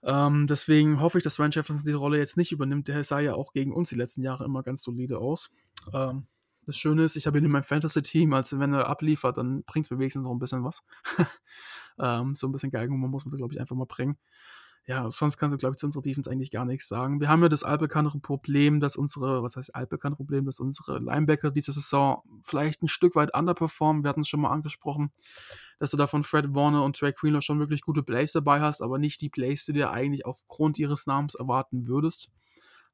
Ähm, 0.01 0.47
deswegen 0.47 0.99
hoffe 0.99 1.19
ich, 1.19 1.23
dass 1.23 1.39
Ryan 1.39 1.51
Jefferson 1.51 1.83
diese 1.85 1.97
Rolle 1.97 2.17
jetzt 2.17 2.35
nicht 2.35 2.51
übernimmt. 2.51 2.89
Der 2.89 3.03
sah 3.05 3.21
ja 3.21 3.35
auch 3.35 3.53
gegen 3.53 3.71
uns 3.71 3.89
die 3.89 3.95
letzten 3.95 4.23
Jahre 4.23 4.43
immer 4.43 4.63
ganz 4.63 4.83
solide 4.83 5.19
aus. 5.19 5.49
Ähm, 5.93 6.27
das 6.65 6.77
Schöne 6.77 7.03
ist, 7.03 7.15
ich 7.15 7.27
habe 7.27 7.37
ihn 7.37 7.45
in 7.45 7.51
meinem 7.51 7.63
Fantasy-Team, 7.63 8.33
also 8.33 8.59
wenn 8.59 8.73
er 8.73 8.87
abliefert, 8.87 9.37
dann 9.37 9.63
bringt 9.63 9.87
es 9.87 9.91
mir 9.91 9.99
wenigstens 9.99 10.23
noch 10.23 10.31
ein 10.31 10.39
bisschen 10.39 10.63
was. 10.63 10.83
ähm, 11.99 12.35
so 12.35 12.47
ein 12.47 12.51
bisschen 12.51 12.71
Geigenhumor 12.71 13.09
muss 13.09 13.25
man 13.25 13.31
da, 13.31 13.37
glaube 13.37 13.53
ich, 13.53 13.59
einfach 13.59 13.75
mal 13.75 13.85
bringen. 13.85 14.17
Ja, 14.85 15.09
sonst 15.11 15.37
kannst 15.37 15.53
du, 15.53 15.57
glaube 15.57 15.75
ich, 15.75 15.77
zu 15.77 15.85
unserer 15.85 16.01
Defense 16.01 16.29
eigentlich 16.29 16.51
gar 16.51 16.65
nichts 16.65 16.89
sagen. 16.89 17.21
Wir 17.21 17.29
haben 17.29 17.41
ja 17.41 17.47
das 17.47 17.63
altbekannte 17.63 18.19
Problem, 18.19 18.81
dass 18.81 18.97
unsere, 18.97 19.41
was 19.41 19.55
heißt 19.55 19.73
altbekannte 19.73 20.17
Problem, 20.17 20.45
dass 20.45 20.59
unsere 20.59 20.99
Linebacker 20.99 21.51
diese 21.51 21.71
Saison 21.71 22.21
vielleicht 22.41 22.83
ein 22.83 22.89
Stück 22.89 23.15
weit 23.15 23.33
underperformen. 23.33 24.03
Wir 24.03 24.09
hatten 24.09 24.21
es 24.21 24.27
schon 24.27 24.41
mal 24.41 24.49
angesprochen, 24.49 25.13
dass 25.79 25.91
du 25.91 25.97
da 25.97 26.05
von 26.05 26.25
Fred 26.25 26.53
Warner 26.53 26.83
und 26.83 26.97
Trey 26.97 27.13
Greenlaw 27.13 27.41
schon 27.41 27.59
wirklich 27.59 27.81
gute 27.81 28.03
Plays 28.03 28.33
dabei 28.33 28.59
hast, 28.59 28.81
aber 28.81 28.99
nicht 28.99 29.21
die 29.21 29.29
Plays, 29.29 29.63
die 29.63 29.71
du 29.71 29.79
dir 29.79 29.91
eigentlich 29.91 30.25
aufgrund 30.25 30.77
ihres 30.77 31.07
Namens 31.07 31.35
erwarten 31.35 31.87
würdest. 31.87 32.29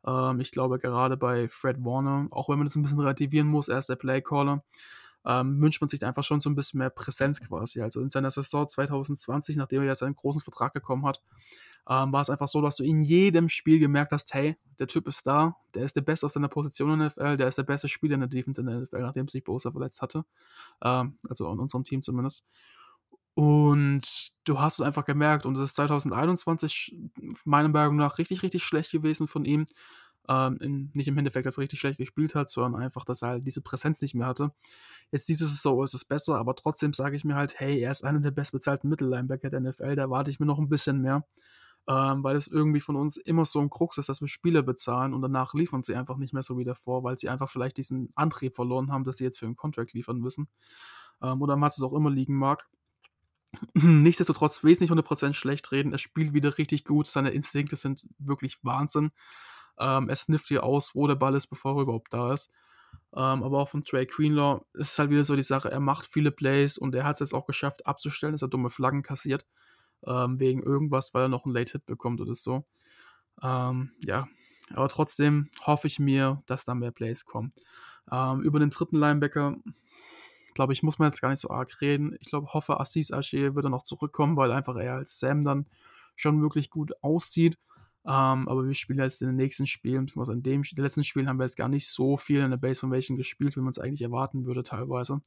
Ähm, 0.05 0.39
ich 0.39 0.51
glaube, 0.51 0.79
gerade 0.79 1.17
bei 1.17 1.47
Fred 1.49 1.83
Warner, 1.83 2.27
auch 2.31 2.49
wenn 2.49 2.57
man 2.57 2.67
das 2.67 2.75
ein 2.75 2.81
bisschen 2.81 2.99
relativieren 2.99 3.47
muss, 3.47 3.67
er 3.67 3.79
ist 3.79 3.89
der 3.89 3.95
Playcaller, 3.95 4.63
ähm, 5.25 5.61
wünscht 5.61 5.81
man 5.81 5.89
sich 5.89 6.03
einfach 6.05 6.23
schon 6.23 6.39
so 6.39 6.49
ein 6.49 6.55
bisschen 6.55 6.79
mehr 6.79 6.89
Präsenz 6.89 7.41
quasi. 7.41 7.81
Also 7.81 8.01
in 8.01 8.09
seiner 8.09 8.31
Saison 8.31 8.67
2020, 8.67 9.57
nachdem 9.57 9.81
er 9.81 9.87
ja 9.87 9.95
seinen 9.95 10.15
großen 10.15 10.41
Vertrag 10.41 10.73
bekommen 10.73 11.05
hat, 11.05 11.21
ähm, 11.89 12.13
war 12.13 12.21
es 12.21 12.29
einfach 12.29 12.47
so, 12.47 12.61
dass 12.61 12.75
du 12.75 12.83
in 12.83 13.03
jedem 13.03 13.49
Spiel 13.49 13.79
gemerkt 13.79 14.11
hast, 14.11 14.33
hey, 14.33 14.57
der 14.77 14.87
Typ 14.87 15.07
ist 15.07 15.25
da, 15.25 15.57
der 15.73 15.83
ist 15.85 15.95
der 15.95 16.01
Beste 16.01 16.25
aus 16.25 16.33
seiner 16.33 16.47
Position 16.47 16.93
in 16.93 16.99
der 16.99 17.07
NFL, 17.07 17.37
der 17.37 17.47
ist 17.47 17.57
der 17.57 17.63
beste 17.63 17.87
Spieler 17.87 18.13
in 18.13 18.21
der 18.21 18.29
Defense 18.29 18.61
in 18.61 18.67
der 18.67 18.81
NFL, 18.81 19.01
nachdem 19.01 19.27
sich 19.27 19.43
Bosa 19.43 19.71
verletzt 19.71 20.01
hatte. 20.01 20.23
Ähm, 20.83 21.17
also 21.27 21.51
in 21.51 21.59
unserem 21.59 21.83
Team 21.83 22.03
zumindest. 22.03 22.43
Und 23.35 24.31
du 24.43 24.59
hast 24.59 24.79
es 24.79 24.85
einfach 24.85 25.05
gemerkt 25.05 25.45
und 25.45 25.53
das 25.53 25.65
ist 25.65 25.75
2021 25.77 26.95
meiner 27.45 27.69
Meinung 27.69 27.95
nach 27.95 28.17
richtig, 28.17 28.43
richtig 28.43 28.63
schlecht 28.63 28.91
gewesen 28.91 29.27
von 29.27 29.45
ihm. 29.45 29.65
Ähm, 30.27 30.57
in, 30.61 30.91
nicht 30.93 31.07
im 31.07 31.17
Endeffekt, 31.17 31.45
dass 31.45 31.57
er 31.57 31.61
richtig 31.61 31.79
schlecht 31.79 31.97
gespielt 31.97 32.35
hat, 32.35 32.49
sondern 32.49 32.81
einfach, 32.81 33.03
dass 33.05 33.23
er 33.23 33.29
halt 33.29 33.47
diese 33.47 33.61
Präsenz 33.61 34.01
nicht 34.01 34.13
mehr 34.13 34.27
hatte. 34.27 34.51
Jetzt 35.11 35.27
diese 35.27 35.47
Saison 35.47 35.83
ist 35.83 35.95
es 35.95 36.05
besser, 36.05 36.37
aber 36.37 36.55
trotzdem 36.55 36.93
sage 36.93 37.15
ich 37.15 37.23
mir 37.23 37.35
halt, 37.35 37.59
hey, 37.59 37.79
er 37.79 37.91
ist 37.91 38.03
einer 38.03 38.19
der 38.19 38.31
bestbezahlten 38.31 38.89
Mittellinebacker 38.89 39.49
der 39.49 39.61
NFL, 39.61 39.95
da 39.95 40.03
erwarte 40.03 40.29
ich 40.29 40.39
mir 40.39 40.45
noch 40.45 40.59
ein 40.59 40.69
bisschen 40.69 41.01
mehr. 41.01 41.25
Ähm, 41.87 42.23
weil 42.23 42.35
es 42.35 42.47
irgendwie 42.47 42.81
von 42.81 42.95
uns 42.95 43.17
immer 43.17 43.45
so 43.45 43.59
ein 43.59 43.71
Krux 43.71 43.97
ist, 43.97 44.09
dass 44.09 44.21
wir 44.21 44.27
Spieler 44.27 44.61
bezahlen 44.61 45.15
und 45.15 45.23
danach 45.23 45.55
liefern 45.55 45.81
sie 45.81 45.95
einfach 45.95 46.17
nicht 46.17 46.33
mehr 46.33 46.43
so 46.43 46.59
wie 46.59 46.63
davor, 46.63 47.03
weil 47.03 47.17
sie 47.17 47.29
einfach 47.29 47.49
vielleicht 47.49 47.77
diesen 47.77 48.11
Antrieb 48.13 48.55
verloren 48.55 48.91
haben, 48.91 49.05
dass 49.05 49.17
sie 49.17 49.23
jetzt 49.23 49.39
für 49.39 49.47
einen 49.47 49.55
Contract 49.55 49.93
liefern 49.93 50.19
müssen. 50.19 50.47
Ähm, 51.23 51.41
oder 51.41 51.59
was 51.59 51.77
es 51.77 51.83
auch 51.83 51.93
immer 51.93 52.11
liegen 52.11 52.35
mag. 52.35 52.67
Nichtsdestotrotz 53.73 54.63
will 54.63 54.71
ich 54.71 54.77
es 54.77 54.81
nicht 54.81 54.91
100% 54.91 55.33
schlecht 55.33 55.71
reden. 55.71 55.91
Er 55.91 55.99
spielt 55.99 56.33
wieder 56.33 56.57
richtig 56.57 56.85
gut. 56.85 57.07
Seine 57.07 57.31
Instinkte 57.31 57.75
sind 57.75 58.07
wirklich 58.19 58.63
Wahnsinn. 58.63 59.11
Ähm, 59.79 60.09
er 60.09 60.15
snifft 60.15 60.47
hier 60.47 60.63
aus, 60.63 60.93
wo 60.93 61.07
der 61.07 61.15
Ball 61.15 61.35
ist, 61.35 61.47
bevor 61.47 61.77
er 61.77 61.81
überhaupt 61.83 62.13
da 62.13 62.33
ist. 62.33 62.51
Ähm, 63.13 63.43
aber 63.43 63.59
auch 63.59 63.69
von 63.69 63.83
Trey 63.83 64.05
Greenlaw 64.05 64.61
ist 64.73 64.91
es 64.91 64.99
halt 64.99 65.09
wieder 65.09 65.25
so 65.25 65.35
die 65.35 65.43
Sache, 65.43 65.71
er 65.71 65.79
macht 65.79 66.07
viele 66.11 66.31
Plays 66.31 66.77
und 66.77 66.93
er 66.93 67.05
hat 67.05 67.15
es 67.15 67.19
jetzt 67.19 67.33
auch 67.33 67.45
geschafft 67.45 67.87
abzustellen, 67.87 68.33
dass 68.33 68.41
er 68.41 68.49
dumme 68.49 68.69
Flaggen 68.69 69.01
kassiert. 69.01 69.45
Ähm, 70.05 70.39
wegen 70.39 70.63
irgendwas, 70.63 71.13
weil 71.13 71.23
er 71.23 71.29
noch 71.29 71.45
einen 71.45 71.53
Late-Hit 71.53 71.85
bekommt 71.85 72.21
oder 72.21 72.35
so. 72.35 72.65
Ähm, 73.41 73.91
ja, 73.99 74.27
aber 74.73 74.87
trotzdem 74.87 75.49
hoffe 75.65 75.87
ich 75.87 75.99
mir, 75.99 76.41
dass 76.45 76.65
da 76.65 76.75
mehr 76.75 76.91
Plays 76.91 77.25
kommen. 77.25 77.53
Ähm, 78.11 78.41
über 78.41 78.59
den 78.59 78.69
dritten 78.69 78.97
Linebacker, 78.97 79.57
glaube 80.59 80.73
ich, 80.73 80.83
muss 80.83 80.99
man 80.99 81.07
jetzt 81.07 81.21
gar 81.21 81.29
nicht 81.29 81.39
so 81.39 81.49
arg 81.49 81.79
reden. 81.79 82.17
Ich 82.19 82.27
glaube, 82.27 82.47
hoffe, 82.53 82.81
Assis 82.81 83.13
Asche 83.13 83.55
wird 83.55 83.63
dann 83.63 83.71
noch 83.71 83.83
zurückkommen, 83.83 84.35
weil 84.35 84.51
einfach 84.51 84.75
er 84.75 84.95
als 84.95 85.17
Sam 85.17 85.45
dann 85.45 85.67
schon 86.17 86.41
wirklich 86.41 86.69
gut 86.69 86.91
aussieht. 87.01 87.57
Ähm, 88.05 88.45
aber 88.49 88.67
wir 88.67 88.73
spielen 88.73 88.99
jetzt 88.99 89.21
in 89.21 89.27
den 89.27 89.37
nächsten 89.37 89.65
Spielen, 89.65 90.05
beziehungsweise 90.05 90.35
in 90.35 90.43
dem, 90.43 90.63
den 90.63 90.83
letzten 90.83 91.05
Spielen 91.05 91.29
haben 91.29 91.39
wir 91.39 91.45
jetzt 91.45 91.55
gar 91.55 91.69
nicht 91.69 91.87
so 91.87 92.17
viel 92.17 92.41
in 92.41 92.49
der 92.49 92.57
Base 92.57 92.81
Formation 92.81 93.15
gespielt, 93.15 93.55
wie 93.55 93.61
man 93.61 93.69
es 93.69 93.79
eigentlich 93.79 94.01
erwarten 94.01 94.45
würde 94.45 94.63
teilweise. 94.63 95.21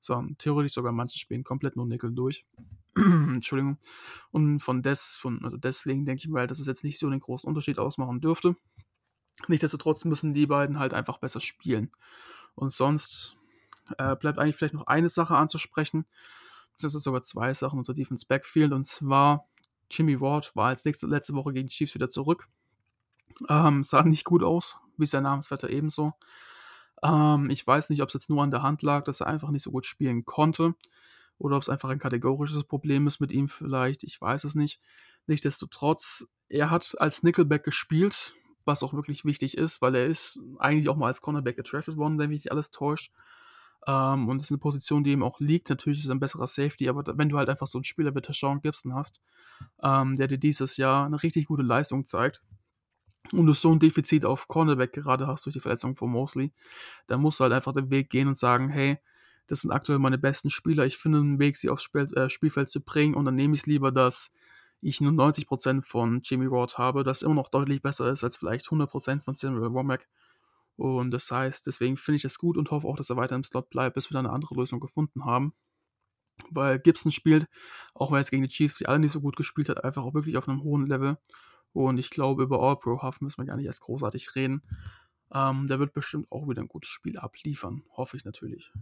Sondern 0.00 0.36
theoretisch 0.38 0.72
sogar 0.72 0.90
manche 0.90 1.16
Spielen 1.16 1.44
komplett 1.44 1.76
nur 1.76 1.86
Nickel 1.86 2.12
durch. 2.12 2.44
Entschuldigung. 2.96 3.78
Und 4.32 4.58
von, 4.58 4.82
des, 4.82 5.14
von 5.14 5.44
also 5.44 5.58
deswegen 5.58 6.06
denke 6.06 6.22
ich 6.24 6.28
mal, 6.28 6.48
dass 6.48 6.58
es 6.58 6.66
jetzt 6.66 6.82
nicht 6.82 6.98
so 6.98 7.08
den 7.08 7.20
großen 7.20 7.46
Unterschied 7.46 7.78
ausmachen 7.78 8.20
dürfte. 8.20 8.56
Nichtsdestotrotz 9.46 10.04
müssen 10.06 10.34
die 10.34 10.46
beiden 10.46 10.80
halt 10.80 10.92
einfach 10.92 11.18
besser 11.18 11.40
spielen. 11.40 11.92
Und 12.56 12.72
sonst 12.72 13.36
äh, 13.98 14.16
bleibt 14.16 14.38
eigentlich 14.38 14.56
vielleicht 14.56 14.74
noch 14.74 14.86
eine 14.86 15.08
Sache 15.08 15.36
anzusprechen. 15.36 16.06
Das 16.80 16.92
sind 16.92 17.02
sogar 17.02 17.22
zwei 17.22 17.54
Sachen 17.54 17.78
unser 17.78 17.94
Defense 17.94 18.26
Backfield. 18.26 18.72
Und 18.72 18.86
zwar 18.86 19.46
Jimmy 19.90 20.20
Ward 20.20 20.54
war 20.56 20.68
als 20.68 20.84
nächste, 20.84 21.06
letzte 21.06 21.34
Woche 21.34 21.52
gegen 21.52 21.68
die 21.68 21.74
Chiefs 21.74 21.94
wieder 21.94 22.08
zurück. 22.08 22.48
Ähm, 23.48 23.82
sah 23.82 24.02
nicht 24.02 24.24
gut 24.24 24.42
aus, 24.42 24.78
wie 24.96 25.06
sein 25.06 25.22
Namensvetter 25.22 25.70
ebenso. 25.70 26.12
Ähm, 27.02 27.50
ich 27.50 27.66
weiß 27.66 27.90
nicht, 27.90 28.02
ob 28.02 28.08
es 28.08 28.14
jetzt 28.14 28.30
nur 28.30 28.42
an 28.42 28.50
der 28.50 28.62
Hand 28.62 28.82
lag, 28.82 29.04
dass 29.04 29.20
er 29.20 29.26
einfach 29.26 29.50
nicht 29.50 29.62
so 29.62 29.70
gut 29.70 29.86
spielen 29.86 30.24
konnte. 30.24 30.74
Oder 31.38 31.56
ob 31.56 31.62
es 31.62 31.68
einfach 31.68 31.88
ein 31.88 31.98
kategorisches 31.98 32.64
Problem 32.64 33.06
ist 33.06 33.20
mit 33.20 33.32
ihm 33.32 33.48
vielleicht. 33.48 34.04
Ich 34.04 34.20
weiß 34.20 34.44
es 34.44 34.54
nicht. 34.54 34.80
Nichtsdestotrotz, 35.26 36.28
er 36.48 36.70
hat 36.70 36.94
als 36.98 37.22
Nickelback 37.22 37.64
gespielt, 37.64 38.34
was 38.64 38.82
auch 38.82 38.94
wirklich 38.94 39.24
wichtig 39.24 39.56
ist, 39.56 39.82
weil 39.82 39.94
er 39.94 40.06
ist 40.06 40.38
eigentlich 40.58 40.88
auch 40.88 40.96
mal 40.96 41.08
als 41.08 41.20
Cornerback 41.20 41.56
getraftet 41.56 41.96
worden, 41.96 42.18
wenn 42.18 42.30
mich 42.30 42.44
nicht 42.44 42.52
alles 42.52 42.70
täuscht. 42.70 43.12
Ähm, 43.86 44.28
und 44.28 44.38
das 44.38 44.46
ist 44.46 44.52
eine 44.52 44.58
Position, 44.58 45.04
die 45.04 45.12
ihm 45.12 45.22
auch 45.22 45.40
liegt. 45.40 45.70
Natürlich 45.70 45.98
ist 46.00 46.04
es 46.06 46.10
ein 46.10 46.20
besserer 46.20 46.46
Safety, 46.46 46.88
aber 46.88 47.16
wenn 47.18 47.28
du 47.28 47.38
halt 47.38 47.48
einfach 47.48 47.66
so 47.66 47.78
einen 47.78 47.84
Spieler 47.84 48.14
wie 48.14 48.20
Tashawn 48.20 48.62
Gibson 48.62 48.94
hast, 48.94 49.20
ähm, 49.82 50.16
der 50.16 50.28
dir 50.28 50.38
dieses 50.38 50.76
Jahr 50.76 51.06
eine 51.06 51.22
richtig 51.22 51.46
gute 51.46 51.62
Leistung 51.62 52.04
zeigt, 52.04 52.42
und 53.30 53.46
du 53.46 53.54
so 53.54 53.70
ein 53.70 53.78
Defizit 53.78 54.24
auf 54.24 54.48
Cornerback 54.48 54.92
gerade 54.92 55.26
hast 55.26 55.46
durch 55.46 55.54
die 55.54 55.60
Verletzung 55.60 55.96
von 55.96 56.10
Mosley, 56.10 56.52
dann 57.06 57.20
musst 57.20 57.38
du 57.38 57.44
halt 57.44 57.52
einfach 57.52 57.72
den 57.72 57.90
Weg 57.90 58.10
gehen 58.10 58.28
und 58.28 58.36
sagen, 58.36 58.68
hey, 58.68 58.98
das 59.46 59.60
sind 59.60 59.70
aktuell 59.70 59.98
meine 59.98 60.18
besten 60.18 60.50
Spieler, 60.50 60.86
ich 60.86 60.96
finde 60.96 61.18
einen 61.18 61.38
Weg, 61.38 61.56
sie 61.56 61.70
aufs 61.70 61.82
Spiel, 61.82 62.12
äh, 62.16 62.30
Spielfeld 62.30 62.68
zu 62.68 62.80
bringen 62.80 63.14
und 63.14 63.24
dann 63.24 63.34
nehme 63.34 63.54
ich 63.54 63.60
es 63.60 63.66
lieber, 63.66 63.92
dass 63.92 64.32
ich 64.80 65.00
nur 65.00 65.12
90% 65.12 65.82
von 65.82 66.20
Jimmy 66.24 66.50
Ward 66.50 66.78
habe, 66.78 67.04
das 67.04 67.22
immer 67.22 67.34
noch 67.34 67.48
deutlich 67.48 67.82
besser 67.82 68.10
ist 68.10 68.24
als 68.24 68.36
vielleicht 68.36 68.66
100% 68.66 69.22
von 69.22 69.34
Samuel 69.34 69.72
Womack. 69.72 70.08
Und 70.76 71.10
das 71.10 71.30
heißt, 71.30 71.66
deswegen 71.66 71.96
finde 71.96 72.16
ich 72.16 72.24
es 72.24 72.38
gut 72.38 72.56
und 72.56 72.70
hoffe 72.70 72.86
auch, 72.86 72.96
dass 72.96 73.10
er 73.10 73.16
weiter 73.16 73.36
im 73.36 73.44
Slot 73.44 73.70
bleibt, 73.70 73.94
bis 73.94 74.10
wir 74.10 74.14
dann 74.14 74.26
eine 74.26 74.34
andere 74.34 74.54
Lösung 74.54 74.80
gefunden 74.80 75.24
haben. 75.24 75.54
Weil 76.50 76.78
Gibson 76.78 77.12
spielt, 77.12 77.46
auch 77.94 78.10
wenn 78.10 78.16
er 78.16 78.20
jetzt 78.20 78.30
gegen 78.30 78.42
die 78.42 78.48
Chiefs, 78.48 78.76
die 78.76 78.86
alle 78.86 78.98
nicht 78.98 79.12
so 79.12 79.20
gut 79.20 79.36
gespielt 79.36 79.68
hat, 79.68 79.84
einfach 79.84 80.02
auch 80.02 80.14
wirklich 80.14 80.36
auf 80.36 80.48
einem 80.48 80.62
hohen 80.62 80.86
Level. 80.86 81.18
Und 81.72 81.98
ich 81.98 82.10
glaube, 82.10 82.42
über 82.42 82.60
All-Pro-Huff 82.60 83.20
müssen 83.20 83.38
wir 83.38 83.46
gar 83.46 83.56
nicht 83.56 83.66
erst 83.66 83.82
großartig 83.82 84.34
reden. 84.34 84.62
Ähm, 85.32 85.66
der 85.66 85.78
wird 85.78 85.92
bestimmt 85.92 86.30
auch 86.30 86.48
wieder 86.48 86.62
ein 86.62 86.68
gutes 86.68 86.90
Spiel 86.90 87.18
abliefern. 87.18 87.84
Hoffe 87.96 88.16
ich 88.16 88.24
natürlich. 88.24 88.72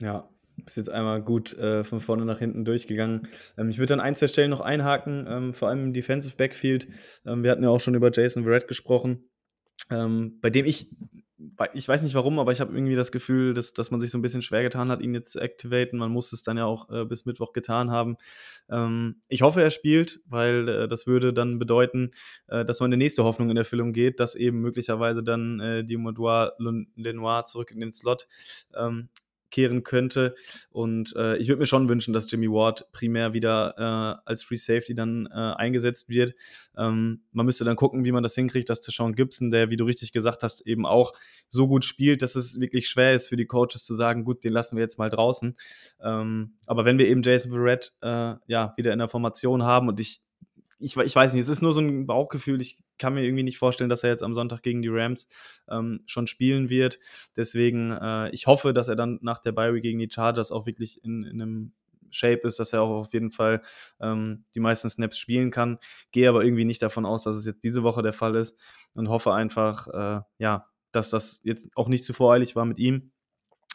Ja, 0.00 0.28
bist 0.56 0.76
jetzt 0.76 0.90
einmal 0.90 1.22
gut 1.22 1.52
äh, 1.54 1.82
von 1.82 2.00
vorne 2.00 2.24
nach 2.24 2.38
hinten 2.38 2.64
durchgegangen. 2.64 3.28
Ähm, 3.56 3.70
ich 3.70 3.78
würde 3.78 3.94
an 3.94 4.00
ein, 4.00 4.14
zwei 4.14 4.28
Stellen 4.28 4.50
noch 4.50 4.60
einhaken, 4.60 5.26
ähm, 5.28 5.54
vor 5.54 5.68
allem 5.68 5.84
im 5.84 5.92
Defensive 5.92 6.36
Backfield. 6.36 6.88
Ähm, 7.24 7.42
wir 7.42 7.50
hatten 7.50 7.62
ja 7.62 7.70
auch 7.70 7.80
schon 7.80 7.94
über 7.94 8.12
Jason 8.12 8.44
Verrett 8.44 8.68
gesprochen 8.68 9.28
ähm, 9.90 10.38
bei 10.40 10.50
dem 10.50 10.66
ich, 10.66 10.90
ich 11.74 11.86
weiß 11.86 12.02
nicht 12.02 12.14
warum, 12.14 12.38
aber 12.38 12.52
ich 12.52 12.60
habe 12.60 12.74
irgendwie 12.74 12.94
das 12.94 13.12
Gefühl, 13.12 13.54
dass, 13.54 13.72
dass 13.72 13.90
man 13.90 14.00
sich 14.00 14.10
so 14.10 14.18
ein 14.18 14.22
bisschen 14.22 14.42
schwer 14.42 14.62
getan 14.62 14.90
hat, 14.90 15.00
ihn 15.00 15.14
jetzt 15.14 15.32
zu 15.32 15.40
activaten. 15.40 15.98
Man 15.98 16.10
muss 16.10 16.32
es 16.32 16.42
dann 16.42 16.56
ja 16.56 16.64
auch 16.64 16.90
äh, 16.90 17.04
bis 17.04 17.26
Mittwoch 17.26 17.52
getan 17.52 17.90
haben. 17.90 18.16
Ähm, 18.68 19.16
ich 19.28 19.42
hoffe, 19.42 19.62
er 19.62 19.70
spielt, 19.70 20.20
weil 20.26 20.68
äh, 20.68 20.88
das 20.88 21.06
würde 21.06 21.32
dann 21.32 21.58
bedeuten, 21.58 22.12
äh, 22.48 22.64
dass 22.64 22.80
man 22.80 22.88
eine 22.88 22.96
nächste 22.96 23.24
Hoffnung 23.24 23.50
in 23.50 23.56
Erfüllung 23.56 23.92
geht, 23.92 24.20
dass 24.20 24.34
eben 24.34 24.60
möglicherweise 24.60 25.22
dann 25.22 25.60
äh, 25.60 25.84
die 25.84 25.96
Modoir 25.96 26.54
Lenoir 26.96 27.44
zurück 27.44 27.70
in 27.70 27.80
den 27.80 27.92
Slot 27.92 28.26
ähm, 28.76 29.08
kehren 29.54 29.84
könnte. 29.84 30.34
Und 30.70 31.14
äh, 31.16 31.36
ich 31.36 31.46
würde 31.46 31.60
mir 31.60 31.66
schon 31.66 31.88
wünschen, 31.88 32.12
dass 32.12 32.28
Jimmy 32.28 32.50
Ward 32.50 32.90
primär 32.90 33.32
wieder 33.34 33.74
äh, 33.78 34.28
als 34.28 34.42
Free 34.42 34.56
Safety 34.56 34.96
dann 34.96 35.28
äh, 35.30 35.34
eingesetzt 35.34 36.08
wird. 36.08 36.34
Ähm, 36.76 37.22
man 37.30 37.46
müsste 37.46 37.64
dann 37.64 37.76
gucken, 37.76 38.04
wie 38.04 38.10
man 38.10 38.24
das 38.24 38.34
hinkriegt, 38.34 38.68
dass 38.68 38.80
Tashawn 38.80 39.14
Gibson, 39.14 39.50
der, 39.50 39.70
wie 39.70 39.76
du 39.76 39.84
richtig 39.84 40.10
gesagt 40.10 40.42
hast, 40.42 40.66
eben 40.66 40.86
auch 40.86 41.12
so 41.48 41.68
gut 41.68 41.84
spielt, 41.84 42.20
dass 42.20 42.34
es 42.34 42.58
wirklich 42.58 42.88
schwer 42.88 43.14
ist 43.14 43.28
für 43.28 43.36
die 43.36 43.46
Coaches 43.46 43.84
zu 43.84 43.94
sagen, 43.94 44.24
gut, 44.24 44.42
den 44.42 44.52
lassen 44.52 44.76
wir 44.76 44.82
jetzt 44.82 44.98
mal 44.98 45.08
draußen. 45.08 45.56
Ähm, 46.02 46.54
aber 46.66 46.84
wenn 46.84 46.98
wir 46.98 47.06
eben 47.06 47.22
Jason 47.22 47.52
Verrett 47.52 47.92
äh, 48.02 48.34
ja, 48.48 48.74
wieder 48.76 48.92
in 48.92 48.98
der 48.98 49.08
Formation 49.08 49.62
haben 49.62 49.86
und 49.86 50.00
ich 50.00 50.23
ich, 50.84 50.96
ich 50.96 51.16
weiß 51.16 51.32
nicht, 51.32 51.42
es 51.42 51.48
ist 51.48 51.62
nur 51.62 51.72
so 51.72 51.80
ein 51.80 52.06
Bauchgefühl. 52.06 52.60
Ich 52.60 52.76
kann 52.98 53.14
mir 53.14 53.24
irgendwie 53.24 53.42
nicht 53.42 53.58
vorstellen, 53.58 53.88
dass 53.88 54.04
er 54.04 54.10
jetzt 54.10 54.22
am 54.22 54.34
Sonntag 54.34 54.62
gegen 54.62 54.82
die 54.82 54.88
Rams 54.88 55.26
ähm, 55.68 56.02
schon 56.06 56.26
spielen 56.26 56.68
wird. 56.68 56.98
Deswegen, 57.36 57.90
äh, 57.90 58.30
ich 58.30 58.46
hoffe, 58.46 58.74
dass 58.74 58.88
er 58.88 58.96
dann 58.96 59.18
nach 59.22 59.38
der 59.38 59.52
Bye 59.52 59.80
gegen 59.80 59.98
die 59.98 60.10
Chargers 60.10 60.52
auch 60.52 60.66
wirklich 60.66 61.02
in, 61.02 61.24
in 61.24 61.40
einem 61.40 61.72
Shape 62.10 62.46
ist, 62.46 62.60
dass 62.60 62.72
er 62.72 62.82
auch 62.82 62.90
auf 62.90 63.12
jeden 63.12 63.30
Fall 63.30 63.62
ähm, 64.00 64.44
die 64.54 64.60
meisten 64.60 64.90
Snaps 64.90 65.18
spielen 65.18 65.50
kann. 65.50 65.78
Gehe 66.12 66.28
aber 66.28 66.44
irgendwie 66.44 66.64
nicht 66.64 66.82
davon 66.82 67.06
aus, 67.06 67.24
dass 67.24 67.36
es 67.36 67.46
jetzt 67.46 67.64
diese 67.64 67.82
Woche 67.82 68.02
der 68.02 68.12
Fall 68.12 68.36
ist 68.36 68.60
und 68.92 69.08
hoffe 69.08 69.32
einfach, 69.32 69.88
äh, 69.88 70.22
ja, 70.38 70.66
dass 70.92 71.10
das 71.10 71.40
jetzt 71.44 71.70
auch 71.74 71.88
nicht 71.88 72.04
zu 72.04 72.12
voreilig 72.12 72.54
war 72.54 72.66
mit 72.66 72.78
ihm 72.78 73.10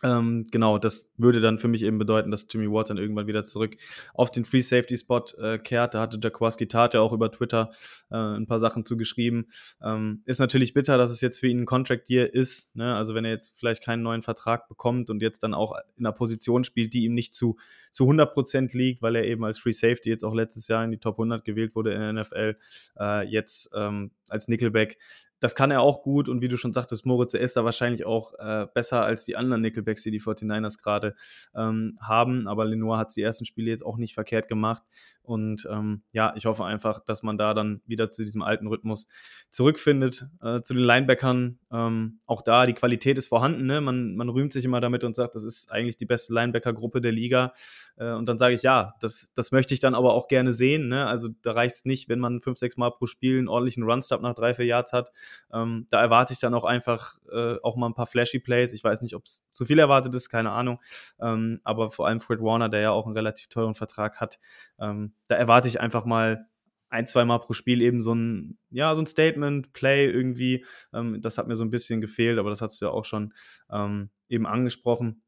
ähm, 0.04 0.48
genau, 0.52 0.78
das 0.78 1.10
würde 1.18 1.42
dann 1.42 1.60
für 1.60 1.68
mich 1.68 1.84
eben 1.84 1.98
bedeuten, 1.98 2.32
dass 2.32 2.48
Jimmy 2.50 2.72
Ward 2.72 2.90
dann 2.90 2.98
irgendwann 2.98 3.28
wieder 3.28 3.44
zurück 3.44 3.76
auf 4.14 4.32
den 4.32 4.46
Free 4.46 4.62
Safety 4.62 4.98
Spot 4.98 5.26
äh, 5.42 5.58
kehrt. 5.58 5.94
Da 5.94 6.02
hatte 6.02 6.20
Jaquaski 6.22 6.68
Tat 6.68 6.94
ja 6.94 7.02
auch 7.02 7.12
über 7.12 7.32
Twitter 7.32 7.72
äh, 8.10 8.16
ein 8.16 8.48
paar 8.48 8.60
Sachen 8.60 8.86
zugeschrieben. 8.86 9.48
Ähm, 9.84 10.22
ist 10.26 10.40
natürlich 10.40 10.74
bitter, 10.74 10.98
dass 10.98 11.12
es 11.12 11.22
jetzt 11.22 11.40
für 11.40 11.48
ihn 11.48 11.62
ein 11.62 11.66
Contract 11.66 12.10
Year 12.10 12.34
ist. 12.34 12.74
Ne? 12.76 12.96
Also 12.96 13.14
wenn 13.14 13.26
er 13.26 13.32
jetzt 13.32 13.58
vielleicht 13.58 13.84
keinen 13.84 14.04
neuen 14.04 14.22
Vertrag 14.22 14.70
bekommt 14.70 15.10
und 15.10 15.22
jetzt 15.22 15.44
dann 15.44 15.54
auch 15.54 15.76
in 15.98 16.06
einer 16.06 16.14
Position 16.14 16.64
spielt, 16.64 16.94
die 16.94 17.04
ihm 17.04 17.14
nicht 17.14 17.34
zu, 17.34 17.58
zu 17.92 18.06
100 18.06 18.32
Prozent 18.32 18.74
liegt, 18.74 19.02
weil 19.02 19.16
er 19.16 19.26
eben 19.26 19.44
als 19.44 19.60
Free 19.60 19.72
Safety 19.72 20.10
jetzt 20.10 20.24
auch 20.24 20.34
letztes 20.34 20.68
Jahr 20.68 20.84
in 20.84 20.92
die 20.92 21.00
Top 21.00 21.16
100 21.16 21.44
gewählt 21.44 21.76
wurde 21.76 21.94
in 21.94 22.00
der 22.00 22.14
NFL, 22.14 22.58
äh, 23.00 23.28
jetzt 23.28 23.70
ähm, 23.76 24.12
als 24.32 24.48
Nickelback 24.48 24.98
das 25.40 25.56
kann 25.56 25.72
er 25.72 25.82
auch 25.82 26.02
gut 26.02 26.28
und 26.28 26.42
wie 26.42 26.48
du 26.48 26.58
schon 26.58 26.74
sagtest, 26.74 27.06
Moritz 27.06 27.34
ist 27.34 27.56
da 27.56 27.64
wahrscheinlich 27.64 28.06
auch 28.06 28.34
äh, 28.40 28.68
besser 28.74 29.04
als 29.04 29.26
die 29.26 29.38
anderen 29.38 29.62
Nickelbacks, 29.62 30.04
die 30.04 30.12
die 30.12 30.22
49ers 30.22 30.82
gerade 30.82 31.16
ähm, 31.56 31.98
haben. 32.02 32.48
Aber 32.48 32.66
Lenoir 32.66 32.98
hat 32.98 33.08
es 33.08 33.14
die 33.14 33.22
ersten 33.22 33.46
Spiele 33.46 33.70
jetzt 33.70 33.86
auch 33.86 33.98
nicht 33.98 34.14
verkehrt 34.14 34.48
gemacht. 34.48 34.84
Und 35.22 35.68
ähm, 35.72 36.02
ja, 36.12 36.34
ich 36.36 36.46
hoffe 36.46 36.66
einfach, 36.66 37.06
dass 37.06 37.24
man 37.24 37.38
da 37.38 37.54
dann 37.54 37.82
wieder 37.86 38.10
zu 38.10 38.24
diesem 38.24 38.42
alten 38.42 38.68
Rhythmus 38.68 39.08
zurückfindet. 39.50 40.28
Äh, 40.42 40.62
zu 40.62 40.74
den 40.74 40.84
Linebackern, 40.84 41.60
ähm, 41.72 42.20
auch 42.26 42.42
da, 42.42 42.66
die 42.66 42.74
Qualität 42.74 43.18
ist 43.18 43.28
vorhanden. 43.28 43.66
Ne? 43.66 43.80
Man, 43.80 44.16
man 44.16 44.30
rühmt 44.30 44.52
sich 44.52 44.66
immer 44.66 44.82
damit 44.82 45.04
und 45.04 45.16
sagt, 45.16 45.36
das 45.36 45.44
ist 45.44 45.72
eigentlich 45.72 45.98
die 45.98 46.06
beste 46.06 46.34
Linebacker-Gruppe 46.34 47.00
der 47.00 47.12
Liga. 47.12 47.54
Äh, 47.96 48.12
und 48.14 48.26
dann 48.28 48.38
sage 48.38 48.56
ich, 48.56 48.64
ja, 48.64 48.96
das, 49.00 49.32
das 49.36 49.52
möchte 49.52 49.74
ich 49.74 49.80
dann 49.80 49.96
aber 49.96 50.16
auch 50.16 50.28
gerne 50.28 50.52
sehen. 50.52 50.90
Ne? 50.90 51.06
Also 51.06 51.30
da 51.44 51.52
reicht 51.52 51.76
es 51.76 51.86
nicht, 51.86 52.10
wenn 52.10 52.20
man 52.20 52.42
fünf, 52.42 52.58
sechs 52.58 52.76
Mal 52.76 52.90
pro 52.90 53.06
Spiel 53.06 53.38
einen 53.38 53.48
ordentlichen 53.48 53.84
Runstop 53.84 54.19
nach 54.22 54.36
drei, 54.36 54.54
vier 54.54 54.66
Yards 54.66 54.94
hat. 54.94 55.12
Ähm, 55.54 55.88
da 55.90 56.02
erwarte 56.02 56.34
ich 56.34 56.40
dann 56.40 56.54
auch 56.54 56.64
einfach 56.64 57.18
äh, 57.32 57.56
auch 57.64 57.76
mal 57.76 57.88
ein 57.88 57.94
paar 57.94 58.08
flashy 58.08 58.40
Plays. 58.40 58.74
Ich 58.74 58.84
weiß 58.84 59.02
nicht, 59.02 59.16
ob 59.16 59.26
es 59.26 59.46
zu 59.52 59.66
viel 59.66 59.80
erwartet 59.80 60.14
ist, 60.16 60.30
keine 60.30 60.52
Ahnung. 60.52 60.80
Ähm, 61.20 61.60
aber 61.64 61.92
vor 61.92 62.08
allem 62.08 62.20
Fred 62.20 62.42
Warner, 62.42 62.70
der 62.70 62.82
ja 62.82 62.92
auch 62.92 63.06
einen 63.06 63.16
relativ 63.16 63.48
teuren 63.48 63.76
Vertrag 63.76 64.20
hat, 64.20 64.40
ähm, 64.80 65.14
da 65.28 65.36
erwarte 65.36 65.68
ich 65.68 65.80
einfach 65.80 66.06
mal 66.06 66.48
ein, 66.90 67.06
zwei 67.06 67.26
Mal 67.26 67.40
pro 67.40 67.54
Spiel 67.54 67.82
eben 67.82 68.02
so 68.02 68.14
ein, 68.14 68.58
ja, 68.72 68.96
so 68.96 69.02
ein 69.02 69.06
Statement, 69.06 69.74
Play 69.74 70.10
irgendwie. 70.10 70.66
Ähm, 70.94 71.22
das 71.22 71.38
hat 71.38 71.48
mir 71.48 71.56
so 71.56 71.64
ein 71.64 71.72
bisschen 71.72 72.02
gefehlt, 72.02 72.40
aber 72.40 72.50
das 72.50 72.62
hast 72.62 72.82
du 72.82 72.86
ja 72.86 72.92
auch 72.92 73.06
schon 73.06 73.34
ähm, 73.72 74.10
eben 74.28 74.46
angesprochen. 74.48 75.22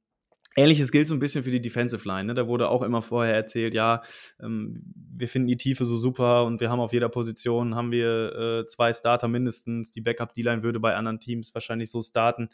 Ähnliches 0.55 0.91
gilt 0.91 1.07
so 1.07 1.13
ein 1.13 1.19
bisschen 1.19 1.43
für 1.43 1.51
die 1.51 1.61
Defensive 1.61 2.05
Line. 2.07 2.25
Ne? 2.25 2.33
Da 2.33 2.47
wurde 2.47 2.69
auch 2.69 2.81
immer 2.81 3.01
vorher 3.01 3.33
erzählt, 3.33 3.73
ja, 3.73 4.01
ähm, 4.41 4.81
wir 5.15 5.27
finden 5.27 5.47
die 5.47 5.57
Tiefe 5.57 5.85
so 5.85 5.97
super 5.97 6.43
und 6.45 6.59
wir 6.59 6.69
haben 6.69 6.79
auf 6.79 6.91
jeder 6.91 7.09
Position 7.09 7.75
haben 7.75 7.91
wir 7.91 8.35
äh, 8.35 8.65
zwei 8.65 8.91
Starter 8.91 9.27
mindestens. 9.27 9.91
Die 9.91 10.01
Backup-D-Line 10.01 10.63
würde 10.63 10.79
bei 10.79 10.95
anderen 10.95 11.19
Teams 11.19 11.53
wahrscheinlich 11.53 11.89
so 11.89 12.01
starten. 12.01 12.49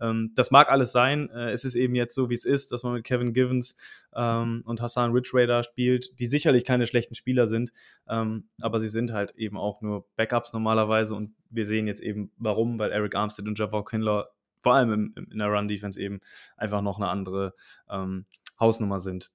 Ähm, 0.00 0.32
das 0.36 0.50
mag 0.50 0.70
alles 0.70 0.92
sein. 0.92 1.28
Äh, 1.30 1.50
es 1.50 1.64
ist 1.64 1.74
eben 1.74 1.94
jetzt 1.94 2.14
so, 2.14 2.30
wie 2.30 2.34
es 2.34 2.44
ist, 2.44 2.70
dass 2.70 2.82
man 2.84 2.92
mit 2.92 3.04
Kevin 3.04 3.32
Givens 3.32 3.76
ähm, 4.14 4.62
und 4.64 4.80
Hassan 4.80 5.12
Ridgeway 5.12 5.64
spielt, 5.64 6.18
die 6.18 6.26
sicherlich 6.26 6.64
keine 6.64 6.86
schlechten 6.86 7.14
Spieler 7.14 7.46
sind, 7.46 7.72
ähm, 8.08 8.48
aber 8.60 8.80
sie 8.80 8.88
sind 8.88 9.12
halt 9.12 9.34
eben 9.36 9.56
auch 9.56 9.80
nur 9.80 10.06
Backups 10.16 10.52
normalerweise 10.52 11.14
und 11.14 11.32
wir 11.50 11.66
sehen 11.66 11.86
jetzt 11.86 12.00
eben 12.00 12.30
warum, 12.36 12.78
weil 12.78 12.92
Eric 12.92 13.14
Armstead 13.14 13.46
und 13.46 13.58
Jeff 13.58 13.72
Kindler 13.84 14.30
vor 14.62 14.74
allem 14.74 14.92
im, 14.92 15.12
im, 15.16 15.32
in 15.32 15.38
der 15.38 15.48
Run-Defense 15.48 16.00
eben 16.00 16.20
einfach 16.56 16.82
noch 16.82 16.98
eine 16.98 17.08
andere 17.08 17.54
ähm, 17.88 18.26
Hausnummer 18.58 19.00
sind. 19.00 19.30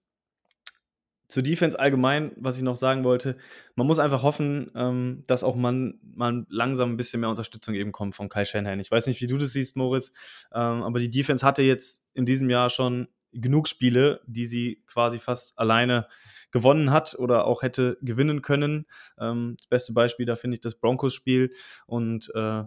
Zur 1.28 1.42
Defense 1.42 1.80
allgemein, 1.80 2.32
was 2.36 2.58
ich 2.58 2.64
noch 2.64 2.76
sagen 2.76 3.04
wollte, 3.04 3.38
man 3.76 3.88
muss 3.88 3.98
einfach 3.98 4.22
hoffen, 4.22 4.72
ähm, 4.76 5.24
dass 5.26 5.44
auch 5.44 5.56
man, 5.56 6.00
man 6.04 6.46
langsam 6.50 6.92
ein 6.92 6.98
bisschen 6.98 7.20
mehr 7.20 7.30
Unterstützung 7.30 7.74
eben 7.74 7.92
kommt 7.92 8.14
von 8.14 8.30
Kai 8.30 8.46
Shanahan. 8.46 8.80
Ich 8.80 8.92
weiß 8.92 9.08
nicht, 9.08 9.22
wie 9.22 9.28
du 9.28 9.38
das 9.38 9.52
siehst, 9.52 9.76
Moritz, 9.76 10.12
ähm, 10.54 10.84
aber 10.84 11.00
die 11.00 11.10
Defense 11.10 11.46
hatte 11.46 11.64
jetzt 11.64 12.04
in 12.14 12.28
diesem 12.28 12.50
Jahr 12.52 12.70
schon 12.70 13.08
genug 13.32 13.68
Spiele, 13.68 14.22
die 14.28 14.46
sie 14.46 14.84
quasi 14.86 15.18
fast 15.20 15.58
alleine 15.58 16.08
gewonnen 16.52 16.92
hat 16.92 17.16
oder 17.16 17.48
auch 17.48 17.64
hätte 17.64 17.98
gewinnen 18.02 18.42
können. 18.42 18.86
Ähm, 19.20 19.56
das 19.58 19.68
beste 19.68 19.94
Beispiel 19.94 20.26
da 20.26 20.36
finde 20.36 20.56
ich 20.56 20.62
das 20.62 20.76
Broncos-Spiel 20.76 21.52
und 21.88 22.32
äh, 22.36 22.64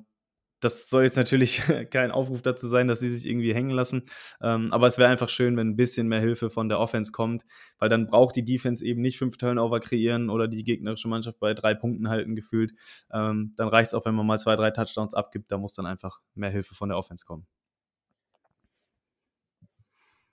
das 0.60 0.88
soll 0.88 1.04
jetzt 1.04 1.16
natürlich 1.16 1.62
kein 1.90 2.10
Aufruf 2.10 2.42
dazu 2.42 2.66
sein, 2.66 2.88
dass 2.88 3.00
sie 3.00 3.08
sich 3.08 3.26
irgendwie 3.26 3.54
hängen 3.54 3.70
lassen. 3.70 4.04
Ähm, 4.40 4.72
aber 4.72 4.86
es 4.86 4.98
wäre 4.98 5.10
einfach 5.10 5.28
schön, 5.28 5.56
wenn 5.56 5.68
ein 5.70 5.76
bisschen 5.76 6.08
mehr 6.08 6.20
Hilfe 6.20 6.50
von 6.50 6.68
der 6.68 6.80
Offense 6.80 7.12
kommt, 7.12 7.44
weil 7.78 7.88
dann 7.88 8.06
braucht 8.06 8.36
die 8.36 8.44
Defense 8.44 8.84
eben 8.84 9.00
nicht 9.00 9.18
fünf 9.18 9.36
Turnover 9.36 9.80
kreieren 9.80 10.30
oder 10.30 10.48
die 10.48 10.64
gegnerische 10.64 11.08
Mannschaft 11.08 11.38
bei 11.40 11.54
drei 11.54 11.74
Punkten 11.74 12.08
halten 12.08 12.34
gefühlt. 12.34 12.72
Ähm, 13.12 13.54
dann 13.56 13.68
reicht 13.68 13.88
es 13.88 13.94
auch, 13.94 14.04
wenn 14.04 14.14
man 14.14 14.26
mal 14.26 14.38
zwei, 14.38 14.56
drei 14.56 14.70
Touchdowns 14.70 15.14
abgibt. 15.14 15.50
Da 15.52 15.58
muss 15.58 15.74
dann 15.74 15.86
einfach 15.86 16.20
mehr 16.34 16.50
Hilfe 16.50 16.74
von 16.74 16.88
der 16.88 16.98
Offense 16.98 17.24
kommen. 17.24 17.46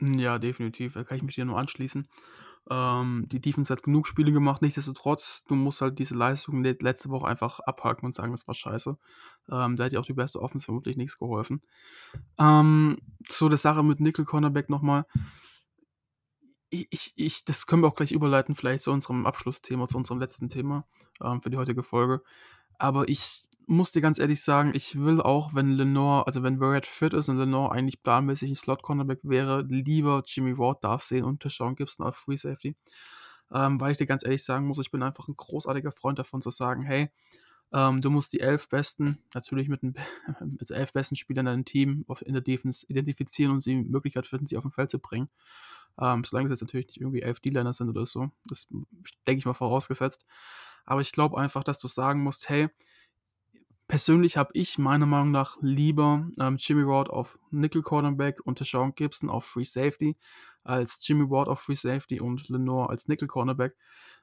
Ja, 0.02 0.40
definitiv. 0.40 0.94
Da 0.94 1.04
kann 1.04 1.18
ich 1.18 1.24
mich 1.24 1.36
dir 1.36 1.46
nur 1.46 1.58
anschließen. 1.58 2.08
Ähm, 2.70 3.26
die 3.28 3.40
Defense 3.40 3.72
hat 3.72 3.84
genug 3.84 4.08
Spiele 4.08 4.32
gemacht, 4.32 4.62
nichtsdestotrotz, 4.62 5.44
du 5.46 5.56
musst 5.56 5.82
halt 5.82 6.00
diese 6.00 6.16
Leistung 6.16 6.64
letzte 6.64 7.10
Woche 7.10 7.28
einfach 7.28 7.60
abhaken 7.60 8.06
und 8.06 8.16
sagen, 8.16 8.32
das 8.32 8.48
war 8.48 8.56
scheiße. 8.56 8.98
Ähm, 9.52 9.76
da 9.76 9.84
hätte 9.84 10.00
auch 10.00 10.06
die 10.06 10.14
beste 10.14 10.42
Offense 10.42 10.66
vermutlich 10.66 10.98
nichts 10.98 11.20
geholfen. 11.20 11.62
Ähm, 12.40 12.98
so, 13.30 13.50
der 13.50 13.60
Sache 13.60 13.84
mit 13.84 14.00
Nickel 14.00 14.26
Cornerback 14.26 14.70
nochmal. 14.70 15.06
Ich, 16.70 17.14
ich, 17.16 17.46
das 17.46 17.68
können 17.68 17.84
wir 17.84 17.88
auch 17.88 17.96
gleich 17.96 18.12
überleiten, 18.12 18.56
vielleicht 18.56 18.84
zu 18.84 18.92
unserem 18.92 19.26
Abschlussthema, 19.26 19.88
zu 19.88 19.98
unserem 19.98 20.20
letzten 20.20 20.50
Thema 20.50 20.86
ähm, 21.24 21.42
für 21.42 21.50
die 21.50 21.58
heutige 21.58 21.84
Folge. 21.84 22.22
Aber 22.80 23.08
ich 23.08 23.48
muss 23.68 23.92
dir 23.92 24.02
ganz 24.02 24.20
ehrlich 24.20 24.44
sagen, 24.44 24.72
ich 24.74 25.00
will 25.00 25.22
auch, 25.22 25.54
wenn 25.54 25.72
Lenore, 25.72 26.28
also 26.28 26.44
wenn 26.44 26.60
Barrett 26.60 26.86
fit 26.86 27.14
ist 27.14 27.30
und 27.30 27.38
Lenore 27.38 27.72
eigentlich 27.72 28.02
planmäßig 28.04 28.50
ein 28.50 28.56
Slot-Cornerback 28.56 29.20
wäre, 29.24 29.62
lieber 29.62 30.24
Jimmy 30.26 30.58
Ward 30.58 30.84
da 30.84 30.98
sehen 30.98 31.24
und 31.24 31.44
Deshaun 31.44 31.76
Gibson 31.76 32.06
auf 32.06 32.16
Free 32.16 32.38
Safety. 32.38 32.76
Ähm, 33.54 33.80
weil 33.80 33.92
ich 33.92 33.98
dir 33.98 34.06
ganz 34.06 34.24
ehrlich 34.24 34.44
sagen 34.44 34.68
muss, 34.68 34.80
ich 34.80 34.92
bin 34.92 35.04
einfach 35.04 35.28
ein 35.28 35.38
großartiger 35.38 35.92
Freund 35.92 36.18
davon 36.18 36.42
zu 36.42 36.50
sagen, 36.50 36.84
hey, 36.84 37.12
ähm, 37.74 38.02
du 38.02 38.10
musst 38.10 38.34
die 38.34 38.40
elf 38.40 38.70
besten, 38.70 39.20
natürlich 39.34 39.70
mit, 39.70 39.82
den 39.82 39.96
mit 40.40 40.72
elf 40.72 40.94
besten 40.94 41.16
Spielern 41.16 41.46
in 41.46 41.52
deinem 41.52 41.66
Team 41.66 42.06
in 42.22 42.34
der 42.34 42.42
Defense 42.42 42.86
identifizieren 42.88 43.52
und 43.52 43.62
sie 43.62 43.72
die 43.72 43.90
Möglichkeit 43.90 44.26
finden, 44.28 44.48
sie 44.48 44.58
auf 44.58 44.64
dem 44.64 44.72
Feld 44.72 44.90
zu 44.90 45.00
bringen. 45.00 45.30
Ähm, 46.00 46.24
solange 46.24 46.48
es 46.48 46.52
jetzt 46.52 46.62
natürlich 46.62 46.88
nicht 46.88 47.02
irgendwie 47.02 47.22
elf 47.22 47.40
D-Liner 47.40 47.74
sind 47.74 47.90
oder 47.90 48.06
so. 48.06 48.32
Das 48.46 48.68
denke 49.28 49.40
ich 49.40 49.46
mal 49.46 49.54
vorausgesetzt. 49.54 50.26
Aber 50.86 51.02
ich 51.02 51.12
glaube 51.12 51.38
einfach, 51.38 51.64
dass 51.64 51.80
du 51.80 51.88
sagen 51.88 52.22
musst, 52.22 52.50
hey, 52.50 52.70
Persönlich 53.88 54.36
habe 54.36 54.50
ich 54.54 54.80
meiner 54.80 55.06
Meinung 55.06 55.32
nach 55.32 55.58
lieber 55.62 56.28
ähm, 56.40 56.58
Jimmy 56.58 56.88
Ward 56.88 57.10
auf 57.10 57.38
Nickel 57.52 57.84
Cornerback 57.84 58.42
und 58.44 58.60
Deshaun 58.60 58.96
Gibson 58.96 59.30
auf 59.30 59.46
Free 59.46 59.64
Safety 59.64 60.18
als 60.64 61.00
Jimmy 61.08 61.30
Ward 61.30 61.48
auf 61.48 61.62
Free 61.62 61.76
Safety 61.76 62.20
und 62.20 62.50
Lenore 62.50 62.90
als 62.90 63.08
Nickel 63.08 63.28
Cornerback, 63.28 63.76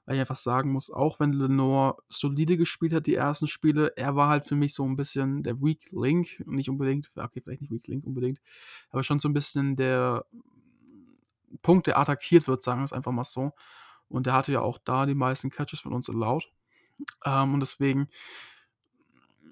weil 0.04 0.16
ich 0.16 0.20
einfach 0.20 0.36
sagen 0.36 0.72
muss, 0.72 0.90
auch 0.90 1.20
wenn 1.20 1.32
Lenore 1.32 2.02
solide 2.08 2.56
gespielt 2.56 2.92
hat, 2.92 3.06
die 3.06 3.14
ersten 3.14 3.46
Spiele, 3.46 3.92
er 3.96 4.16
war 4.16 4.28
halt 4.28 4.44
für 4.44 4.56
mich 4.56 4.74
so 4.74 4.84
ein 4.84 4.96
bisschen 4.96 5.44
der 5.44 5.62
Weak 5.62 5.92
Link, 5.92 6.42
nicht 6.46 6.68
unbedingt, 6.68 7.10
okay, 7.14 7.40
vielleicht 7.40 7.60
nicht 7.60 7.70
Weak 7.70 7.86
Link 7.86 8.04
unbedingt, 8.04 8.40
aber 8.90 9.04
schon 9.04 9.20
so 9.20 9.28
ein 9.28 9.32
bisschen 9.32 9.76
der 9.76 10.24
Punkt, 11.62 11.86
der 11.86 11.98
attackiert 11.98 12.48
wird, 12.48 12.64
sagen 12.64 12.80
wir 12.80 12.86
es 12.86 12.92
einfach 12.92 13.12
mal 13.12 13.24
so. 13.24 13.52
Und 14.08 14.26
er 14.26 14.32
hatte 14.32 14.52
ja 14.52 14.60
auch 14.60 14.78
da 14.78 15.06
die 15.06 15.14
meisten 15.14 15.50
Catches 15.50 15.80
von 15.80 15.92
uns 15.92 16.08
erlaubt. 16.08 16.50
Ähm, 17.24 17.54
und 17.54 17.60
deswegen 17.60 18.08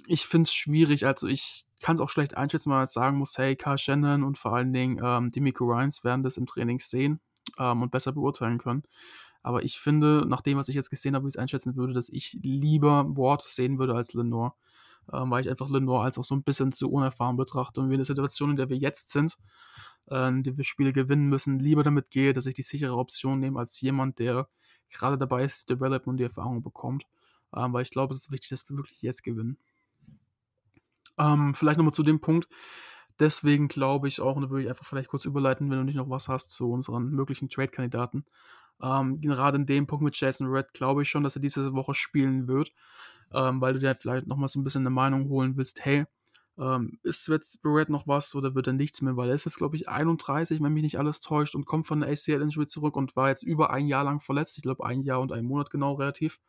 ich 0.07 0.27
finde 0.27 0.43
es 0.43 0.55
schwierig. 0.55 1.07
Also 1.07 1.27
ich 1.27 1.65
kann 1.81 1.95
es 1.95 2.01
auch 2.01 2.09
schlecht 2.09 2.37
einschätzen, 2.37 2.71
weil 2.71 2.79
man 2.79 2.85
jetzt 2.85 2.95
sagen 2.95 3.19
muss, 3.19 3.39
hey, 3.39 3.57
Carl 3.57 3.79
Shannon 3.79 4.23
und 4.23 4.39
vor 4.39 4.55
allen 4.55 4.73
Dingen 4.73 5.01
ähm, 5.03 5.31
Demico 5.31 5.65
Ryans 5.65 6.05
werden 6.05 6.23
das 6.23 6.37
im 6.37 6.47
Training 6.47 6.79
sehen 6.79 7.21
ähm, 7.59 7.83
und 7.83 7.91
besser 7.91 8.13
beurteilen 8.13 8.59
können. 8.59 8.83
Aber 9.43 9.65
ich 9.65 9.79
finde, 9.79 10.27
nach 10.29 10.43
dem, 10.43 10.59
was 10.59 10.69
ich 10.69 10.75
jetzt 10.75 10.91
gesehen 10.91 11.15
habe, 11.15 11.25
wie 11.25 11.29
ich 11.29 11.35
es 11.35 11.41
einschätzen 11.41 11.77
würde, 11.77 11.95
dass 11.95 12.09
ich 12.11 12.39
lieber 12.43 13.07
Ward 13.17 13.43
sehen 13.43 13.79
würde 13.79 13.95
als 13.95 14.13
Lenore. 14.13 14.53
Ähm, 15.13 15.31
weil 15.31 15.41
ich 15.41 15.51
einfach 15.51 15.71
Lenore 15.71 16.05
als 16.05 16.19
auch 16.19 16.25
so 16.25 16.35
ein 16.35 16.43
bisschen 16.43 16.73
zu 16.73 16.91
unerfahren 16.91 17.37
betrachte. 17.37 17.81
Und 17.81 17.89
wir 17.89 17.95
in 17.95 18.01
der 18.01 18.05
Situation, 18.05 18.51
in 18.51 18.57
der 18.57 18.69
wir 18.69 18.77
jetzt 18.77 19.11
sind, 19.11 19.39
äh, 20.11 20.29
in 20.29 20.43
der 20.43 20.57
wir 20.57 20.65
Spiele 20.65 20.93
gewinnen 20.93 21.29
müssen, 21.29 21.59
lieber 21.59 21.83
damit 21.83 22.11
gehe, 22.11 22.33
dass 22.35 22.47
ich 22.47 22.55
die 22.55 22.63
sichere 22.63 22.97
Option 22.97 23.41
nehme, 23.41 23.59
als 23.59 23.81
jemand, 23.81 24.19
der 24.19 24.49
gerade 24.91 25.17
dabei 25.17 25.45
ist, 25.45 25.61
zu 25.61 25.67
developen 25.75 26.11
und 26.11 26.17
die 26.19 26.25
Erfahrung 26.25 26.63
bekommt. 26.63 27.05
Ähm, 27.57 27.73
weil 27.73 27.83
ich 27.83 27.91
glaube, 27.91 28.15
es 28.15 28.21
ist 28.21 28.33
wichtig, 28.33 28.51
dass 28.51 28.69
wir 28.69 28.77
wirklich 28.77 29.01
jetzt 29.03 29.23
gewinnen. 29.23 29.59
Ähm, 31.21 31.55
vielleicht 31.55 31.79
nochmal 31.79 31.95
zu 31.95 32.03
dem 32.03 32.21
Punkt. 32.21 32.49
Deswegen 33.19 33.69
glaube 33.69 34.09
ich 34.09 34.21
auch, 34.21 34.37
und 34.37 34.43
da 34.43 34.51
würde 34.51 34.65
ich 34.65 34.71
einfach 34.71 34.87
vielleicht 34.87 35.11
kurz 35.11 35.27
überleiten, 35.27 35.71
wenn 35.71 35.79
du 35.79 35.85
nicht 35.85 35.97
noch 35.97 36.09
was 36.09 36.29
hast 36.29 36.51
zu 36.51 36.73
unseren 36.73 37.11
möglichen 37.11 37.51
Trade-Kandidaten. 37.51 38.25
Ähm, 38.83 39.21
gerade 39.21 39.59
in 39.59 39.67
dem 39.67 39.87
Punkt 39.87 40.03
mit 40.03 40.19
Jason 40.19 40.47
Red 40.47 40.73
glaube 40.73 41.03
ich 41.03 41.11
schon, 41.11 41.23
dass 41.23 41.37
er 41.37 41.43
diese 41.43 41.75
Woche 41.75 41.93
spielen 41.95 42.49
wird, 42.49 42.73
ähm, 43.33 43.61
weil 43.61 43.75
du 43.75 43.79
dir 43.79 43.95
vielleicht 43.95 44.27
nochmal 44.27 44.49
so 44.49 44.59
ein 44.59 44.65
bisschen 44.65 44.83
eine 44.83 44.91
Meinung 44.91 45.29
holen 45.29 45.59
willst, 45.59 45.85
hey, 45.85 46.07
ähm, 46.59 46.99
ist 47.03 47.29
jetzt 47.29 47.61
Red 47.63 47.91
noch 47.91 48.07
was 48.07 48.35
oder 48.35 48.55
wird 48.55 48.69
er 48.69 48.73
nichts 48.73 49.03
mehr, 49.03 49.17
weil 49.19 49.29
er 49.29 49.35
ist 49.35 49.45
jetzt, 49.45 49.59
glaube 49.59 49.77
ich, 49.77 49.89
31, 49.89 50.63
wenn 50.63 50.73
mich 50.73 50.83
nicht 50.83 50.99
alles 50.99 51.21
täuscht 51.21 51.55
und 51.55 51.67
kommt 51.67 51.87
von 51.87 52.01
der 52.01 52.11
ACL-Injury 52.11 52.67
zurück 52.67 52.97
und 52.97 53.17
war 53.17 53.29
jetzt 53.29 53.43
über 53.43 53.71
ein 53.71 53.87
Jahr 53.87 54.05
lang 54.05 54.21
verletzt. 54.21 54.57
Ich 54.57 54.63
glaube, 54.63 54.85
ein 54.87 55.03
Jahr 55.03 55.21
und 55.21 55.33
ein 55.33 55.45
Monat 55.45 55.71
genau 55.71 55.95
relativ 55.95 56.41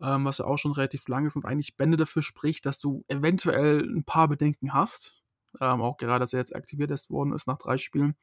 ähm, 0.00 0.24
was 0.24 0.38
ja 0.38 0.44
auch 0.44 0.58
schon 0.58 0.72
relativ 0.72 1.06
lang 1.08 1.26
ist 1.26 1.36
und 1.36 1.44
eigentlich 1.44 1.76
Bände 1.76 1.96
dafür 1.96 2.22
spricht, 2.22 2.66
dass 2.66 2.78
du 2.78 3.04
eventuell 3.08 3.80
ein 3.80 4.04
paar 4.04 4.28
Bedenken 4.28 4.72
hast. 4.72 5.22
Ähm, 5.60 5.82
auch 5.82 5.96
gerade, 5.96 6.20
dass 6.20 6.32
er 6.32 6.40
jetzt 6.40 6.54
aktiviert 6.54 6.90
ist 6.90 7.10
worden 7.10 7.32
ist 7.32 7.46
nach 7.46 7.58
drei 7.58 7.78
Spielen. 7.78 8.16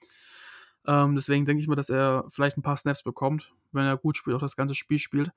Ähm, 0.85 1.15
deswegen 1.15 1.45
denke 1.45 1.61
ich 1.61 1.67
mal, 1.67 1.75
dass 1.75 1.89
er 1.89 2.25
vielleicht 2.31 2.57
ein 2.57 2.63
paar 2.63 2.77
Snaps 2.77 3.03
bekommt, 3.03 3.53
wenn 3.71 3.85
er 3.85 3.97
gut 3.97 4.17
spielt, 4.17 4.35
auch 4.35 4.41
das 4.41 4.55
ganze 4.55 4.75
Spiel 4.75 4.99
spielt 4.99 5.31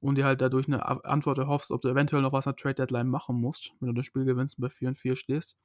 und 0.00 0.16
dir 0.16 0.24
halt 0.24 0.40
dadurch 0.40 0.66
eine 0.66 0.86
Antwort 1.04 1.38
erhoffst, 1.38 1.70
ob 1.70 1.82
du 1.82 1.88
eventuell 1.88 2.22
noch 2.22 2.32
was 2.32 2.46
an 2.46 2.56
Trade 2.56 2.74
Deadline 2.74 3.08
machen 3.08 3.36
musst, 3.36 3.72
wenn 3.80 3.88
du 3.88 3.94
das 3.94 4.06
Spiel 4.06 4.24
gewinnst 4.24 4.58
und 4.58 4.62
bei 4.62 4.70
4 4.70 4.88
und 4.88 4.98
4 4.98 5.16
stehst. 5.16 5.56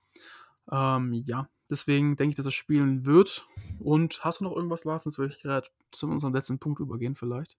Ähm, 0.72 1.14
ja, 1.14 1.48
deswegen 1.70 2.16
denke 2.16 2.32
ich, 2.32 2.36
dass 2.36 2.46
er 2.46 2.52
spielen 2.52 3.06
wird. 3.06 3.48
Und 3.80 4.24
hast 4.24 4.40
du 4.40 4.46
noch 4.46 4.56
irgendwas, 4.56 4.84
Lars? 4.84 5.04
Sonst 5.04 5.18
würde 5.18 5.34
ich 5.36 5.42
gerade 5.42 5.68
zu 5.92 6.08
unserem 6.08 6.34
letzten 6.34 6.60
Punkt 6.60 6.80
übergehen, 6.80 7.16
vielleicht. 7.16 7.58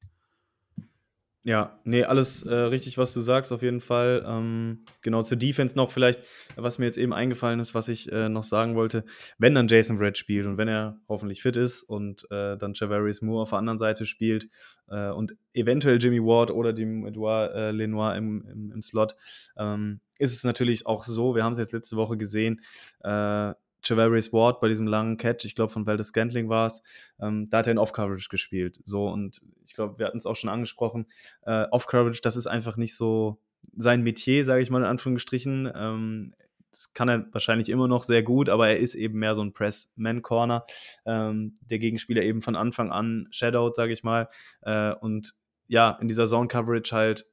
Ja, 1.46 1.78
nee, 1.84 2.02
alles 2.02 2.42
äh, 2.42 2.52
richtig, 2.52 2.98
was 2.98 3.14
du 3.14 3.20
sagst, 3.20 3.52
auf 3.52 3.62
jeden 3.62 3.80
Fall. 3.80 4.24
Ähm, 4.26 4.80
genau, 5.00 5.22
zur 5.22 5.36
Defense 5.36 5.76
noch 5.76 5.92
vielleicht, 5.92 6.18
was 6.56 6.78
mir 6.78 6.86
jetzt 6.86 6.98
eben 6.98 7.12
eingefallen 7.12 7.60
ist, 7.60 7.72
was 7.72 7.86
ich 7.86 8.10
äh, 8.10 8.28
noch 8.28 8.42
sagen 8.42 8.74
wollte. 8.74 9.04
Wenn 9.38 9.54
dann 9.54 9.68
Jason 9.68 9.98
Red 9.98 10.18
spielt 10.18 10.46
und 10.46 10.58
wenn 10.58 10.66
er 10.66 10.98
hoffentlich 11.08 11.42
fit 11.42 11.56
ist 11.56 11.84
und 11.84 12.28
äh, 12.32 12.56
dann 12.56 12.72
Javarius 12.74 13.22
Moore 13.22 13.42
auf 13.42 13.50
der 13.50 13.60
anderen 13.60 13.78
Seite 13.78 14.06
spielt 14.06 14.48
äh, 14.88 15.10
und 15.10 15.36
eventuell 15.52 16.02
Jimmy 16.02 16.20
Ward 16.20 16.50
oder 16.50 16.72
dem 16.72 17.06
Edouard 17.06 17.54
äh, 17.54 17.70
Lenoir 17.70 18.16
im, 18.16 18.44
im, 18.50 18.72
im 18.72 18.82
Slot, 18.82 19.14
ähm, 19.56 20.00
ist 20.18 20.34
es 20.34 20.42
natürlich 20.42 20.84
auch 20.86 21.04
so, 21.04 21.36
wir 21.36 21.44
haben 21.44 21.52
es 21.52 21.60
jetzt 21.60 21.72
letzte 21.72 21.94
Woche 21.94 22.16
gesehen, 22.16 22.60
äh, 23.04 23.52
Javarius 23.88 24.32
Ward 24.32 24.60
bei 24.60 24.68
diesem 24.68 24.86
langen 24.86 25.16
Catch, 25.16 25.44
ich 25.44 25.54
glaube 25.54 25.72
von 25.72 25.86
Valdez 25.86 26.08
Scantling 26.08 26.48
war 26.48 26.66
es, 26.66 26.82
ähm, 27.20 27.48
da 27.50 27.58
hat 27.58 27.66
er 27.66 27.72
in 27.72 27.78
Off-Coverage 27.78 28.28
gespielt. 28.28 28.80
So, 28.84 29.08
und 29.08 29.40
ich 29.64 29.74
glaube, 29.74 29.98
wir 29.98 30.06
hatten 30.06 30.18
es 30.18 30.26
auch 30.26 30.36
schon 30.36 30.50
angesprochen, 30.50 31.06
äh, 31.42 31.64
Off-Coverage, 31.70 32.20
das 32.22 32.36
ist 32.36 32.46
einfach 32.46 32.76
nicht 32.76 32.96
so 32.96 33.40
sein 33.76 34.02
Metier, 34.02 34.44
sage 34.44 34.62
ich 34.62 34.70
mal 34.70 34.82
in 34.82 34.88
Anführungsstrichen. 34.88 35.70
Ähm, 35.74 36.34
das 36.70 36.92
kann 36.92 37.08
er 37.08 37.26
wahrscheinlich 37.32 37.70
immer 37.70 37.88
noch 37.88 38.02
sehr 38.02 38.22
gut, 38.22 38.48
aber 38.48 38.68
er 38.68 38.78
ist 38.78 38.94
eben 38.94 39.18
mehr 39.18 39.34
so 39.34 39.42
ein 39.42 39.52
Press-Man-Corner. 39.52 40.66
Ähm, 41.06 41.54
der 41.62 41.78
Gegenspieler 41.78 42.22
eben 42.22 42.42
von 42.42 42.54
Anfang 42.54 42.92
an 42.92 43.28
shadowed, 43.30 43.74
sage 43.74 43.92
ich 43.92 44.04
mal. 44.04 44.28
Äh, 44.62 44.92
und 44.92 45.34
ja, 45.68 45.96
in 46.00 46.08
dieser 46.08 46.26
Zone-Coverage 46.26 46.94
halt 46.94 47.26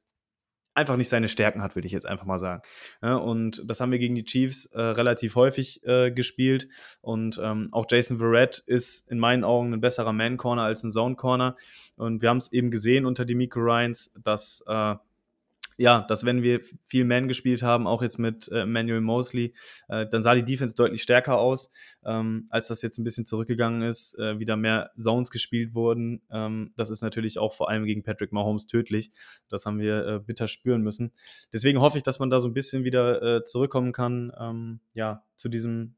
einfach 0.74 0.96
nicht 0.96 1.08
seine 1.08 1.28
Stärken 1.28 1.62
hat, 1.62 1.74
würde 1.76 1.86
ich 1.86 1.92
jetzt 1.92 2.06
einfach 2.06 2.26
mal 2.26 2.38
sagen. 2.38 2.62
Ja, 3.02 3.14
und 3.16 3.62
das 3.64 3.80
haben 3.80 3.92
wir 3.92 3.98
gegen 3.98 4.14
die 4.14 4.24
Chiefs 4.24 4.66
äh, 4.66 4.80
relativ 4.80 5.36
häufig 5.36 5.84
äh, 5.84 6.10
gespielt. 6.10 6.68
Und 7.00 7.40
ähm, 7.42 7.68
auch 7.72 7.86
Jason 7.88 8.18
Verrett 8.18 8.58
ist 8.66 9.10
in 9.10 9.18
meinen 9.18 9.44
Augen 9.44 9.72
ein 9.72 9.80
besserer 9.80 10.12
Man-Corner 10.12 10.62
als 10.62 10.82
ein 10.82 10.90
Zone-Corner. 10.90 11.56
Und 11.96 12.22
wir 12.22 12.28
haben 12.28 12.38
es 12.38 12.52
eben 12.52 12.70
gesehen 12.70 13.06
unter 13.06 13.24
die 13.24 13.34
Miko 13.34 13.60
Ryans, 13.60 14.12
dass 14.22 14.64
äh, 14.66 14.96
ja, 15.76 16.02
dass 16.08 16.24
wenn 16.24 16.42
wir 16.42 16.60
viel 16.84 17.04
Man 17.04 17.28
gespielt 17.28 17.62
haben, 17.62 17.86
auch 17.86 18.02
jetzt 18.02 18.18
mit 18.18 18.48
äh, 18.52 18.64
Manuel 18.64 19.00
Mosley, 19.00 19.54
äh, 19.88 20.06
dann 20.06 20.22
sah 20.22 20.34
die 20.34 20.44
Defense 20.44 20.74
deutlich 20.74 21.02
stärker 21.02 21.38
aus, 21.38 21.70
ähm, 22.04 22.46
als 22.50 22.68
das 22.68 22.82
jetzt 22.82 22.98
ein 22.98 23.04
bisschen 23.04 23.26
zurückgegangen 23.26 23.82
ist, 23.82 24.18
äh, 24.18 24.38
wieder 24.38 24.56
mehr 24.56 24.90
Zones 24.96 25.30
gespielt 25.30 25.74
wurden. 25.74 26.22
Ähm, 26.30 26.72
das 26.76 26.90
ist 26.90 27.02
natürlich 27.02 27.38
auch 27.38 27.54
vor 27.54 27.68
allem 27.68 27.84
gegen 27.84 28.02
Patrick 28.02 28.32
Mahomes 28.32 28.66
tödlich. 28.66 29.10
Das 29.48 29.66
haben 29.66 29.78
wir 29.78 30.06
äh, 30.06 30.20
bitter 30.20 30.48
spüren 30.48 30.82
müssen. 30.82 31.12
Deswegen 31.52 31.80
hoffe 31.80 31.98
ich, 31.98 32.04
dass 32.04 32.18
man 32.18 32.30
da 32.30 32.40
so 32.40 32.48
ein 32.48 32.54
bisschen 32.54 32.84
wieder 32.84 33.22
äh, 33.22 33.44
zurückkommen 33.44 33.92
kann, 33.92 34.32
ähm, 34.38 34.80
ja, 34.94 35.24
zu 35.36 35.48
diesem 35.48 35.96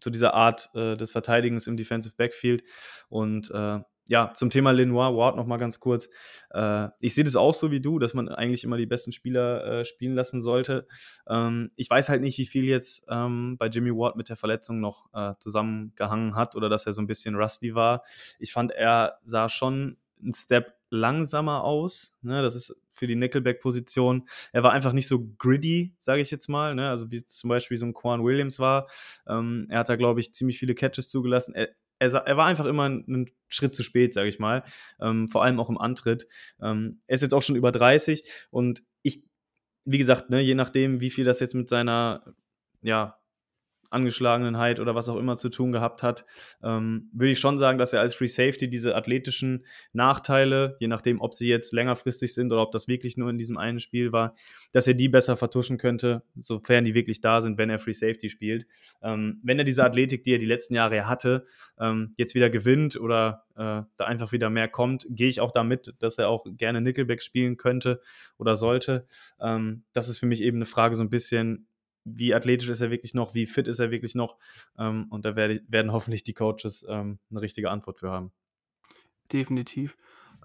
zu 0.00 0.10
dieser 0.10 0.34
Art 0.34 0.70
äh, 0.74 0.96
des 0.96 1.10
Verteidigens 1.10 1.66
im 1.66 1.76
Defensive 1.76 2.14
Backfield 2.16 2.62
und 3.08 3.50
äh, 3.50 3.80
ja, 4.10 4.32
zum 4.34 4.50
Thema 4.50 4.72
Lenoir 4.72 5.16
Ward 5.16 5.36
noch 5.36 5.46
mal 5.46 5.56
ganz 5.56 5.78
kurz. 5.78 6.10
Äh, 6.50 6.88
ich 6.98 7.14
sehe 7.14 7.22
das 7.22 7.36
auch 7.36 7.54
so 7.54 7.70
wie 7.70 7.80
du, 7.80 8.00
dass 8.00 8.12
man 8.12 8.28
eigentlich 8.28 8.64
immer 8.64 8.76
die 8.76 8.84
besten 8.84 9.12
Spieler 9.12 9.64
äh, 9.64 9.84
spielen 9.84 10.16
lassen 10.16 10.42
sollte. 10.42 10.88
Ähm, 11.28 11.70
ich 11.76 11.88
weiß 11.88 12.08
halt 12.08 12.20
nicht, 12.20 12.36
wie 12.36 12.46
viel 12.46 12.64
jetzt 12.64 13.04
ähm, 13.08 13.56
bei 13.56 13.68
Jimmy 13.68 13.92
Ward 13.92 14.16
mit 14.16 14.28
der 14.28 14.34
Verletzung 14.34 14.80
noch 14.80 15.06
äh, 15.14 15.34
zusammengehangen 15.38 16.34
hat 16.34 16.56
oder 16.56 16.68
dass 16.68 16.86
er 16.86 16.92
so 16.92 17.00
ein 17.00 17.06
bisschen 17.06 17.36
rusty 17.36 17.76
war. 17.76 18.02
Ich 18.40 18.52
fand, 18.52 18.72
er 18.72 19.20
sah 19.22 19.48
schon 19.48 19.96
einen 20.20 20.32
Step 20.32 20.74
langsamer 20.90 21.62
aus. 21.62 22.12
Ne? 22.20 22.42
Das 22.42 22.56
ist 22.56 22.74
für 22.90 23.06
die 23.06 23.14
Nickelback-Position. 23.14 24.28
Er 24.52 24.64
war 24.64 24.72
einfach 24.72 24.92
nicht 24.92 25.06
so 25.06 25.24
gritty, 25.38 25.94
sage 25.98 26.20
ich 26.20 26.32
jetzt 26.32 26.48
mal. 26.48 26.74
Ne? 26.74 26.90
Also 26.90 27.12
wie 27.12 27.24
zum 27.24 27.48
Beispiel 27.48 27.76
so 27.76 27.86
ein 27.86 27.94
Quan 27.94 28.24
Williams 28.24 28.58
war. 28.58 28.88
Ähm, 29.28 29.68
er 29.70 29.78
hat 29.78 29.88
da, 29.88 29.94
glaube 29.94 30.18
ich, 30.18 30.34
ziemlich 30.34 30.58
viele 30.58 30.74
Catches 30.74 31.08
zugelassen. 31.08 31.54
Er, 31.54 31.68
er, 32.00 32.12
er 32.14 32.36
war 32.36 32.46
einfach 32.46 32.66
immer 32.66 32.84
einen 32.84 33.30
Schritt 33.48 33.74
zu 33.74 33.82
spät, 33.82 34.14
sage 34.14 34.28
ich 34.28 34.38
mal. 34.38 34.64
Ähm, 35.00 35.28
vor 35.28 35.44
allem 35.44 35.60
auch 35.60 35.68
im 35.68 35.78
Antritt. 35.78 36.26
Ähm, 36.60 37.00
er 37.06 37.14
ist 37.14 37.20
jetzt 37.22 37.34
auch 37.34 37.42
schon 37.42 37.56
über 37.56 37.70
30 37.70 38.24
und 38.50 38.82
ich, 39.02 39.24
wie 39.84 39.98
gesagt, 39.98 40.30
ne, 40.30 40.40
je 40.40 40.54
nachdem, 40.54 41.00
wie 41.00 41.10
viel 41.10 41.24
das 41.24 41.40
jetzt 41.40 41.54
mit 41.54 41.68
seiner 41.68 42.34
ja, 42.82 43.19
Angeschlagenheit 43.90 44.80
oder 44.80 44.94
was 44.94 45.08
auch 45.08 45.16
immer 45.16 45.36
zu 45.36 45.48
tun 45.48 45.72
gehabt 45.72 46.02
hat, 46.02 46.24
ähm, 46.62 47.10
würde 47.12 47.32
ich 47.32 47.38
schon 47.38 47.58
sagen, 47.58 47.78
dass 47.78 47.92
er 47.92 48.00
als 48.00 48.14
Free 48.14 48.26
Safety 48.26 48.68
diese 48.70 48.94
athletischen 48.94 49.64
Nachteile, 49.92 50.76
je 50.80 50.88
nachdem, 50.88 51.20
ob 51.20 51.34
sie 51.34 51.48
jetzt 51.48 51.72
längerfristig 51.72 52.34
sind 52.34 52.52
oder 52.52 52.62
ob 52.62 52.72
das 52.72 52.88
wirklich 52.88 53.16
nur 53.16 53.30
in 53.30 53.38
diesem 53.38 53.58
einen 53.58 53.80
Spiel 53.80 54.12
war, 54.12 54.34
dass 54.72 54.86
er 54.86 54.94
die 54.94 55.08
besser 55.08 55.36
vertuschen 55.36 55.78
könnte, 55.78 56.22
sofern 56.40 56.84
die 56.84 56.94
wirklich 56.94 57.20
da 57.20 57.42
sind, 57.42 57.58
wenn 57.58 57.70
er 57.70 57.78
Free 57.78 57.92
Safety 57.92 58.28
spielt. 58.28 58.66
Ähm, 59.02 59.40
wenn 59.42 59.58
er 59.58 59.64
diese 59.64 59.84
Athletik, 59.84 60.24
die 60.24 60.34
er 60.34 60.38
die 60.38 60.46
letzten 60.46 60.74
Jahre 60.74 61.08
hatte, 61.08 61.46
ähm, 61.78 62.14
jetzt 62.16 62.34
wieder 62.34 62.50
gewinnt 62.50 62.98
oder 62.98 63.44
äh, 63.56 63.82
da 63.96 64.04
einfach 64.06 64.32
wieder 64.32 64.50
mehr 64.50 64.68
kommt, 64.68 65.06
gehe 65.10 65.28
ich 65.28 65.40
auch 65.40 65.52
damit, 65.52 65.94
dass 65.98 66.18
er 66.18 66.28
auch 66.28 66.46
gerne 66.56 66.80
Nickelback 66.80 67.22
spielen 67.22 67.56
könnte 67.56 68.00
oder 68.38 68.56
sollte. 68.56 69.06
Ähm, 69.40 69.84
das 69.92 70.08
ist 70.08 70.18
für 70.18 70.26
mich 70.26 70.42
eben 70.42 70.58
eine 70.58 70.66
Frage 70.66 70.96
so 70.96 71.02
ein 71.02 71.10
bisschen, 71.10 71.66
wie 72.16 72.34
athletisch 72.34 72.68
ist 72.68 72.80
er 72.80 72.90
wirklich 72.90 73.14
noch, 73.14 73.34
wie 73.34 73.46
fit 73.46 73.68
ist 73.68 73.78
er 73.78 73.90
wirklich 73.90 74.14
noch. 74.14 74.36
Ähm, 74.78 75.06
und 75.10 75.24
da 75.24 75.36
werde, 75.36 75.62
werden 75.68 75.92
hoffentlich 75.92 76.22
die 76.22 76.34
Coaches 76.34 76.84
ähm, 76.88 77.18
eine 77.30 77.40
richtige 77.40 77.70
Antwort 77.70 77.98
für 77.98 78.10
haben. 78.10 78.32
Definitiv. 79.32 79.96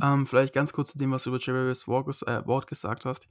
Ähm, 0.02 0.28
vielleicht 0.28 0.54
ganz 0.54 0.74
kurz 0.74 0.92
zu 0.92 0.98
dem, 0.98 1.12
was 1.12 1.24
du 1.24 1.30
über 1.30 1.40
Javarius 1.40 2.22
äh, 2.24 2.42
Ward 2.46 2.68
gesagt 2.68 3.06
hast. 3.06 3.28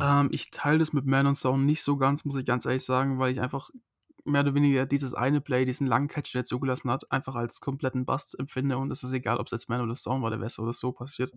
Ähm, 0.00 0.28
ich 0.32 0.50
teile 0.50 0.78
das 0.78 0.92
mit 0.92 1.06
Man 1.06 1.26
und 1.26 1.34
Zone 1.34 1.64
nicht 1.64 1.82
so 1.82 1.96
ganz, 1.96 2.24
muss 2.24 2.36
ich 2.36 2.46
ganz 2.46 2.64
ehrlich 2.64 2.84
sagen, 2.84 3.18
weil 3.18 3.32
ich 3.32 3.40
einfach 3.40 3.70
mehr 4.24 4.42
oder 4.42 4.54
weniger 4.54 4.86
dieses 4.86 5.14
eine 5.14 5.40
Play, 5.40 5.64
diesen 5.64 5.86
langen 5.86 6.08
Catch, 6.08 6.32
der 6.32 6.42
er 6.42 6.44
zugelassen 6.44 6.90
hat, 6.90 7.10
einfach 7.10 7.34
als 7.34 7.60
kompletten 7.60 8.04
Bust 8.06 8.38
empfinde. 8.38 8.78
Und 8.78 8.90
es 8.90 9.02
ist 9.02 9.12
egal, 9.12 9.38
ob 9.38 9.46
es 9.46 9.52
jetzt 9.52 9.68
Man 9.68 9.80
oder 9.80 9.94
Zone 9.94 10.22
war, 10.22 10.30
der 10.30 10.40
wäre 10.40 10.62
oder 10.62 10.72
so 10.72 10.92
passiert. 10.92 11.32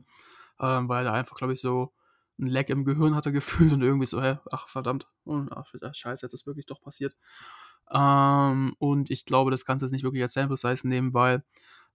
Ähm, 0.59 0.87
weil 0.87 1.05
er 1.05 1.13
einfach, 1.13 1.35
glaube 1.35 1.53
ich, 1.53 1.59
so 1.59 1.91
ein 2.39 2.47
Leck 2.47 2.69
im 2.69 2.85
Gehirn 2.85 3.15
hat 3.15 3.25
er 3.25 3.31
gefühlt 3.31 3.73
und 3.73 3.81
irgendwie 3.81 4.05
so, 4.05 4.21
hä, 4.21 4.37
ach 4.51 4.67
verdammt, 4.67 5.07
ach, 5.25 5.65
scheiße, 5.93 6.25
jetzt 6.25 6.33
ist 6.33 6.45
wirklich 6.45 6.65
doch 6.65 6.81
passiert. 6.81 7.15
Ähm, 7.91 8.75
und 8.79 9.11
ich 9.11 9.25
glaube, 9.25 9.51
das 9.51 9.65
kannst 9.65 9.81
du 9.81 9.85
jetzt 9.85 9.93
nicht 9.93 10.03
wirklich 10.03 10.23
als 10.23 10.33
Sample 10.33 10.57
Size 10.57 10.87
nehmen, 10.87 11.13
weil 11.13 11.43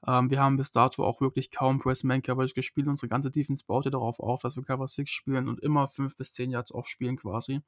ähm, 0.07 0.31
wir 0.31 0.41
haben 0.41 0.57
bis 0.57 0.71
dato 0.71 1.05
auch 1.05 1.21
wirklich 1.21 1.51
kaum 1.51 1.79
Press-Man-Coverage 1.79 2.55
gespielt. 2.55 2.87
Unsere 2.87 3.09
ganze 3.09 3.31
Defense 3.31 3.65
baut 3.67 3.85
ja 3.85 3.91
darauf 3.91 4.21
auf, 4.21 4.43
dass 4.43 4.57
wir 4.57 4.63
Cover 4.63 4.89
6 4.89 5.11
spielen 5.11 5.49
und 5.49 5.61
immer 5.61 5.89
5 5.89 6.17
bis 6.17 6.33
10 6.33 6.51
Yards 6.51 6.73
aufspielen 6.73 7.17
quasi. 7.17 7.61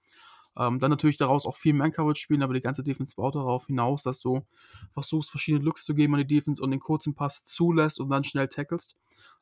Ähm, 0.57 0.78
dann 0.78 0.90
natürlich 0.90 1.16
daraus 1.16 1.46
auch 1.46 1.57
viel 1.57 1.72
Man-Coverage 1.72 2.20
spielen, 2.20 2.42
aber 2.42 2.55
die 2.55 2.61
ganze 2.61 2.82
Defense 2.82 3.14
baut 3.16 3.34
darauf 3.34 3.66
hinaus, 3.66 4.03
dass 4.03 4.20
du 4.20 4.42
versuchst, 4.92 5.30
verschiedene 5.30 5.64
Looks 5.64 5.84
zu 5.84 5.94
geben 5.94 6.14
an 6.14 6.20
die 6.20 6.34
Defense 6.34 6.62
und 6.62 6.70
den 6.70 6.80
kurzen 6.80 7.14
Pass 7.14 7.44
zulässt 7.44 8.00
und 8.00 8.11
dann 8.11 8.24
schnell 8.24 8.48
tackelst. 8.48 8.96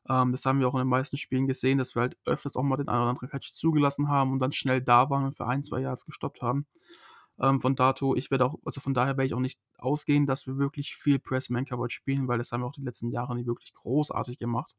Ähm, 0.09 0.31
das 0.31 0.45
haben 0.45 0.59
wir 0.59 0.67
auch 0.67 0.73
in 0.73 0.79
den 0.79 0.87
meisten 0.87 1.17
Spielen 1.17 1.47
gesehen, 1.47 1.77
dass 1.77 1.95
wir 1.95 2.01
halt 2.01 2.17
öfters 2.25 2.55
auch 2.55 2.63
mal 2.63 2.77
den 2.77 2.87
einen 2.87 3.01
oder 3.01 3.09
anderen 3.09 3.29
Catch 3.29 3.53
zugelassen 3.53 4.07
haben 4.07 4.31
und 4.31 4.39
dann 4.39 4.51
schnell 4.51 4.81
da 4.81 5.09
waren 5.09 5.25
und 5.25 5.35
für 5.35 5.47
ein, 5.47 5.63
zwei 5.63 5.81
Yards 5.81 6.05
gestoppt 6.05 6.41
haben. 6.41 6.65
Ähm, 7.39 7.61
von 7.61 7.75
dato, 7.75 8.15
ich 8.15 8.31
werde 8.31 8.45
auch, 8.45 8.55
also 8.65 8.81
von 8.81 8.93
daher 8.93 9.17
werde 9.17 9.25
ich 9.25 9.33
auch 9.33 9.39
nicht 9.39 9.59
ausgehen, 9.77 10.25
dass 10.25 10.47
wir 10.47 10.57
wirklich 10.57 10.95
viel 10.95 11.19
Press-Man-Coverage 11.19 11.95
spielen, 11.95 12.27
weil 12.27 12.37
das 12.37 12.51
haben 12.51 12.61
wir 12.61 12.67
auch 12.67 12.73
die 12.73 12.83
letzten 12.83 13.09
Jahre 13.09 13.35
nicht 13.35 13.47
wirklich 13.47 13.73
großartig 13.73 14.37
gemacht. 14.37 14.75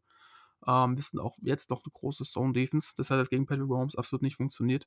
Ähm, 0.66 0.96
wir 0.96 1.02
sind 1.02 1.20
auch 1.20 1.36
jetzt 1.42 1.70
noch 1.70 1.82
eine 1.84 1.92
große 1.92 2.24
Zone-Defense. 2.24 2.92
Das 2.96 3.10
hat 3.10 3.18
jetzt 3.18 3.30
gegen 3.30 3.46
Patrick 3.46 3.68
Mahomes 3.68 3.96
absolut 3.96 4.22
nicht 4.22 4.36
funktioniert. 4.36 4.86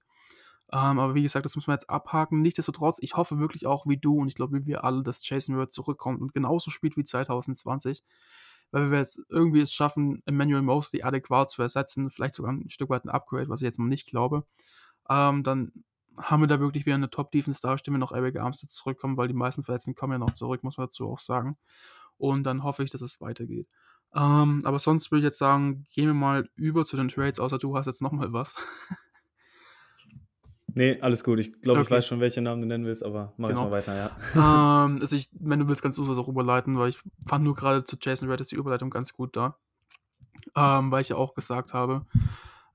Ähm, 0.71 0.99
aber 0.99 1.15
wie 1.15 1.23
gesagt, 1.23 1.45
das 1.45 1.55
muss 1.55 1.67
man 1.67 1.75
jetzt 1.75 1.89
abhaken. 1.89 2.41
Nichtsdestotrotz, 2.41 2.97
ich 3.01 3.15
hoffe 3.15 3.39
wirklich 3.39 3.65
auch 3.67 3.85
wie 3.85 3.97
du 3.97 4.19
und 4.19 4.27
ich 4.27 4.35
glaube 4.35 4.57
wie 4.59 4.65
wir 4.65 4.83
alle, 4.83 5.03
dass 5.03 5.27
Jason 5.27 5.57
Ward 5.57 5.71
zurückkommt 5.71 6.21
und 6.21 6.33
genauso 6.33 6.71
spielt 6.71 6.97
wie 6.97 7.03
2020 7.03 8.03
weil 8.71 8.91
wir 8.91 8.97
jetzt 8.97 9.21
irgendwie 9.29 9.61
es 9.61 9.73
schaffen, 9.73 10.21
Emmanuel 10.25 10.61
Mosley 10.61 11.03
adäquat 11.03 11.49
zu 11.49 11.61
ersetzen, 11.61 12.09
vielleicht 12.09 12.35
sogar 12.35 12.51
ein 12.51 12.69
Stück 12.69 12.89
weit 12.89 13.05
ein 13.05 13.09
Upgrade, 13.09 13.49
was 13.49 13.61
ich 13.61 13.65
jetzt 13.65 13.79
mal 13.79 13.87
nicht 13.87 14.07
glaube, 14.07 14.45
ähm, 15.09 15.43
dann 15.43 15.71
haben 16.17 16.41
wir 16.41 16.47
da 16.47 16.59
wirklich 16.59 16.85
wieder 16.85 16.95
eine 16.95 17.09
Top-Defense 17.09 17.59
da, 17.61 17.77
stehen 17.77 17.93
wir 17.93 17.99
noch 17.99 18.11
Eric 18.11 18.37
Armstead 18.37 18.71
zurückkommen, 18.71 19.17
weil 19.17 19.27
die 19.27 19.33
meisten 19.33 19.63
Verletzten 19.63 19.95
kommen 19.95 20.13
ja 20.13 20.19
noch 20.19 20.31
zurück, 20.31 20.63
muss 20.63 20.77
man 20.77 20.87
dazu 20.87 21.09
auch 21.09 21.19
sagen. 21.19 21.57
Und 22.17 22.43
dann 22.43 22.63
hoffe 22.63 22.83
ich, 22.83 22.91
dass 22.91 23.01
es 23.01 23.19
weitergeht. 23.19 23.67
Ähm, 24.13 24.61
aber 24.63 24.79
sonst 24.79 25.11
würde 25.11 25.19
ich 25.19 25.25
jetzt 25.25 25.39
sagen, 25.39 25.85
gehen 25.91 26.07
wir 26.07 26.13
mal 26.13 26.49
über 26.55 26.85
zu 26.85 26.95
den 26.95 27.09
Trades, 27.09 27.39
außer 27.39 27.59
du 27.59 27.75
hast 27.77 27.87
jetzt 27.87 28.01
nochmal 28.01 28.31
was. 28.31 28.55
Nee, 30.75 30.99
alles 30.99 31.23
gut. 31.23 31.39
Ich 31.39 31.61
glaube, 31.61 31.79
okay. 31.79 31.87
ich 31.87 31.91
weiß 31.91 32.05
schon, 32.05 32.19
welche 32.19 32.41
Namen 32.41 32.61
du 32.61 32.67
nennen 32.67 32.85
willst, 32.85 33.03
aber 33.03 33.33
mach 33.37 33.47
genau. 33.47 33.61
jetzt 33.61 33.69
mal 33.69 33.77
weiter, 33.77 33.95
ja. 33.95 34.85
Ähm, 34.85 34.97
also 35.01 35.15
ich, 35.15 35.29
wenn 35.31 35.59
du 35.59 35.67
willst, 35.69 35.81
kannst 35.81 35.97
du 35.97 36.11
es 36.11 36.17
auch 36.17 36.27
überleiten, 36.27 36.77
weil 36.77 36.89
ich 36.89 36.99
fand 37.25 37.45
nur 37.45 37.55
gerade 37.55 37.85
zu 37.85 37.95
Jason 37.99 38.29
Red 38.29 38.41
ist 38.41 38.51
die 38.51 38.55
Überleitung 38.55 38.89
ganz 38.89 39.13
gut 39.13 39.37
da. 39.37 39.57
Ähm, 40.53 40.91
weil 40.91 40.99
ich 40.99 41.09
ja 41.09 41.15
auch 41.15 41.33
gesagt 41.33 41.73
habe, 41.73 42.05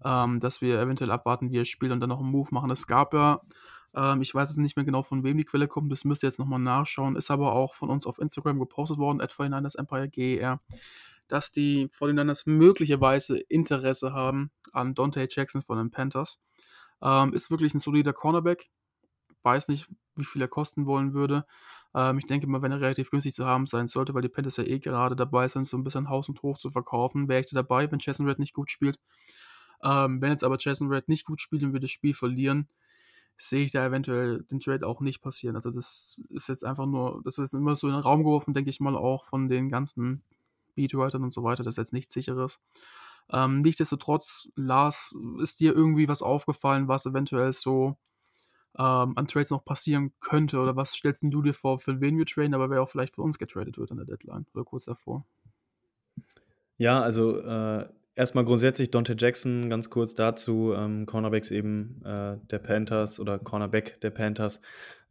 ähm, 0.03 0.41
dass 0.41 0.63
wir 0.63 0.81
eventuell 0.81 1.11
abwarten, 1.11 1.53
wie 1.53 1.59
er 1.59 1.67
spielt 1.67 1.93
und 1.93 2.01
dann 2.01 2.09
noch 2.09 2.21
einen 2.21 2.31
Move 2.31 2.49
machen. 2.53 2.71
Es 2.71 2.87
gab 2.87 3.13
ja, 3.13 3.43
ähm, 3.95 4.23
ich 4.23 4.35
weiß 4.35 4.49
jetzt 4.49 4.59
nicht 4.59 4.77
mehr 4.77 4.87
genau, 4.87 5.03
von 5.03 5.23
wem 5.23 5.37
die 5.37 5.45
Quelle 5.45 5.69
kommt, 5.69 5.93
das 5.93 6.07
müsst 6.07 6.25
ihr 6.25 6.29
jetzt 6.29 6.39
nochmal 6.39 6.59
nachschauen, 6.59 7.17
ist 7.17 7.31
aber 7.31 7.53
auch 7.53 7.75
von 7.75 7.91
uns 7.91 8.07
auf 8.07 8.19
Instagram 8.19 8.59
gepostet 8.59 8.97
worden, 8.97 9.21
at 9.21 9.33
49ers 9.33 9.79
Empire 9.79 10.09
GER, 10.09 10.61
dass 11.29 11.53
die 11.53 11.89
49ers 11.89 12.49
möglicherweise 12.49 13.39
Interesse 13.39 14.15
haben 14.15 14.51
an 14.73 14.95
Dante 14.95 15.29
Jackson 15.31 15.61
von 15.61 15.77
den 15.77 15.91
Panthers. 15.91 16.41
Ähm, 17.03 17.33
ist 17.33 17.51
wirklich 17.51 17.75
ein 17.75 17.81
solider 17.81 18.13
Cornerback. 18.13 18.71
Weiß 19.43 19.69
nicht, 19.69 19.89
wie 20.17 20.25
viel 20.25 20.43
er 20.43 20.49
kosten 20.49 20.87
wollen 20.87 21.15
würde. 21.15 21.47
Ähm, 21.95 22.19
ich 22.19 22.27
denke 22.27 22.47
mal, 22.47 22.63
wenn 22.63 22.73
er 22.73 22.81
relativ 22.81 23.11
günstig 23.11 23.35
zu 23.35 23.47
haben 23.47 23.67
sein 23.67 23.87
sollte, 23.87 24.15
weil 24.15 24.23
die 24.23 24.29
Panthers 24.29 24.57
ja 24.59 24.65
eh 24.65 24.79
gerade 24.79 25.17
dabei 25.17 25.49
sind, 25.49 25.67
so 25.67 25.77
ein 25.77 25.85
bisschen 25.85 26.09
Haus 26.09 26.29
und 26.29 26.43
Hof 26.43 26.59
zu 26.59 26.71
verkaufen, 26.71 27.29
wäre 27.29 27.41
ich 27.41 27.47
da 27.47 27.55
dabei, 27.55 27.91
wenn 27.91 27.99
Jason 28.01 28.27
Red 28.27 28.39
nicht 28.39 28.55
gut 28.55 28.71
spielt. 28.71 28.99
Ähm, 29.83 30.21
wenn 30.21 30.31
jetzt 30.31 30.45
aber 30.45 30.57
Jason 30.59 30.93
Red 30.93 31.09
nicht 31.09 31.25
gut 31.25 31.41
spielt 31.41 31.63
und 31.63 31.73
wir 31.73 31.81
das 31.81 31.91
Spiel 31.91 32.15
verlieren, 32.15 32.69
sehe 33.37 33.65
ich 33.65 33.73
da 33.73 33.87
eventuell 33.87 34.43
den 34.51 34.61
Trade 34.61 34.87
auch 34.87 35.01
nicht 35.01 35.23
passieren. 35.23 35.57
Also 35.57 35.71
das 35.71 36.21
ist 36.29 36.49
jetzt 36.49 36.65
einfach 36.65 36.87
nur, 36.87 37.23
das 37.25 37.39
ist 37.39 37.55
immer 37.55 37.75
so 37.75 37.87
in 37.87 37.95
den 37.95 38.03
Raum 38.03 38.23
geworfen, 38.23 38.53
denke 38.53 38.71
ich 38.71 38.81
mal, 38.81 38.95
auch 38.95 39.25
von 39.25 39.49
den 39.49 39.71
ganzen 39.71 40.23
Beatwritern 40.75 41.25
und 41.25 41.33
so 41.33 41.43
weiter, 41.43 41.63
das 41.63 41.75
ist 41.75 41.79
jetzt 41.79 41.93
nichts 41.95 42.13
sicheres. 42.13 42.61
Ähm, 43.33 43.61
nichtsdestotrotz, 43.61 44.49
Lars, 44.57 45.17
ist 45.41 45.61
dir 45.61 45.75
irgendwie 45.75 46.09
was 46.09 46.23
aufgefallen, 46.23 46.89
was 46.89 47.07
eventuell 47.07 47.53
so 47.53 47.97
ähm, 48.79 49.13
an 49.17 49.27
Trades 49.27 49.51
noch 49.51 49.65
passieren 49.65 50.13
könnte? 50.21 50.59
Oder 50.59 50.77
was 50.77 50.93
stellst 50.93 51.23
du 51.23 51.43
dir 51.43 51.55
vor, 51.55 51.79
für 51.79 52.01
wen 52.01 52.19
wir 52.19 52.27
traden, 52.27 52.55
aber 52.55 52.71
wer 52.71 52.83
auch 52.83 52.89
vielleicht 52.89 53.15
für 53.15 53.23
uns 53.23 53.39
getradet 53.39 53.79
wird 53.79 53.91
an 53.91 53.99
der 53.99 54.07
Deadline 54.07 54.47
oder 54.55 54.65
kurz 54.65 54.85
davor? 54.85 55.25
Ja, 56.77 57.01
also 57.03 57.39
äh, 57.41 57.89
erstmal 58.15 58.45
grundsätzlich 58.45 58.91
Dante 58.91 59.15
Jackson, 59.19 59.69
ganz 59.69 59.91
kurz 59.91 60.15
dazu, 60.15 60.73
ähm, 60.75 61.07
Cornerbacks 61.07 61.51
eben 61.51 62.03
äh, 62.05 62.39
der 62.51 62.59
Panthers 62.59 63.21
oder 63.21 63.39
Cornerback 63.39 64.01
der 64.01 64.11
Panthers, 64.11 64.61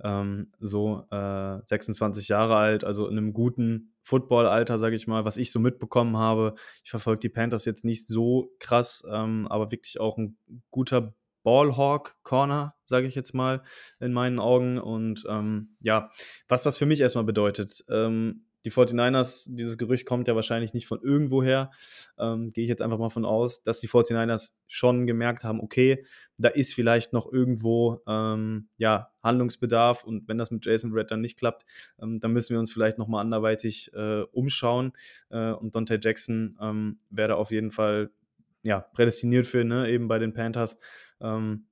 ähm, 0.04 0.48
so 0.60 1.06
äh, 1.12 1.60
26 1.66 2.28
Jahre 2.30 2.56
alt, 2.56 2.84
also 2.84 3.08
in 3.08 3.18
einem 3.18 3.34
guten 3.34 3.94
Footballalter, 4.10 4.80
sage 4.80 4.96
ich 4.96 5.06
mal, 5.06 5.24
was 5.24 5.38
ich 5.38 5.52
so 5.52 5.60
mitbekommen 5.60 6.18
habe. 6.18 6.56
Ich 6.84 6.90
verfolge 6.90 7.20
die 7.20 7.30
Panthers 7.30 7.66
jetzt 7.66 7.86
nicht 7.86 8.08
so 8.08 8.56
krass, 8.58 9.04
ähm, 9.08 9.48
aber 9.48 9.72
wirklich 9.72 10.00
auch 10.00 10.18
ein 10.18 10.36
guter 10.72 11.14
Ballhawk 11.44 12.16
Corner, 12.24 12.76
sage 12.86 13.06
ich 13.06 13.14
jetzt 13.14 13.34
mal, 13.34 13.62
in 14.00 14.12
meinen 14.12 14.40
Augen. 14.40 14.80
Und 14.80 15.26
ähm, 15.30 15.76
ja, 15.80 16.10
was 16.48 16.64
das 16.64 16.80
für 16.80 16.88
mich 16.88 17.02
erstmal 17.02 17.24
bedeutet. 17.24 17.86
Ähm, 17.88 18.49
die 18.66 18.72
49ers, 18.72 19.46
dieses 19.48 19.78
Gerücht 19.78 20.06
kommt 20.06 20.28
ja 20.28 20.36
wahrscheinlich 20.36 20.74
nicht 20.74 20.88
von 20.88 21.02
irgendwoher, 21.02 21.72
ähm, 22.18 22.50
gehe 22.50 22.64
ich 22.64 22.70
jetzt 22.70 22.82
einfach 22.82 22.98
mal 22.98 23.10
von 23.10 23.26
aus, 23.26 23.64
dass 23.64 23.80
die 23.80 23.88
49ers 23.88 24.54
schon 24.68 25.08
gemerkt 25.08 25.44
haben, 25.44 25.62
okay, 25.62 26.06
da 26.38 26.50
ist 26.50 26.74
vielleicht 26.74 27.14
noch 27.14 27.32
irgendwo 27.32 28.02
ähm, 28.08 28.70
ja, 28.78 29.12
Handlungsbedarf. 29.24 30.04
Und 30.04 30.28
wenn 30.28 30.38
das 30.38 30.52
mit 30.52 30.66
Jason 30.66 30.94
Red 30.94 31.12
dann 31.12 31.22
nicht 31.22 31.38
klappt, 31.38 31.66
ähm, 32.02 32.20
dann 32.20 32.32
müssen 32.32 32.54
wir 32.54 32.60
uns 32.60 32.72
vielleicht 32.72 32.98
nochmal 32.98 33.22
anderweitig 33.22 33.92
äh, 33.94 34.22
umschauen. 34.32 34.94
Äh, 35.30 35.52
und 35.52 35.76
Dante 35.76 36.00
Jackson 36.02 36.58
ähm, 36.62 37.00
wäre 37.10 37.36
auf 37.36 37.52
jeden 37.52 37.72
Fall 37.72 38.12
ja, 38.62 38.82
prädestiniert 38.82 39.48
für, 39.48 39.64
ne, 39.64 39.90
eben 39.90 40.08
bei 40.08 40.20
den 40.20 40.34
Panthers. 40.34 40.78
Ähm, 41.22 41.66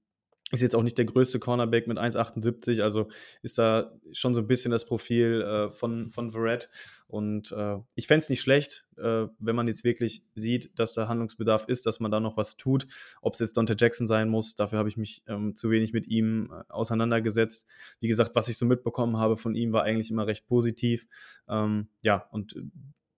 ist 0.52 0.62
jetzt 0.62 0.76
auch 0.76 0.84
nicht 0.84 0.98
der 0.98 1.06
größte 1.06 1.40
Cornerback 1.40 1.88
mit 1.88 1.98
1,78, 1.98 2.82
also 2.82 3.10
ist 3.42 3.58
da 3.58 3.92
schon 4.14 4.34
so 4.34 4.42
ein 4.42 4.48
bisschen 4.48 4.72
das 4.72 4.86
Profil 4.86 5.42
äh, 5.42 5.72
von, 5.72 6.10
von 6.10 6.32
Verrett. 6.32 6.70
Und 7.08 7.52
äh, 7.52 7.78
ich 7.96 8.08
fände 8.08 8.24
es 8.24 8.30
nicht 8.30 8.42
schlecht, 8.42 8.88
äh, 8.98 9.28
wenn 9.40 9.56
man 9.56 9.68
jetzt 9.68 9.84
wirklich 9.84 10.24
sieht, 10.36 10.72
dass 10.80 10.94
da 10.94 11.10
Handlungsbedarf 11.10 11.66
ist, 11.68 11.86
dass 11.86 12.00
man 12.00 12.12
da 12.12 12.22
noch 12.22 12.38
was 12.38 12.56
tut. 12.56 12.88
Ob 13.22 13.34
es 13.34 13.40
jetzt 13.40 13.58
Dante 13.58 13.76
Jackson 13.78 14.08
sein 14.08 14.30
muss, 14.30 14.56
dafür 14.56 14.80
habe 14.80 14.88
ich 14.88 14.96
mich 14.96 15.22
ähm, 15.28 15.54
zu 15.54 15.70
wenig 15.70 15.92
mit 15.92 16.08
ihm 16.08 16.50
äh, 16.52 16.64
auseinandergesetzt. 16.72 17.66
Wie 18.00 18.08
gesagt, 18.08 18.34
was 18.36 18.48
ich 18.48 18.58
so 18.58 18.66
mitbekommen 18.66 19.18
habe 19.18 19.36
von 19.36 19.54
ihm, 19.54 19.74
war 19.74 19.84
eigentlich 19.84 20.12
immer 20.12 20.28
recht 20.28 20.48
positiv. 20.48 21.08
Ähm, 21.50 21.90
ja, 22.02 22.26
und 22.32 22.56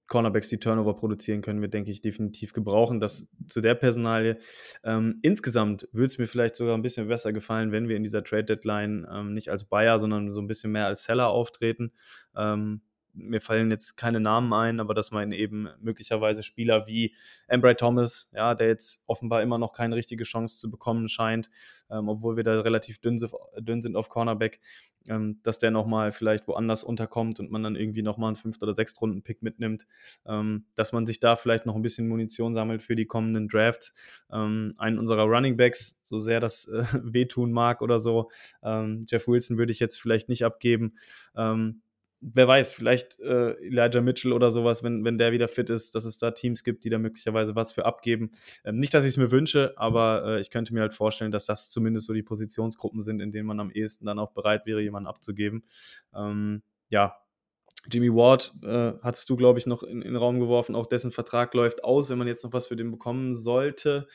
Cornerbacks, 0.10 0.50
die 0.50 0.60
Turnover 0.60 0.96
produzieren, 0.96 1.42
können 1.42 1.62
wir, 1.62 1.70
denke 1.70 1.92
ich, 1.92 2.02
definitiv 2.02 2.52
gebrauchen. 2.52 3.00
Das 3.00 3.28
zu 3.48 3.62
der 3.62 3.76
Personalie. 3.76 4.38
Ähm, 4.84 5.20
insgesamt 5.22 5.88
würde 5.92 6.08
es 6.08 6.18
mir 6.18 6.28
vielleicht 6.28 6.56
sogar 6.56 6.76
ein 6.76 6.82
bisschen 6.82 7.08
besser 7.08 7.32
gefallen, 7.32 7.72
wenn 7.72 7.88
wir 7.88 7.96
in 7.96 8.04
dieser 8.04 8.24
Trade 8.24 8.44
Deadline 8.44 9.08
ähm, 9.12 9.34
nicht 9.34 9.50
als 9.50 9.64
Buyer, 9.64 10.00
sondern 10.00 10.34
so 10.34 10.42
ein 10.42 10.48
bisschen 10.48 10.72
mehr 10.72 10.88
als 10.88 11.06
Seller 11.06 11.30
auftreten. 11.30 11.94
Ähm, 12.36 12.82
mir 13.14 13.42
fallen 13.42 13.72
jetzt 13.72 13.98
keine 13.98 14.20
Namen 14.20 14.54
ein, 14.54 14.80
aber 14.80 14.94
dass 14.94 15.12
man 15.12 15.32
eben 15.32 15.70
möglicherweise 15.80 16.44
Spieler 16.44 16.88
wie 16.88 17.16
Embry 17.48 17.76
Thomas, 17.76 18.30
ja, 18.34 18.56
der 18.56 18.68
jetzt 18.68 19.02
offenbar 19.08 19.42
immer 19.42 19.58
noch 19.58 19.74
keine 19.74 19.96
richtige 19.96 20.24
Chance 20.24 20.58
zu 20.58 20.70
bekommen 20.70 21.08
scheint, 21.08 21.50
ähm, 21.90 22.10
obwohl 22.10 22.38
wir 22.38 22.44
da 22.44 22.62
relativ 22.62 23.00
dünn, 23.00 23.20
dünn 23.60 23.82
sind 23.82 23.96
auf 23.96 24.10
Cornerback, 24.10 24.60
ähm, 25.08 25.40
dass 25.44 25.60
der 25.60 25.72
nochmal 25.72 26.12
vielleicht 26.12 26.48
woanders 26.48 26.84
unterkommt 26.84 27.40
und 27.40 27.52
man 27.52 27.64
dann 27.64 27.76
irgendwie 27.76 28.02
nochmal 28.02 28.30
einen 28.30 28.36
fünft 28.36 28.62
oder 28.64 28.74
sechst 28.74 29.02
Runden 29.02 29.24
Pick 29.24 29.42
mitnimmt, 29.42 29.86
ähm, 30.26 30.66
dass 30.76 30.92
man 30.92 31.06
sich 31.06 31.20
da 31.20 31.36
vielleicht 31.36 31.66
noch 31.66 31.76
ein 31.76 31.82
bisschen 31.82 32.08
Munition 32.08 32.54
sammelt 32.54 32.82
für 32.82 32.96
die 32.96 33.06
kommenden 33.06 33.48
Drafts. 33.48 33.94
Ähm, 34.32 34.74
einen 34.78 35.00
unserer 35.00 35.24
Running 35.24 35.58
Backs, 35.58 36.00
so 36.04 36.20
sehr 36.20 36.40
das 36.40 36.68
äh, 36.68 36.84
wehtun 37.04 37.52
mag 37.52 37.82
oder 37.82 38.00
so, 38.00 38.30
ähm, 38.64 39.06
Jeff 39.10 39.28
Wilson 39.28 39.58
würde 39.58 39.72
ich 39.72 39.80
jetzt 39.80 40.02
vielleicht 40.02 40.30
nicht 40.30 40.46
abgeben. 40.46 40.96
Wer 42.22 42.48
weiß, 42.48 42.74
vielleicht 42.74 43.20
äh, 43.20 43.52
Elijah 43.66 44.02
Mitchell 44.02 44.34
oder 44.34 44.52
sowas, 44.52 44.84
wenn, 44.84 45.06
wenn 45.06 45.18
der 45.18 45.32
wieder 45.32 45.48
fit 45.48 45.70
ist, 45.70 45.96
dass 45.96 46.04
es 46.04 46.18
da 46.18 46.32
Teams 46.32 46.64
gibt, 46.64 46.84
die 46.84 46.90
da 46.90 46.98
möglicherweise 46.98 47.56
was 47.56 47.72
für 47.72 47.86
abgeben. 47.86 48.32
Ähm, 48.66 48.78
nicht, 48.78 48.94
dass 48.94 49.06
ich 49.06 49.12
es 49.12 49.18
mir 49.18 49.32
wünsche, 49.32 49.74
aber 49.78 50.24
äh, 50.26 50.42
ich 50.42 50.52
könnte 50.52 50.74
mir 50.74 50.82
halt 50.82 50.94
vorstellen, 50.94 51.32
dass 51.32 51.46
das 51.46 51.70
zumindest 51.70 52.08
so 52.08 52.14
die 52.14 52.24
Positionsgruppen 52.24 53.02
sind, 53.04 53.22
in 53.22 53.32
denen 53.32 53.48
man 53.48 53.60
am 53.60 53.72
ehesten 53.72 54.06
dann 54.06 54.20
auch 54.20 54.32
bereit 54.32 54.66
wäre, 54.66 54.82
jemanden 54.82 55.08
abzugeben. 55.08 55.64
Ähm, 56.14 56.62
ja, 56.90 57.16
Jimmy 57.92 58.14
Ward 58.14 58.54
äh, 58.64 58.94
hast 59.02 59.30
du, 59.30 59.36
glaube 59.36 59.60
ich, 59.60 59.66
noch 59.66 59.84
in, 59.84 60.02
in, 60.02 60.14
den 60.14 60.16
Raum 60.16 60.40
geworfen. 60.40 60.76
Auch 60.76 60.86
dessen 60.86 61.12
Vertrag 61.12 61.54
läuft 61.54 61.84
aus, 61.84 62.10
wenn 62.10 62.18
man 62.18 62.28
jetzt 62.28 62.44
noch 62.44 62.54
was 62.54 62.68
für 62.68 62.76
den 62.76 62.92
bekommen 62.92 63.36
sollte. 63.36 64.08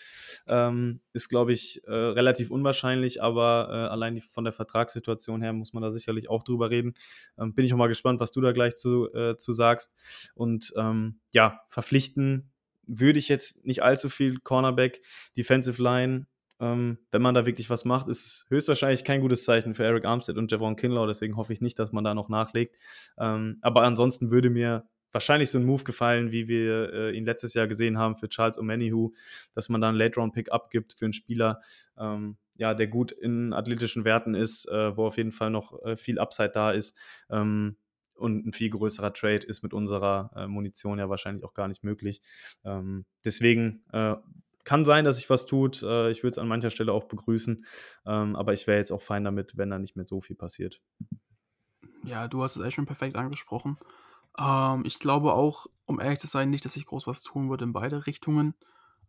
Ähm, 0.46 1.00
ist, 1.12 1.28
glaube 1.28 1.52
ich, 1.52 1.82
äh, 1.86 1.92
relativ 1.92 2.50
unwahrscheinlich, 2.50 3.22
aber 3.22 3.68
äh, 3.70 3.92
allein 3.92 4.14
die, 4.14 4.20
von 4.20 4.44
der 4.44 4.52
Vertragssituation 4.52 5.42
her 5.42 5.52
muss 5.52 5.72
man 5.72 5.82
da 5.82 5.90
sicherlich 5.90 6.28
auch 6.30 6.42
drüber 6.42 6.70
reden. 6.70 6.94
Ähm, 7.38 7.54
bin 7.54 7.64
ich 7.64 7.72
auch 7.72 7.78
mal 7.78 7.88
gespannt, 7.88 8.20
was 8.20 8.32
du 8.32 8.40
da 8.40 8.52
gleich 8.52 8.74
zu, 8.74 9.12
äh, 9.14 9.36
zu 9.36 9.52
sagst. 9.52 9.92
Und 10.34 10.72
ähm, 10.76 11.20
ja, 11.32 11.60
verpflichten 11.68 12.50
würde 12.86 13.18
ich 13.18 13.28
jetzt 13.28 13.64
nicht 13.64 13.82
allzu 13.82 14.08
viel 14.08 14.38
Cornerback, 14.40 15.02
Defensive 15.36 15.82
Line 15.82 16.26
ähm, 16.60 16.98
wenn 17.10 17.22
man 17.22 17.34
da 17.34 17.46
wirklich 17.46 17.70
was 17.70 17.84
macht, 17.84 18.08
ist 18.08 18.26
es 18.26 18.46
höchstwahrscheinlich 18.48 19.04
kein 19.04 19.20
gutes 19.20 19.44
Zeichen 19.44 19.74
für 19.74 19.84
Eric 19.84 20.04
Armstead 20.04 20.36
und 20.36 20.50
Javon 20.50 20.76
Kinlaw, 20.76 21.06
deswegen 21.06 21.36
hoffe 21.36 21.52
ich 21.52 21.60
nicht, 21.60 21.78
dass 21.78 21.92
man 21.92 22.04
da 22.04 22.14
noch 22.14 22.28
nachlegt. 22.28 22.76
Ähm, 23.18 23.58
aber 23.62 23.82
ansonsten 23.82 24.30
würde 24.30 24.50
mir 24.50 24.88
wahrscheinlich 25.14 25.50
so 25.50 25.58
ein 25.58 25.64
Move 25.64 25.84
gefallen, 25.84 26.32
wie 26.32 26.48
wir 26.48 26.92
äh, 26.92 27.16
ihn 27.16 27.24
letztes 27.24 27.54
Jahr 27.54 27.68
gesehen 27.68 27.98
haben 27.98 28.16
für 28.16 28.28
Charles 28.28 28.58
Omenihu, 28.58 29.12
dass 29.54 29.68
man 29.68 29.80
da 29.80 29.88
einen 29.88 29.96
Late-Round-Pick 29.96 30.50
abgibt 30.50 30.92
für 30.92 31.06
einen 31.06 31.12
Spieler, 31.12 31.60
ähm, 31.96 32.36
ja, 32.56 32.74
der 32.74 32.88
gut 32.88 33.12
in 33.12 33.52
athletischen 33.52 34.04
Werten 34.04 34.34
ist, 34.34 34.68
äh, 34.68 34.96
wo 34.96 35.06
auf 35.06 35.16
jeden 35.16 35.32
Fall 35.32 35.50
noch 35.50 35.80
äh, 35.84 35.96
viel 35.96 36.18
Upside 36.18 36.50
da 36.50 36.72
ist. 36.72 36.98
Ähm, 37.30 37.76
und 38.16 38.46
ein 38.46 38.52
viel 38.52 38.70
größerer 38.70 39.12
Trade 39.12 39.46
ist 39.46 39.62
mit 39.62 39.74
unserer 39.74 40.30
äh, 40.36 40.46
Munition 40.46 40.98
ja 40.98 41.08
wahrscheinlich 41.08 41.44
auch 41.44 41.54
gar 41.54 41.66
nicht 41.66 41.82
möglich. 41.82 42.20
Ähm, 42.64 43.06
deswegen 43.24 43.84
äh, 43.92 44.14
kann 44.64 44.84
sein, 44.84 45.04
dass 45.04 45.16
sich 45.16 45.30
was 45.30 45.46
tut. 45.46 45.82
Äh, 45.82 46.10
ich 46.10 46.22
würde 46.22 46.32
es 46.32 46.38
an 46.38 46.48
mancher 46.48 46.70
Stelle 46.70 46.92
auch 46.92 47.04
begrüßen. 47.04 47.64
Ähm, 48.06 48.36
aber 48.36 48.52
ich 48.52 48.66
wäre 48.66 48.78
jetzt 48.78 48.92
auch 48.92 49.02
fein 49.02 49.24
damit, 49.24 49.56
wenn 49.56 49.70
da 49.70 49.78
nicht 49.78 49.96
mehr 49.96 50.06
so 50.06 50.20
viel 50.20 50.36
passiert. 50.36 50.80
Ja, 52.02 52.28
du 52.28 52.42
hast 52.42 52.56
es 52.56 52.64
echt 52.64 52.74
schon 52.74 52.86
perfekt 52.86 53.16
angesprochen. 53.16 53.78
Ähm, 54.38 54.82
ich 54.84 54.98
glaube 54.98 55.34
auch, 55.34 55.66
um 55.86 56.00
ehrlich 56.00 56.18
zu 56.18 56.26
sein, 56.26 56.50
nicht, 56.50 56.64
dass 56.64 56.76
ich 56.76 56.86
groß 56.86 57.06
was 57.06 57.22
tun 57.22 57.50
würde 57.50 57.64
in 57.64 57.72
beide 57.72 58.06
Richtungen. 58.06 58.54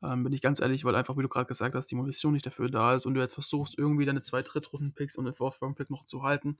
Ähm, 0.04 0.24
bin 0.24 0.34
ich 0.34 0.42
ganz 0.42 0.60
ehrlich, 0.60 0.84
weil 0.86 0.96
einfach, 0.96 1.18
wie 1.18 1.24
du 1.24 1.30
gerade 1.30 1.48
gesagt 1.48 1.74
hast, 1.74 1.90
die 1.90 1.96
Munition 1.96 2.34
nicht 2.34 2.46
dafür 2.46 2.70
da 2.70 2.94
ist 2.94 3.06
und 3.06 3.14
du 3.14 3.22
jetzt 3.22 3.34
versuchst, 3.34 3.78
irgendwie 3.78 4.06
deine 4.06 4.22
zwei 4.22 4.42
Drittrunden-Picks 4.42 5.16
und 5.16 5.26
den 5.26 5.34
Fourth-Round-Pick 5.34 5.90
noch 5.90 6.06
zu 6.06 6.24
halten. 6.24 6.60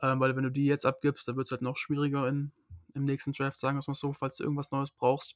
Weil 0.00 0.36
wenn 0.36 0.44
du 0.44 0.50
die 0.50 0.66
jetzt 0.66 0.86
abgibst, 0.86 1.26
dann 1.26 1.34
wird 1.34 1.48
es 1.48 1.50
halt 1.50 1.60
noch 1.60 1.76
schwieriger 1.76 2.28
in, 2.28 2.52
im 2.94 3.04
nächsten 3.04 3.32
Draft, 3.32 3.58
sagen 3.58 3.76
wir 3.76 3.80
es 3.80 3.88
mal 3.88 3.94
so, 3.94 4.12
falls 4.12 4.36
du 4.36 4.44
irgendwas 4.44 4.70
Neues 4.70 4.92
brauchst. 4.92 5.34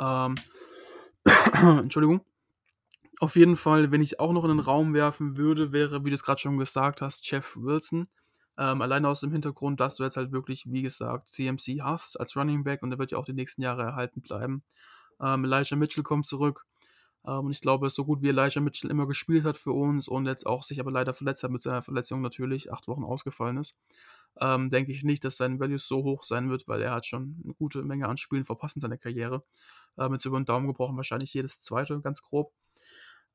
Ähm, 0.00 0.34
Entschuldigung. 1.82 2.20
Auf 3.18 3.36
jeden 3.36 3.56
Fall, 3.56 3.90
wenn 3.90 4.02
ich 4.02 4.20
auch 4.20 4.32
noch 4.32 4.44
in 4.44 4.50
den 4.50 4.60
Raum 4.60 4.92
werfen 4.94 5.36
würde, 5.36 5.72
wäre, 5.72 6.04
wie 6.04 6.10
du 6.10 6.14
es 6.14 6.22
gerade 6.22 6.40
schon 6.40 6.58
gesagt 6.58 7.00
hast, 7.00 7.28
Jeff 7.30 7.56
Wilson. 7.56 8.08
Ähm, 8.58 8.82
alleine 8.82 9.08
aus 9.08 9.20
dem 9.20 9.32
Hintergrund, 9.32 9.80
dass 9.80 9.96
du 9.96 10.04
jetzt 10.04 10.16
halt 10.16 10.32
wirklich, 10.32 10.70
wie 10.70 10.82
gesagt, 10.82 11.28
CMC 11.28 11.80
hast 11.82 12.18
als 12.20 12.36
Running 12.36 12.64
Back 12.64 12.82
und 12.82 12.90
der 12.90 12.98
wird 12.98 13.12
ja 13.12 13.18
auch 13.18 13.24
die 13.24 13.32
nächsten 13.34 13.62
Jahre 13.62 13.82
erhalten 13.82 14.22
bleiben. 14.22 14.62
Ähm, 15.20 15.44
Elijah 15.44 15.76
Mitchell 15.76 16.04
kommt 16.04 16.26
zurück. 16.26 16.66
Ähm, 17.26 17.46
und 17.46 17.52
ich 17.52 17.60
glaube, 17.60 17.90
so 17.90 18.04
gut 18.04 18.22
wie 18.22 18.28
Elijah 18.28 18.60
Mitchell 18.60 18.90
immer 18.90 19.06
gespielt 19.06 19.44
hat 19.44 19.56
für 19.56 19.72
uns 19.72 20.08
und 20.08 20.26
jetzt 20.26 20.46
auch 20.46 20.62
sich 20.62 20.80
aber 20.80 20.90
leider 20.90 21.14
verletzt 21.14 21.42
hat 21.42 21.50
mit 21.50 21.62
seiner 21.62 21.82
Verletzung 21.82 22.20
natürlich, 22.22 22.72
acht 22.72 22.88
Wochen 22.88 23.04
ausgefallen 23.04 23.58
ist, 23.58 23.78
ähm, 24.40 24.70
denke 24.70 24.92
ich 24.92 25.02
nicht, 25.04 25.24
dass 25.24 25.36
sein 25.36 25.60
Value 25.60 25.78
so 25.78 26.02
hoch 26.04 26.22
sein 26.22 26.50
wird, 26.50 26.68
weil 26.68 26.82
er 26.82 26.92
hat 26.92 27.06
schon 27.06 27.40
eine 27.44 27.54
gute 27.54 27.82
Menge 27.82 28.08
an 28.08 28.16
Spielen 28.16 28.44
verpasst 28.44 28.76
in 28.76 28.82
seiner 28.82 28.98
Karriere. 28.98 29.42
Äh, 29.98 30.08
mit 30.08 30.20
so 30.20 30.28
über 30.28 30.38
den 30.40 30.44
Daumen 30.44 30.66
gebrochen, 30.66 30.96
wahrscheinlich 30.96 31.32
jedes 31.34 31.62
zweite, 31.62 32.00
ganz 32.00 32.22
grob. 32.22 32.52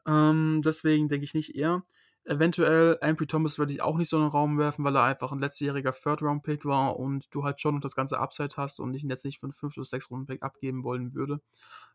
Ähm, 0.07 0.61
deswegen 0.63 1.09
denke 1.09 1.25
ich 1.25 1.33
nicht 1.33 1.55
eher. 1.55 1.83
Eventuell, 2.23 2.99
Amphy 3.01 3.25
Thomas 3.25 3.57
würde 3.57 3.73
ich 3.73 3.81
auch 3.81 3.97
nicht 3.97 4.09
so 4.09 4.17
in 4.17 4.23
den 4.23 4.31
Raum 4.31 4.59
werfen, 4.59 4.85
weil 4.85 4.95
er 4.95 5.03
einfach 5.03 5.31
ein 5.31 5.39
letztjähriger 5.39 5.91
Third-Round-Pick 5.91 6.65
war 6.65 6.99
und 6.99 7.33
du 7.33 7.43
halt 7.43 7.59
schon 7.59 7.81
das 7.81 7.95
ganze 7.95 8.19
Upside 8.19 8.55
hast 8.57 8.79
und 8.79 8.93
ich 8.93 9.03
ihn 9.03 9.09
jetzt 9.09 9.25
nicht 9.25 9.39
für 9.39 9.47
einen 9.47 9.53
5- 9.53 9.77
oder 9.77 9.87
6-Runden-Pick 9.87 10.43
abgeben 10.43 10.83
wollen 10.83 11.15
würde. 11.15 11.41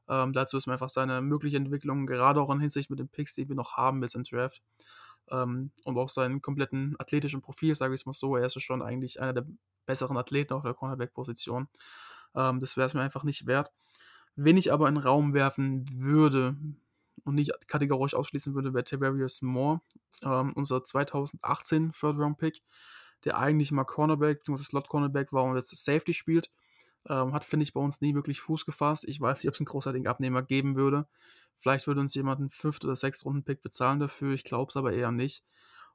Ähm, 0.08 0.32
dazu 0.32 0.56
ist 0.56 0.66
mir 0.66 0.72
einfach 0.72 0.90
seine 0.90 1.20
mögliche 1.20 1.56
Entwicklung, 1.56 2.06
gerade 2.06 2.40
auch 2.40 2.50
in 2.50 2.60
Hinsicht 2.60 2.90
mit 2.90 2.98
den 2.98 3.08
Picks, 3.08 3.34
die 3.34 3.48
wir 3.48 3.54
noch 3.54 3.76
haben 3.76 4.02
jetzt 4.02 4.16
im 4.16 4.24
Draft, 4.24 4.62
ähm, 5.30 5.70
und 5.84 5.96
auch 5.96 6.08
seinen 6.08 6.42
kompletten 6.42 6.96
athletischen 6.98 7.40
Profil, 7.40 7.74
sage 7.76 7.94
ich 7.94 8.02
es 8.02 8.06
mal 8.06 8.12
so, 8.12 8.36
er 8.36 8.46
ist 8.46 8.60
schon 8.60 8.82
eigentlich 8.82 9.20
einer 9.20 9.32
der 9.32 9.46
besseren 9.86 10.16
Athleten 10.16 10.54
auf 10.54 10.62
der 10.62 10.74
Cornerback-Position. 10.74 11.68
Ähm, 12.34 12.60
das 12.60 12.76
wäre 12.76 12.86
es 12.86 12.94
mir 12.94 13.02
einfach 13.02 13.24
nicht 13.24 13.46
wert. 13.46 13.72
Wen 14.36 14.56
ich 14.56 14.72
aber 14.72 14.88
in 14.88 14.94
den 14.94 15.02
Raum 15.02 15.32
werfen 15.34 15.84
würde 15.94 16.56
und 17.24 17.34
nicht 17.34 17.52
kategorisch 17.68 18.14
ausschließen 18.14 18.54
würde, 18.54 18.74
wäre 18.74 18.84
Tavarius 18.84 19.42
Moore, 19.42 19.80
ähm, 20.22 20.52
unser 20.54 20.84
2018 20.84 21.92
Third 21.92 22.18
Round 22.18 22.38
Pick, 22.38 22.62
der 23.24 23.38
eigentlich 23.38 23.72
mal 23.72 23.84
Cornerback 23.84 24.44
bzw. 24.44 24.62
Slot 24.62 24.88
Cornerback 24.88 25.32
war 25.32 25.44
und 25.44 25.56
jetzt 25.56 25.74
Safety 25.76 26.14
spielt. 26.14 26.50
Ähm, 27.08 27.32
hat, 27.32 27.44
finde 27.44 27.64
ich, 27.64 27.72
bei 27.72 27.80
uns 27.80 28.00
nie 28.00 28.14
wirklich 28.14 28.40
Fuß 28.40 28.66
gefasst. 28.66 29.06
Ich 29.06 29.20
weiß 29.20 29.38
nicht, 29.38 29.48
ob 29.48 29.54
es 29.54 29.60
einen 29.60 29.66
großartigen 29.66 30.08
Abnehmer 30.08 30.42
geben 30.42 30.76
würde. 30.76 31.06
Vielleicht 31.56 31.86
würde 31.86 32.00
uns 32.00 32.14
jemand 32.14 32.40
einen 32.40 32.50
5. 32.50 32.80
oder 32.84 32.96
6. 32.96 33.24
Runden 33.24 33.44
Pick 33.44 33.62
bezahlen 33.62 34.00
dafür. 34.00 34.34
Ich 34.34 34.44
glaube 34.44 34.70
es 34.70 34.76
aber 34.76 34.92
eher 34.92 35.12
nicht. 35.12 35.44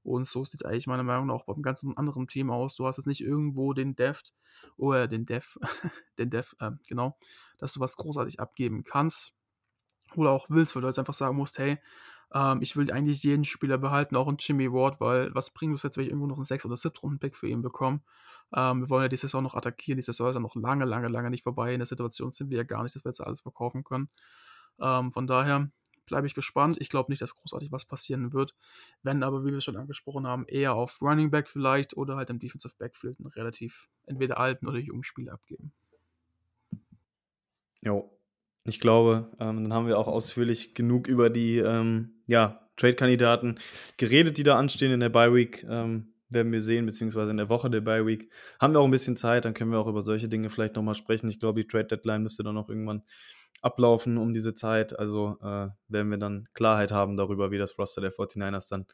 Und 0.04 0.26
so 0.26 0.44
sieht 0.46 0.62
es 0.62 0.66
eigentlich 0.66 0.88
meiner 0.88 1.04
Meinung 1.04 1.28
nach 1.28 1.36
auch 1.36 1.46
beim 1.46 1.62
ganzen 1.62 1.96
anderen 1.98 2.28
Team 2.28 2.50
aus. 2.50 2.76
Du 2.76 2.86
hast 2.86 2.98
jetzt 2.98 3.08
nicht 3.08 3.22
irgendwo 3.22 3.74
den 3.74 3.96
Deft, 3.96 4.34
oder 4.78 5.08
den 5.08 5.26
Dev, 5.26 5.58
den 6.18 6.30
Dev, 6.30 6.56
äh, 6.60 6.72
genau, 6.88 7.18
dass 7.58 7.74
du 7.74 7.80
was 7.80 7.96
großartig 7.96 8.40
abgeben 8.40 8.84
kannst. 8.84 9.34
Oder 10.16 10.32
auch 10.32 10.50
willst, 10.50 10.76
weil 10.76 10.82
du 10.82 10.90
jetzt 10.90 11.00
einfach 11.00 11.14
sagen 11.14 11.38
musst, 11.38 11.58
hey, 11.58 11.80
ähm, 12.34 12.62
ich 12.62 12.76
will 12.76 12.92
eigentlich 12.92 13.24
jeden 13.24 13.46
Spieler 13.46 13.78
behalten, 13.78 14.18
auch 14.18 14.28
einen 14.28 14.38
Jimmy 14.40 14.72
Ward, 14.72 15.00
weil 15.00 15.34
was 15.34 15.52
bringt 15.52 15.76
es 15.76 15.84
jetzt, 15.84 15.96
wenn 15.96 16.04
ich 16.04 16.10
irgendwo 16.10 16.28
noch 16.28 16.36
einen 16.36 16.46
6- 16.46 16.66
oder 16.66 16.76
7-Runden-Pick 16.76 17.36
für 17.38 17.48
ihn 17.48 17.62
bekomme? 17.62 18.02
Ähm, 18.54 18.82
wir 18.82 18.90
wollen 18.90 19.04
ja 19.04 19.08
die 19.08 19.18
Saison 19.18 19.42
noch 19.42 19.56
attackieren, 19.56 19.98
die 19.98 20.04
Saison 20.04 20.28
ist 20.28 20.34
ja 20.34 20.42
noch 20.42 20.56
lange, 20.56 20.84
lange, 20.84 21.08
lange 21.08 21.30
nicht 21.30 21.44
vorbei. 21.44 21.74
In 21.74 21.80
der 21.80 21.86
Situation 21.86 22.32
sind 22.32 22.50
wir 22.50 22.58
ja 22.58 22.64
gar 22.64 22.84
nicht, 22.84 22.96
dass 22.96 23.06
wir 23.06 23.10
jetzt 23.10 23.22
alles 23.22 23.42
verkaufen 23.42 23.86
können. 23.86 24.10
Ähm, 24.82 25.14
von 25.14 25.28
daher 25.28 25.72
bleibe 26.06 26.28
ich 26.28 26.34
gespannt. 26.34 26.78
Ich 26.80 26.90
glaube 26.90 27.12
nicht, 27.12 27.22
dass 27.22 27.36
großartig 27.36 27.72
was 27.72 27.86
passieren 27.86 28.34
wird. 28.34 28.54
Wenn 29.04 29.24
aber, 29.24 29.44
wie 29.44 29.52
wir 29.52 29.58
es 29.58 29.64
schon 29.64 29.78
angesprochen 29.78 30.28
haben, 30.28 30.46
eher 30.48 30.76
auf 30.76 31.02
Running 31.02 31.32
Back 31.32 31.50
vielleicht 31.50 31.96
oder 31.96 32.16
halt 32.16 32.30
im 32.30 32.40
Defensive 32.40 32.74
Backfield 32.78 33.20
einen 33.20 33.28
relativ 33.28 33.90
entweder 34.06 34.40
alten 34.40 34.68
oder 34.68 34.80
jungen 34.80 35.04
Spieler 35.04 35.34
abgeben. 35.34 35.72
Jo, 37.82 38.12
ich 38.64 38.80
glaube, 38.80 39.32
ähm, 39.40 39.64
dann 39.64 39.74
haben 39.74 39.88
wir 39.88 39.98
auch 39.98 40.08
ausführlich 40.08 40.76
genug 40.76 41.08
über 41.08 41.30
die 41.30 41.58
ähm, 41.58 42.22
ja, 42.28 42.70
Trade-Kandidaten 42.78 43.60
geredet, 43.98 44.38
die 44.38 44.44
da 44.44 44.58
anstehen 44.58 44.92
in 44.92 45.00
der 45.00 45.10
Bye 45.10 45.34
Week. 45.34 45.66
Ähm, 45.68 46.14
werden 46.30 46.52
wir 46.52 46.62
sehen, 46.62 46.86
beziehungsweise 46.86 47.32
in 47.32 47.38
der 47.38 47.50
Woche 47.50 47.70
der 47.70 47.82
Bye 47.82 48.06
Week. 48.06 48.32
Haben 48.60 48.74
wir 48.74 48.80
auch 48.80 48.86
ein 48.86 48.92
bisschen 48.92 49.18
Zeit, 49.18 49.46
dann 49.46 49.54
können 49.54 49.72
wir 49.72 49.80
auch 49.80 49.88
über 49.88 50.02
solche 50.02 50.30
Dinge 50.30 50.50
vielleicht 50.50 50.76
nochmal 50.76 50.96
sprechen. 50.96 51.30
Ich 51.30 51.40
glaube, 51.40 51.62
die 51.62 51.68
Trade 51.68 51.88
Deadline 51.88 52.24
müsste 52.24 52.44
dann 52.44 52.56
noch 52.56 52.70
irgendwann 52.70 53.04
ablaufen 53.62 54.18
um 54.18 54.34
diese 54.34 54.54
Zeit. 54.54 54.98
Also 54.98 55.38
äh, 55.42 55.70
werden 55.88 56.12
wir 56.12 56.18
dann 56.18 56.48
Klarheit 56.54 56.92
haben 56.92 57.18
darüber, 57.18 57.52
wie 57.52 57.58
das 57.58 57.78
Roster 57.78 58.02
der 58.02 58.14
49ers 58.14 58.70
dann 58.70 58.86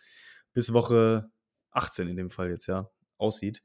bis 0.53 0.73
Woche 0.73 1.29
18 1.71 2.07
in 2.07 2.17
dem 2.17 2.29
Fall 2.29 2.49
jetzt 2.49 2.67
ja 2.67 2.89
aussieht. 3.17 3.63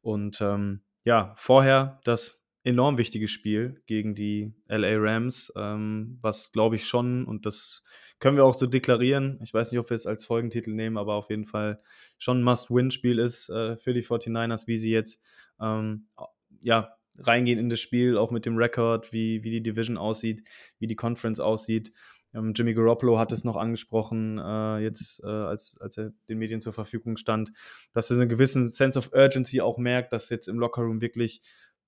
Und 0.00 0.40
ähm, 0.40 0.82
ja, 1.04 1.34
vorher 1.36 2.00
das 2.04 2.44
enorm 2.62 2.96
wichtige 2.96 3.28
Spiel 3.28 3.82
gegen 3.86 4.14
die 4.14 4.54
LA 4.68 4.96
Rams, 4.96 5.52
ähm, 5.56 6.18
was 6.22 6.50
glaube 6.52 6.76
ich 6.76 6.86
schon, 6.86 7.26
und 7.26 7.44
das 7.44 7.82
können 8.18 8.36
wir 8.38 8.44
auch 8.44 8.54
so 8.54 8.66
deklarieren, 8.66 9.38
ich 9.42 9.52
weiß 9.52 9.70
nicht, 9.70 9.78
ob 9.78 9.90
wir 9.90 9.94
es 9.94 10.06
als 10.06 10.24
Folgentitel 10.24 10.72
nehmen, 10.72 10.96
aber 10.96 11.14
auf 11.14 11.28
jeden 11.28 11.44
Fall 11.44 11.82
schon 12.18 12.40
ein 12.40 12.42
Must-Win-Spiel 12.42 13.18
ist 13.18 13.50
äh, 13.50 13.76
für 13.76 13.92
die 13.92 14.02
49ers, 14.02 14.66
wie 14.66 14.78
sie 14.78 14.90
jetzt 14.90 15.20
ähm, 15.60 16.08
ja, 16.62 16.96
reingehen 17.18 17.58
in 17.58 17.68
das 17.68 17.80
Spiel, 17.80 18.16
auch 18.16 18.30
mit 18.30 18.46
dem 18.46 18.56
Rekord, 18.56 19.12
wie, 19.12 19.44
wie 19.44 19.50
die 19.50 19.62
Division 19.62 19.96
aussieht, 19.96 20.46
wie 20.78 20.86
die 20.86 20.96
Conference 20.96 21.40
aussieht. 21.40 21.92
Ähm, 22.34 22.52
Jimmy 22.54 22.74
Garoppolo 22.74 23.18
hat 23.18 23.32
es 23.32 23.44
noch 23.44 23.56
angesprochen, 23.56 24.38
äh, 24.38 24.78
jetzt 24.78 25.22
äh, 25.22 25.28
als, 25.28 25.76
als 25.80 25.96
er 25.96 26.10
den 26.28 26.38
Medien 26.38 26.60
zur 26.60 26.72
Verfügung 26.72 27.16
stand, 27.16 27.52
dass 27.92 28.10
er 28.10 28.18
einen 28.18 28.28
gewissen 28.28 28.68
Sense 28.68 28.98
of 28.98 29.12
Urgency 29.12 29.60
auch 29.60 29.78
merkt, 29.78 30.12
dass 30.12 30.30
jetzt 30.30 30.48
im 30.48 30.58
Lockerroom 30.58 31.00
wirklich 31.00 31.42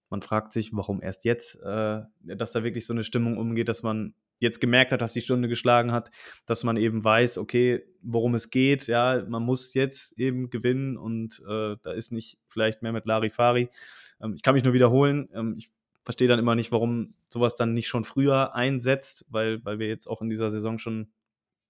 man 0.09 0.23
fragt 0.23 0.53
sich, 0.53 0.71
warum 0.73 1.03
erst 1.03 1.25
jetzt, 1.25 1.61
äh, 1.63 2.01
dass 2.23 2.53
da 2.53 2.63
wirklich 2.63 2.87
so 2.87 2.93
eine 2.93 3.03
Stimmung 3.03 3.39
umgeht, 3.39 3.69
dass 3.69 3.83
man 3.83 4.15
jetzt 4.39 4.61
gemerkt 4.61 4.93
hat, 4.93 5.01
dass 5.01 5.13
die 5.13 5.21
Stunde 5.21 5.49
geschlagen 5.49 5.93
hat, 5.93 6.11
dass 6.47 6.65
man 6.65 6.77
eben 6.77 7.05
weiß, 7.05 7.39
okay, 7.39 7.85
worum 8.03 8.35
es 8.35 8.51
geht. 8.51 8.87
Ja, 8.87 9.25
man 9.29 9.43
muss 9.43 9.75
jetzt 9.75 10.19
eben 10.19 10.51
gewinnen 10.51 10.97
und 10.97 11.43
äh, 11.49 11.77
da 11.83 11.93
ist 11.93 12.13
nicht 12.13 12.39
vielleicht 12.49 12.83
mehr 12.83 12.93
mit 12.93 13.07
Larifari. 13.07 13.69
Ähm, 14.21 14.35
ich 14.35 14.43
kann 14.43 14.55
mich 14.55 14.65
nur 14.65 14.75
wiederholen. 14.75 15.29
Ähm, 15.35 15.55
ich 15.57 15.71
verstehe 16.05 16.29
dann 16.29 16.39
immer 16.39 16.55
nicht, 16.55 16.71
warum 16.71 17.11
sowas 17.31 17.57
dann 17.57 17.75
nicht 17.75 17.89
schon 17.89 18.05
früher 18.05 18.55
einsetzt, 18.55 19.25
weil, 19.29 19.65
weil 19.65 19.79
wir 19.79 19.89
jetzt 19.89 20.07
auch 20.07 20.23
in 20.23 20.29
dieser 20.29 20.51
Saison 20.51 20.79
schon 20.79 21.09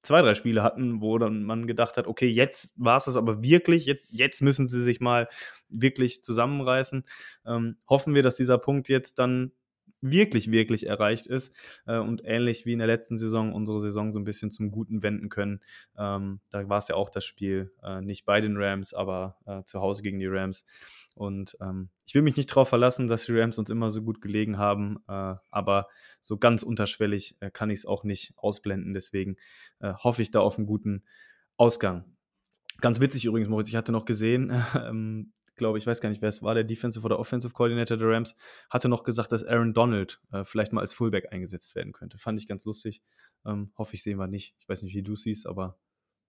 zwei, 0.02 0.22
drei 0.22 0.34
Spiele 0.34 0.62
hatten, 0.62 1.00
wo 1.00 1.18
dann 1.18 1.42
man 1.42 1.66
gedacht 1.66 1.96
hat, 1.96 2.06
okay, 2.06 2.28
jetzt 2.28 2.72
war 2.76 2.96
es 2.98 3.04
das 3.04 3.16
aber 3.16 3.42
wirklich, 3.42 3.86
jetzt, 3.86 4.06
jetzt, 4.10 4.42
müssen 4.42 4.66
sie 4.66 4.82
sich 4.82 5.00
mal 5.00 5.28
wirklich 5.68 6.22
zusammenreißen. 6.22 7.04
Ähm, 7.44 7.76
hoffen 7.88 8.14
wir, 8.14 8.22
dass 8.22 8.36
dieser 8.36 8.58
Punkt 8.58 8.88
jetzt 8.88 9.18
dann 9.18 9.52
wirklich, 10.00 10.50
wirklich 10.50 10.86
erreicht 10.86 11.26
ist 11.26 11.56
äh, 11.86 11.98
und 11.98 12.22
ähnlich 12.24 12.66
wie 12.66 12.72
in 12.72 12.78
der 12.78 12.86
letzten 12.86 13.18
Saison 13.18 13.52
unsere 13.52 13.80
Saison 13.80 14.12
so 14.12 14.18
ein 14.18 14.24
bisschen 14.24 14.50
zum 14.50 14.70
Guten 14.70 15.02
wenden 15.02 15.28
können. 15.28 15.60
Ähm, 15.96 16.40
da 16.50 16.68
war 16.68 16.78
es 16.78 16.88
ja 16.88 16.96
auch 16.96 17.10
das 17.10 17.24
Spiel, 17.24 17.72
äh, 17.82 18.00
nicht 18.00 18.24
bei 18.24 18.40
den 18.40 18.56
Rams, 18.56 18.94
aber 18.94 19.36
äh, 19.46 19.62
zu 19.64 19.80
Hause 19.80 20.02
gegen 20.02 20.18
die 20.18 20.26
Rams. 20.26 20.64
Und 21.14 21.56
ähm, 21.62 21.88
ich 22.06 22.14
will 22.14 22.20
mich 22.20 22.36
nicht 22.36 22.50
darauf 22.50 22.68
verlassen, 22.68 23.08
dass 23.08 23.24
die 23.24 23.32
Rams 23.32 23.58
uns 23.58 23.70
immer 23.70 23.90
so 23.90 24.02
gut 24.02 24.20
gelegen 24.20 24.58
haben, 24.58 24.98
äh, 25.08 25.34
aber 25.50 25.88
so 26.20 26.36
ganz 26.36 26.62
unterschwellig 26.62 27.36
äh, 27.40 27.50
kann 27.50 27.70
ich 27.70 27.80
es 27.80 27.86
auch 27.86 28.04
nicht 28.04 28.34
ausblenden. 28.36 28.92
Deswegen 28.92 29.36
äh, 29.80 29.94
hoffe 29.94 30.20
ich 30.20 30.30
da 30.30 30.40
auf 30.40 30.58
einen 30.58 30.66
guten 30.66 31.04
Ausgang. 31.56 32.04
Ganz 32.82 33.00
witzig 33.00 33.24
übrigens, 33.24 33.48
Moritz, 33.48 33.70
ich 33.70 33.76
hatte 33.76 33.92
noch 33.92 34.04
gesehen, 34.04 34.52
ähm, 34.74 35.32
glaube 35.56 35.78
ich, 35.78 35.86
weiß 35.86 36.00
gar 36.00 36.08
nicht, 36.08 36.22
wer 36.22 36.28
es 36.28 36.42
war, 36.42 36.54
der 36.54 36.64
Defensive 36.64 37.04
oder 37.04 37.18
Offensive 37.18 37.52
Coordinator 37.52 37.96
der 37.96 38.08
Rams, 38.08 38.36
hatte 38.70 38.88
noch 38.88 39.04
gesagt, 39.04 39.32
dass 39.32 39.44
Aaron 39.44 39.74
Donald 39.74 40.20
äh, 40.32 40.44
vielleicht 40.44 40.72
mal 40.72 40.80
als 40.80 40.94
Fullback 40.94 41.32
eingesetzt 41.32 41.74
werden 41.74 41.92
könnte. 41.92 42.18
Fand 42.18 42.40
ich 42.40 42.48
ganz 42.48 42.64
lustig. 42.64 43.02
Ähm, 43.44 43.72
hoffe 43.76 43.94
ich 43.94 44.02
sehen 44.02 44.18
wir 44.18 44.26
nicht. 44.26 44.54
Ich 44.58 44.68
weiß 44.68 44.82
nicht, 44.82 44.94
wie 44.94 45.02
du 45.02 45.16
siehst, 45.16 45.46
aber. 45.46 45.78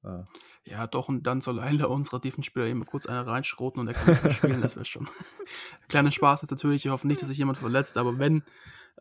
Äh. 0.04 0.24
Ja, 0.66 0.88
doch, 0.88 1.10
und 1.10 1.24
dann 1.24 1.42
soll 1.42 1.60
einer 1.60 1.90
unserer 1.90 2.20
Defense-Spieler 2.20 2.66
eben 2.66 2.86
kurz 2.86 3.06
einer 3.06 3.26
reinschroten 3.26 3.80
und 3.80 3.88
er 3.88 3.94
kann 3.94 4.18
nicht 4.24 4.38
spielen, 4.38 4.62
das 4.62 4.76
wäre 4.76 4.86
schon. 4.86 5.08
Kleiner 5.90 6.12
Spaß 6.12 6.42
jetzt 6.42 6.52
natürlich. 6.52 6.86
Ich 6.86 6.92
hoffe 6.92 7.08
nicht, 7.08 7.22
dass 7.22 7.30
sich 7.30 7.38
jemand 7.38 7.58
verletzt, 7.58 7.98
aber 7.98 8.20
wenn, 8.20 8.44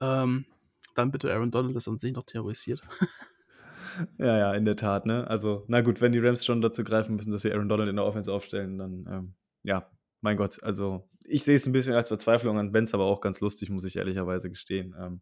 ähm, 0.01 0.47
dann 0.95 1.11
bitte 1.11 1.33
Aaron 1.33 1.51
Donald, 1.51 1.77
das 1.77 1.89
an 1.89 1.99
sich 1.99 2.14
noch 2.14 2.24
terrorisiert. 2.24 2.81
Ja, 4.18 4.37
ja, 4.37 4.55
in 4.55 4.64
der 4.64 4.77
Tat, 4.77 5.07
ne? 5.07 5.27
Also, 5.27 5.64
na 5.68 5.81
gut, 5.81 6.03
wenn 6.03 6.12
die 6.12 6.18
Rams 6.18 6.45
schon 6.45 6.61
dazu 6.61 6.85
greifen 6.85 7.16
müssen, 7.16 7.33
dass 7.33 7.43
sie 7.43 7.53
Aaron 7.53 7.68
Donald 7.68 7.89
in 7.89 7.97
der 7.97 8.05
Offense 8.05 8.31
aufstellen, 8.33 8.77
dann, 8.77 9.07
ähm, 9.11 9.35
ja, 9.62 9.91
mein 10.27 10.37
Gott, 10.37 10.61
also 10.64 11.09
ich 11.24 11.45
sehe 11.45 11.55
es 11.55 11.66
ein 11.66 11.72
bisschen 11.72 11.95
als 11.95 12.09
Verzweiflung 12.09 12.59
an, 12.59 12.72
Benz 12.72 12.93
aber 12.95 13.05
auch 13.05 13.20
ganz 13.20 13.41
lustig, 13.41 13.70
muss 13.70 13.85
ich 13.85 13.95
ehrlicherweise 13.95 14.51
gestehen. 14.51 14.93
Ähm, 15.01 15.20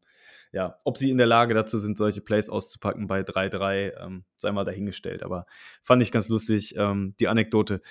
ja, 0.51 0.79
ob 0.83 0.97
sie 0.97 1.11
in 1.11 1.19
der 1.19 1.27
Lage 1.27 1.53
dazu 1.53 1.77
sind, 1.77 1.99
solche 1.99 2.23
Plays 2.23 2.49
auszupacken 2.49 3.07
bei 3.07 3.21
3-3, 3.21 4.03
ähm, 4.03 4.25
sei 4.39 4.51
mal 4.51 4.65
dahingestellt. 4.65 5.23
Aber 5.23 5.45
fand 5.83 6.01
ich 6.01 6.11
ganz 6.11 6.31
lustig, 6.31 6.75
ähm, 6.79 7.15
die 7.21 7.29
Anekdote. 7.29 7.83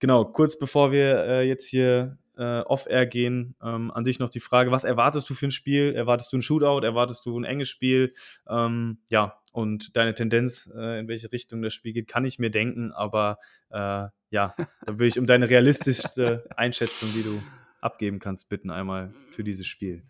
Genau, 0.00 0.26
kurz 0.26 0.58
bevor 0.58 0.92
wir 0.92 1.24
äh, 1.24 1.48
jetzt 1.48 1.66
hier 1.66 2.18
äh, 2.36 2.60
off-air 2.60 3.06
gehen, 3.06 3.54
ähm, 3.62 3.90
an 3.90 4.04
sich 4.04 4.18
noch 4.18 4.28
die 4.28 4.40
Frage, 4.40 4.70
was 4.70 4.84
erwartest 4.84 5.30
du 5.30 5.34
für 5.34 5.46
ein 5.46 5.50
Spiel? 5.50 5.94
Erwartest 5.94 6.30
du 6.30 6.36
ein 6.36 6.42
Shootout? 6.42 6.84
Erwartest 6.84 7.24
du 7.24 7.38
ein 7.38 7.44
enges 7.44 7.70
Spiel? 7.70 8.12
Ähm, 8.46 8.98
ja, 9.08 9.40
und 9.52 9.96
deine 9.96 10.12
Tendenz, 10.12 10.70
äh, 10.76 10.98
in 11.00 11.08
welche 11.08 11.32
Richtung 11.32 11.62
das 11.62 11.72
Spiel 11.72 11.94
geht, 11.94 12.06
kann 12.06 12.26
ich 12.26 12.38
mir 12.38 12.50
denken, 12.50 12.92
aber 12.92 13.38
äh, 13.70 14.08
ja, 14.30 14.54
da 14.84 14.92
würde 14.94 15.06
ich 15.06 15.18
um 15.18 15.26
deine 15.26 15.48
realistischste 15.48 16.48
Einschätzung, 16.56 17.12
die 17.12 17.22
du 17.22 17.42
abgeben 17.80 18.18
kannst, 18.18 18.48
bitten 18.48 18.70
einmal 18.70 19.12
für 19.30 19.44
dieses 19.44 19.66
Spiel. 19.66 20.02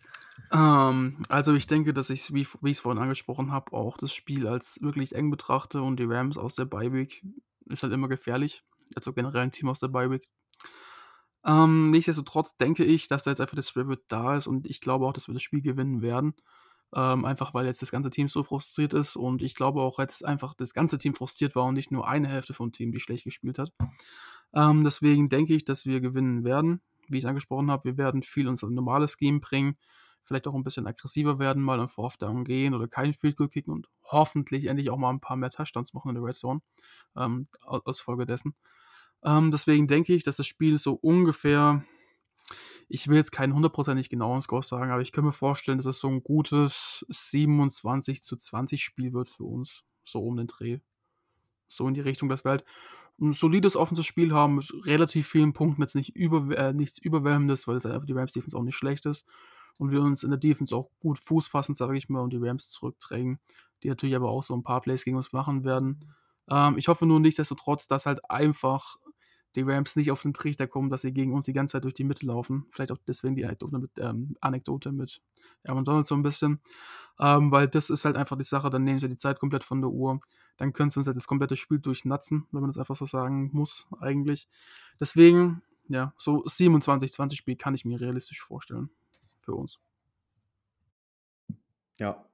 Ähm, 0.53 1.23
also 1.29 1.55
ich 1.55 1.67
denke, 1.67 1.93
dass 1.93 2.11
ich, 2.11 2.33
wie, 2.33 2.47
wie 2.63 2.71
ich 2.71 2.79
es 2.79 2.81
vorhin 2.81 3.03
angesprochen 3.03 3.53
habe, 3.53 3.73
auch 3.73 3.97
das 3.97 4.15
Spiel 4.15 4.47
als 4.47 4.81
wirklich 4.83 5.15
eng 5.15 5.31
betrachte 5.31 5.83
und 5.83 5.99
die 5.99 6.05
Rams 6.05 6.39
aus 6.39 6.55
der 6.55 6.65
Bi-Week 6.65 7.25
ist 7.67 7.83
halt 7.83 7.93
immer 7.93 8.09
gefährlich. 8.09 8.65
Also 8.97 9.13
generell 9.13 9.43
ein 9.43 9.53
Team 9.53 9.69
aus 9.69 9.81
der 9.81 9.89
Bi-Week. 9.89 10.29
Ähm, 11.45 11.85
nichtsdestotrotz 11.85 12.57
denke 12.57 12.85
ich, 12.85 13.09
dass 13.09 13.23
da 13.23 13.31
jetzt 13.31 13.41
einfach 13.41 13.55
der 13.55 13.63
Spirit 13.63 14.03
da 14.09 14.37
ist 14.37 14.47
und 14.47 14.67
ich 14.67 14.81
glaube 14.81 15.07
auch, 15.07 15.13
dass 15.13 15.29
wir 15.29 15.33
das 15.33 15.43
Spiel 15.43 15.63
gewinnen 15.63 16.03
werden. 16.03 16.35
Ähm, 16.95 17.25
einfach 17.25 17.55
weil 17.55 17.67
jetzt 17.67 17.83
das 17.83 17.93
ganze 17.93 18.11
Team 18.11 18.29
so 18.29 18.43
frustriert 18.43 18.95
ist 18.95 19.15
und 19.15 19.43
ich 19.43 19.55
glaube 19.55 19.81
auch 19.81 20.01
jetzt 20.01 20.25
einfach 20.25 20.55
das 20.55 20.75
ganze 20.75 20.99
Team 20.99 21.15
frustriert 21.15 21.55
war 21.55 21.65
und 21.65 21.75
nicht 21.75 21.93
nur 21.93 22.09
eine 22.09 22.29
Hälfte 22.29 22.53
vom 22.53 22.73
Team, 22.73 22.91
die 22.91 22.99
schlecht 22.99 23.25
gespielt 23.25 23.59
hat. 23.59 23.73
Ähm, 24.53 24.83
deswegen 24.83 25.29
denke 25.29 25.55
ich, 25.55 25.65
dass 25.65 25.87
wir 25.87 26.01
gewinnen 26.01 26.45
werden. 26.45 26.81
Wie 27.09 27.19
ich 27.19 27.27
angesprochen 27.27 27.71
habe, 27.71 27.85
wir 27.85 27.97
werden 27.97 28.23
viel 28.23 28.49
unser 28.49 28.69
normales 28.71 29.17
Game 29.17 29.41
bringen, 29.41 29.77
vielleicht 30.23 30.47
auch 30.47 30.55
ein 30.55 30.65
bisschen 30.65 30.87
aggressiver 30.87 31.39
werden, 31.39 31.63
mal 31.63 31.81
auf 31.81 31.93
Fourth 31.93 32.21
Down 32.23 32.45
gehen 32.45 32.75
oder 32.75 32.89
kein 32.89 33.13
Field 33.13 33.37
Goal 33.37 33.49
kicken 33.49 33.73
und 33.73 33.89
hoffentlich 34.05 34.67
endlich 34.67 34.91
auch 34.91 34.99
mal 34.99 35.11
ein 35.11 35.21
paar 35.21 35.37
mehr 35.37 35.51
Touchdowns 35.51 35.93
machen 35.93 36.11
in 36.11 36.15
der 36.17 36.25
Red 36.25 36.37
Zone 36.37 36.61
ähm, 37.17 37.49
aus 37.63 38.01
Folge 38.01 38.27
dessen. 38.27 38.55
Ähm, 39.25 39.51
deswegen 39.51 39.87
denke 39.87 40.15
ich, 40.15 40.23
dass 40.23 40.37
das 40.37 40.47
Spiel 40.47 40.79
so 40.79 40.95
ungefähr 40.95 41.85
ich 42.93 43.07
will 43.07 43.17
jetzt 43.17 43.31
keinen 43.31 43.55
hundertprozentig 43.55 44.09
genauen 44.09 44.43
Score 44.43 44.65
sagen, 44.65 44.91
aber 44.91 45.01
ich 45.01 45.13
kann 45.13 45.25
mir 45.25 45.33
vorstellen, 45.33 45.79
dass 45.79 45.87
es 45.87 46.01
so 46.01 46.09
ein 46.09 46.25
gutes 46.25 47.07
27 47.09 48.23
zu 48.23 48.37
20 48.37 48.83
Spiel 48.83 49.13
wird 49.13 49.29
für 49.29 49.45
uns. 49.45 49.85
So 50.05 50.21
um 50.21 50.37
den 50.37 50.49
Dreh. 50.49 50.81
So 51.69 51.87
in 51.87 51.95
die 51.95 52.01
Richtung, 52.01 52.29
dass 52.29 52.45
wir 52.45 52.51
halt 52.51 52.65
ein 53.21 53.33
solides 53.33 53.77
offenes 53.77 54.07
Spiel 54.07 54.35
haben, 54.35 54.57
mit 54.57 54.73
relativ 54.87 55.29
vielen 55.29 55.53
Punkten, 55.53 55.83
jetzt 55.83 55.95
nicht 55.95 56.17
über, 56.17 56.57
äh, 56.59 56.73
nichts 56.73 56.99
Überwältigendes, 56.99 57.69
weil 57.69 57.77
es 57.77 57.87
einfach 57.87 58.07
die 58.07 58.13
Rams 58.13 58.33
Defense 58.33 58.57
auch 58.59 58.65
nicht 58.65 58.77
schlecht 58.77 59.07
ist. 59.07 59.25
Und 59.79 59.93
wir 59.93 60.01
uns 60.01 60.25
in 60.25 60.31
der 60.31 60.39
Defense 60.41 60.75
auch 60.75 60.91
gut 60.99 61.21
Fuß 61.21 61.47
fassen, 61.47 61.77
sage 61.77 61.97
ich 61.97 62.09
mal, 62.09 62.21
und 62.21 62.33
die 62.33 62.39
Rams 62.39 62.71
zurückdrängen, 62.71 63.39
die 63.85 63.89
natürlich 63.89 64.17
aber 64.17 64.31
auch 64.31 64.43
so 64.43 64.55
ein 64.55 64.65
paar 64.65 64.81
Plays 64.81 65.05
gegen 65.05 65.17
uns 65.17 65.33
machen 65.33 65.65
werden. 65.65 66.13
Ähm, 66.51 66.77
ich 66.77 66.89
hoffe 66.89 67.07
nur 67.07 67.21
nichtsdestotrotz, 67.21 67.87
dass 67.87 68.07
halt 68.07 68.29
einfach 68.29 68.97
die 69.57 69.63
Rams 69.63 69.97
nicht 69.97 70.11
auf 70.11 70.23
den 70.23 70.33
Trichter 70.33 70.67
kommen, 70.67 70.91
dass 70.91 71.03
sie 71.03 71.13
gegen 71.13 71.33
uns 71.33 71.47
die 71.47 71.53
ganze 71.53 71.73
Zeit 71.73 71.85
durch 71.85 71.95
die 71.95 72.05
Mitte 72.05 72.27
laufen. 72.27 72.67
Vielleicht 72.71 72.93
auch 72.93 72.99
deswegen 73.07 73.35
die 73.35 73.45
Anekdote 73.45 73.79
mit, 73.79 73.91
ähm, 73.99 74.37
Anekdote 74.41 74.93
mit 74.93 75.21
Aaron 75.65 75.85
Donald 75.85 76.07
so 76.07 76.15
ein 76.15 76.23
bisschen. 76.23 76.61
Ähm, 77.19 77.51
weil 77.51 77.69
das 77.69 77.91
ist 77.91 78.05
halt 78.05 78.17
einfach 78.17 78.37
die 78.37 78.45
Sache, 78.45 78.71
dann 78.71 78.85
nehmen 78.85 78.99
sie 78.99 79.09
die 79.09 79.17
Zeit 79.17 79.41
komplett 79.41 79.65
von 79.65 79.81
der 79.81 79.91
Uhr. 79.91 80.21
Dann 80.57 80.73
können 80.73 80.91
sie 80.91 81.01
uns 81.01 81.07
halt 81.07 81.17
das 81.17 81.27
komplette 81.27 81.57
Spiel 81.57 81.79
durchnatzen, 81.79 82.47
wenn 82.53 82.61
man 82.61 82.71
das 82.71 82.79
einfach 82.79 82.97
so 82.97 83.07
sagen 83.07 83.51
muss, 83.53 83.89
eigentlich. 84.01 84.49
Deswegen, 85.01 85.63
ja, 85.89 86.15
so 86.17 86.43
27, 86.47 87.13
20 87.13 87.39
Spiel 87.39 87.57
kann 87.57 87.75
ich 87.75 87.85
mir 87.85 88.01
realistisch 88.01 88.41
vorstellen. 88.41 88.91
Für 89.41 89.55
uns. 89.55 89.79
Ja, 91.99 92.25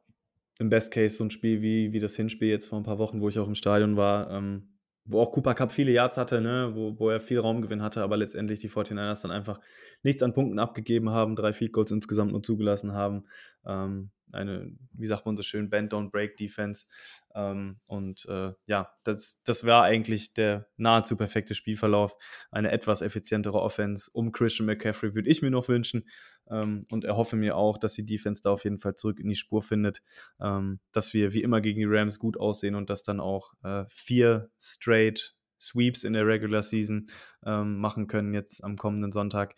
im 0.59 0.69
Best 0.69 0.93
Case 0.93 1.17
so 1.17 1.25
ein 1.25 1.31
Spiel 1.31 1.62
wie, 1.62 1.93
wie 1.93 2.01
das 2.01 2.17
Hinspiel 2.17 2.49
jetzt 2.49 2.69
vor 2.69 2.79
ein 2.79 2.85
paar 2.85 2.99
Wochen, 2.99 3.21
wo 3.21 3.29
ich 3.29 3.39
auch 3.39 3.49
im 3.49 3.55
Stadion 3.55 3.97
war. 3.97 4.31
Ähm 4.31 4.76
wo 5.07 5.20
auch 5.20 5.32
Cooper 5.32 5.54
Cup 5.54 5.72
viele 5.72 5.92
Yards 5.92 6.16
hatte, 6.16 6.40
ne, 6.40 6.72
wo, 6.74 6.98
wo 6.98 7.11
er 7.11 7.20
viel 7.20 7.38
Raumgewinn 7.38 7.82
hatte, 7.82 8.02
aber 8.02 8.16
letztendlich 8.16 8.59
die 8.59 8.70
49ers 8.70 9.22
dann 9.22 9.30
einfach 9.30 9.61
nichts 10.02 10.22
an 10.22 10.34
Punkten 10.34 10.59
abgegeben 10.59 11.11
haben, 11.11 11.36
drei 11.36 11.52
Field 11.52 11.72
Goals 11.72 11.90
insgesamt 11.90 12.32
nur 12.32 12.42
zugelassen 12.42 12.92
haben. 12.92 13.24
Ähm, 13.66 14.11
eine, 14.33 14.72
wie 14.93 15.07
sagt 15.07 15.27
man 15.27 15.37
so 15.37 15.43
schön, 15.43 15.70
Bend 15.70 15.93
Don't 15.93 16.11
Break 16.11 16.37
Defense. 16.37 16.87
Ähm, 17.35 17.79
und 17.87 18.27
äh, 18.27 18.53
ja, 18.66 18.93
das, 19.05 19.41
das 19.45 19.64
war 19.64 19.85
eigentlich 19.85 20.35
der 20.35 20.68
nahezu 20.77 21.16
perfekte 21.16 21.55
Spielverlauf. 21.55 22.16
Eine 22.51 22.70
etwas 22.70 23.03
effizientere 23.03 23.61
Offense 23.61 24.11
um 24.12 24.33
Christian 24.33 24.66
McCaffrey 24.66 25.14
würde 25.14 25.31
ich 25.31 25.43
mir 25.43 25.51
noch 25.51 25.68
wünschen 25.68 26.09
ähm, 26.51 26.87
und 26.91 27.05
erhoffe 27.05 27.37
mir 27.37 27.57
auch, 27.57 27.79
dass 27.79 27.95
die 27.95 28.07
Defense 28.07 28.43
da 28.43 28.51
auf 28.51 28.64
jeden 28.64 28.79
Fall 28.79 28.95
zurück 28.95 29.20
in 29.20 29.29
die 29.29 29.37
Spur 29.37 29.62
findet, 29.62 30.03
ähm, 30.41 30.81
dass 30.93 31.14
wir 31.14 31.33
wie 31.33 31.43
immer 31.43 31.61
gegen 31.61 31.81
die 31.81 31.87
Rams 31.89 32.18
gut 32.18 32.39
aussehen 32.39 32.74
und 32.74 32.91
dass 32.91 33.03
dann 33.03 33.20
auch 33.20 33.55
äh, 33.62 33.85
vier 33.89 34.51
straight 34.61 35.35
Sweeps 35.61 36.05
in 36.05 36.12
der 36.12 36.27
Regular 36.27 36.62
Season 36.62 37.07
ähm, 37.45 37.79
machen 37.79 38.07
können 38.07 38.35
jetzt 38.35 38.62
am 38.62 38.77
kommenden 38.77 39.12
Sonntag. 39.12 39.55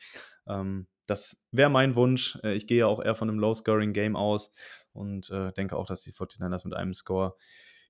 Ähm, 0.46 0.86
das 1.08 1.42
wäre 1.50 1.70
mein 1.70 1.96
Wunsch. 1.96 2.38
Äh, 2.44 2.54
ich 2.54 2.66
gehe 2.66 2.78
ja 2.78 2.86
auch 2.86 3.02
eher 3.02 3.16
von 3.16 3.28
einem 3.28 3.40
Low-Scoring-Game 3.40 4.14
aus 4.14 4.52
und 4.92 5.30
äh, 5.30 5.52
denke 5.52 5.76
auch, 5.76 5.86
dass 5.86 6.02
die 6.02 6.12
49ers 6.12 6.64
mit 6.64 6.76
einem 6.76 6.94
Score 6.94 7.34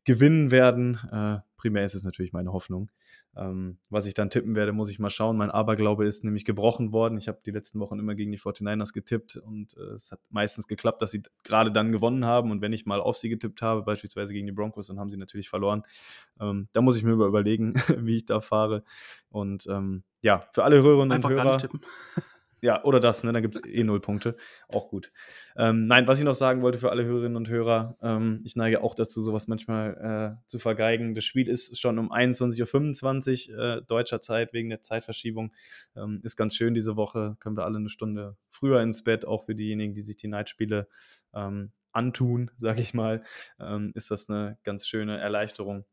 gewinnen 0.05 0.51
werden. 0.51 0.99
Äh, 1.13 1.41
primär 1.59 1.85
ist 1.85 1.95
es 1.95 2.05
natürlich 2.05 2.33
meine 2.33 2.53
Hoffnung. 2.53 2.91
Ähm, 3.37 3.79
was 3.91 4.07
ich 4.07 4.15
dann 4.15 4.31
tippen 4.31 4.55
werde, 4.55 4.73
muss 4.73 4.89
ich 4.89 4.99
mal 4.99 5.11
schauen. 5.11 5.37
Mein 5.37 5.51
Aberglaube 5.51 6.07
ist 6.07 6.25
nämlich 6.25 6.45
gebrochen 6.45 6.93
worden. 6.93 7.19
Ich 7.19 7.29
habe 7.29 7.41
die 7.45 7.51
letzten 7.51 7.79
Wochen 7.79 7.99
immer 7.99 8.15
gegen 8.15 8.33
die 8.33 8.39
49ers 8.39 8.93
getippt 8.93 9.37
und 9.37 9.77
äh, 9.77 9.95
es 9.95 10.11
hat 10.11 10.21
meistens 10.31 10.67
geklappt, 10.67 11.03
dass 11.03 11.11
sie 11.11 11.23
gerade 11.45 11.71
dann 11.71 11.93
gewonnen 11.93 12.25
haben. 12.25 12.51
Und 12.51 12.63
wenn 12.63 12.73
ich 12.73 12.87
mal 12.87 13.01
auf 13.01 13.17
sie 13.17 13.29
getippt 13.29 13.63
habe, 13.63 13.83
beispielsweise 13.83 14.33
gegen 14.33 14.47
die 14.47 14.53
Broncos, 14.53 14.87
dann 14.87 14.99
haben 14.99 15.11
sie 15.11 15.17
natürlich 15.17 15.49
verloren. 15.49 15.83
Ähm, 16.41 16.69
da 16.73 16.81
muss 16.81 16.97
ich 16.97 17.03
mir 17.03 17.13
überlegen, 17.13 17.75
wie 17.99 18.17
ich 18.17 18.27
da 18.27 18.41
fahre. 18.41 18.85
Und 19.29 19.67
ähm, 19.69 20.05
ja, 20.23 20.41
für 20.53 20.65
alle 20.65 20.83
Hörerinnen 20.83 21.13
Einfach 21.13 21.31
und 21.31 21.37
Hörer. 21.37 21.59
Ja, 22.61 22.83
oder 22.85 22.99
das, 22.99 23.23
ne? 23.23 23.33
Dann 23.33 23.43
gibt 23.43 23.57
es 23.57 23.65
eh 23.65 23.85
null 23.85 24.01
Punkte. 24.01 24.37
Auch 24.69 24.89
gut. 24.89 25.13
Ähm, 25.57 25.87
nein, 25.87 26.07
was 26.07 26.19
ich 26.19 26.25
noch 26.25 26.35
sagen 26.35 26.63
wollte 26.63 26.79
für 26.79 26.91
alle 26.91 27.05
Hörerinnen 27.05 27.37
und 27.37 27.49
Hörer, 27.49 27.97
ähm, 28.03 28.41
ich 28.45 28.57
neige 28.57 28.83
auch 28.83 28.95
dazu, 28.95 29.23
sowas 29.23 29.47
manchmal 29.47 30.39
äh, 30.41 30.47
zu 30.47 30.59
vergeigen. 30.59 31.15
Das 31.15 31.25
Spiel 31.25 31.49
ist 31.49 31.79
schon 31.81 31.99
um 31.99 32.13
21.25 32.13 33.53
Uhr 33.53 33.59
äh, 33.59 33.83
deutscher 33.83 34.21
Zeit 34.21 34.53
wegen 34.53 34.71
der 34.71 34.81
Zeitverschiebung. 34.81 35.53
Ähm, 35.97 36.21
ist 36.25 36.37
ganz 36.37 36.57
schön 36.57 36.75
diese 36.75 36.97
Woche. 36.97 37.37
Können 37.39 37.57
wir 37.57 37.65
alle 37.65 37.79
eine 37.79 37.89
Stunde 37.89 38.37
früher 38.51 38.81
ins 38.83 39.05
Bett, 39.05 39.25
auch 39.25 39.45
für 39.45 39.55
diejenigen, 39.55 39.95
die 39.95 40.03
sich 40.03 40.17
die 40.17 40.29
Nightspiele 40.29 40.89
ähm, 41.35 41.73
antun, 41.93 42.51
sage 42.59 42.81
ich 42.81 42.93
mal. 42.93 43.23
Ähm, 43.61 43.93
ist 43.95 44.11
das 44.11 44.29
eine 44.29 44.59
ganz 44.65 44.89
schöne 44.89 45.19
Erleichterung. 45.19 45.85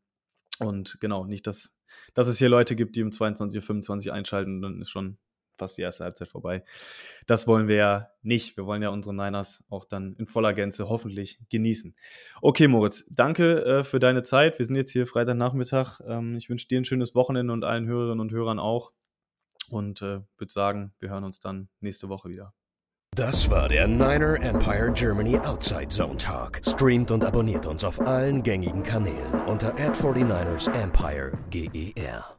Und 0.58 0.98
genau, 1.00 1.24
nicht, 1.24 1.46
dass, 1.46 1.76
dass 2.14 2.28
es 2.28 2.38
hier 2.38 2.48
Leute 2.48 2.76
gibt, 2.76 2.96
die 2.96 3.02
um 3.02 3.10
22.25 3.10 4.08
Uhr 4.08 4.14
einschalten, 4.14 4.62
dann 4.62 4.80
ist 4.80 4.90
schon 4.90 5.18
fast 5.56 5.78
die 5.78 5.82
erste 5.82 6.04
Halbzeit 6.04 6.28
vorbei. 6.28 6.64
Das 7.26 7.46
wollen 7.46 7.68
wir 7.68 7.76
ja 7.76 8.10
nicht. 8.22 8.56
Wir 8.56 8.66
wollen 8.66 8.82
ja 8.82 8.90
unsere 8.90 9.14
Niners 9.14 9.64
auch 9.68 9.84
dann 9.84 10.14
in 10.18 10.26
voller 10.26 10.54
Gänze 10.54 10.88
hoffentlich 10.88 11.38
genießen. 11.50 11.94
Okay, 12.42 12.68
Moritz, 12.68 13.04
danke 13.10 13.64
äh, 13.64 13.84
für 13.84 13.98
deine 13.98 14.22
Zeit. 14.22 14.58
Wir 14.58 14.66
sind 14.66 14.76
jetzt 14.76 14.90
hier 14.90 15.06
Freitagnachmittag. 15.06 16.00
Ähm, 16.06 16.36
ich 16.36 16.48
wünsche 16.48 16.68
dir 16.68 16.80
ein 16.80 16.84
schönes 16.84 17.14
Wochenende 17.14 17.52
und 17.52 17.64
allen 17.64 17.86
Hörerinnen 17.86 18.20
und 18.20 18.32
Hörern 18.32 18.58
auch. 18.58 18.92
Und 19.68 20.02
äh, 20.02 20.20
würde 20.36 20.52
sagen, 20.52 20.94
wir 21.00 21.10
hören 21.10 21.24
uns 21.24 21.40
dann 21.40 21.68
nächste 21.80 22.08
Woche 22.08 22.28
wieder. 22.28 22.54
Das 23.16 23.50
war 23.50 23.70
der 23.70 23.88
Niner 23.88 24.38
Empire 24.42 24.92
Germany 24.92 25.38
Outside 25.38 25.88
Zone 25.88 26.18
Talk. 26.18 26.60
Streamt 26.66 27.10
und 27.10 27.24
abonniert 27.24 27.66
uns 27.66 27.82
auf 27.82 27.98
allen 28.00 28.42
gängigen 28.42 28.82
Kanälen 28.82 29.32
unter 29.46 29.72
ad 29.78 29.98
49 29.98 30.68
ersempire 30.68 31.32
GER. 31.48 32.35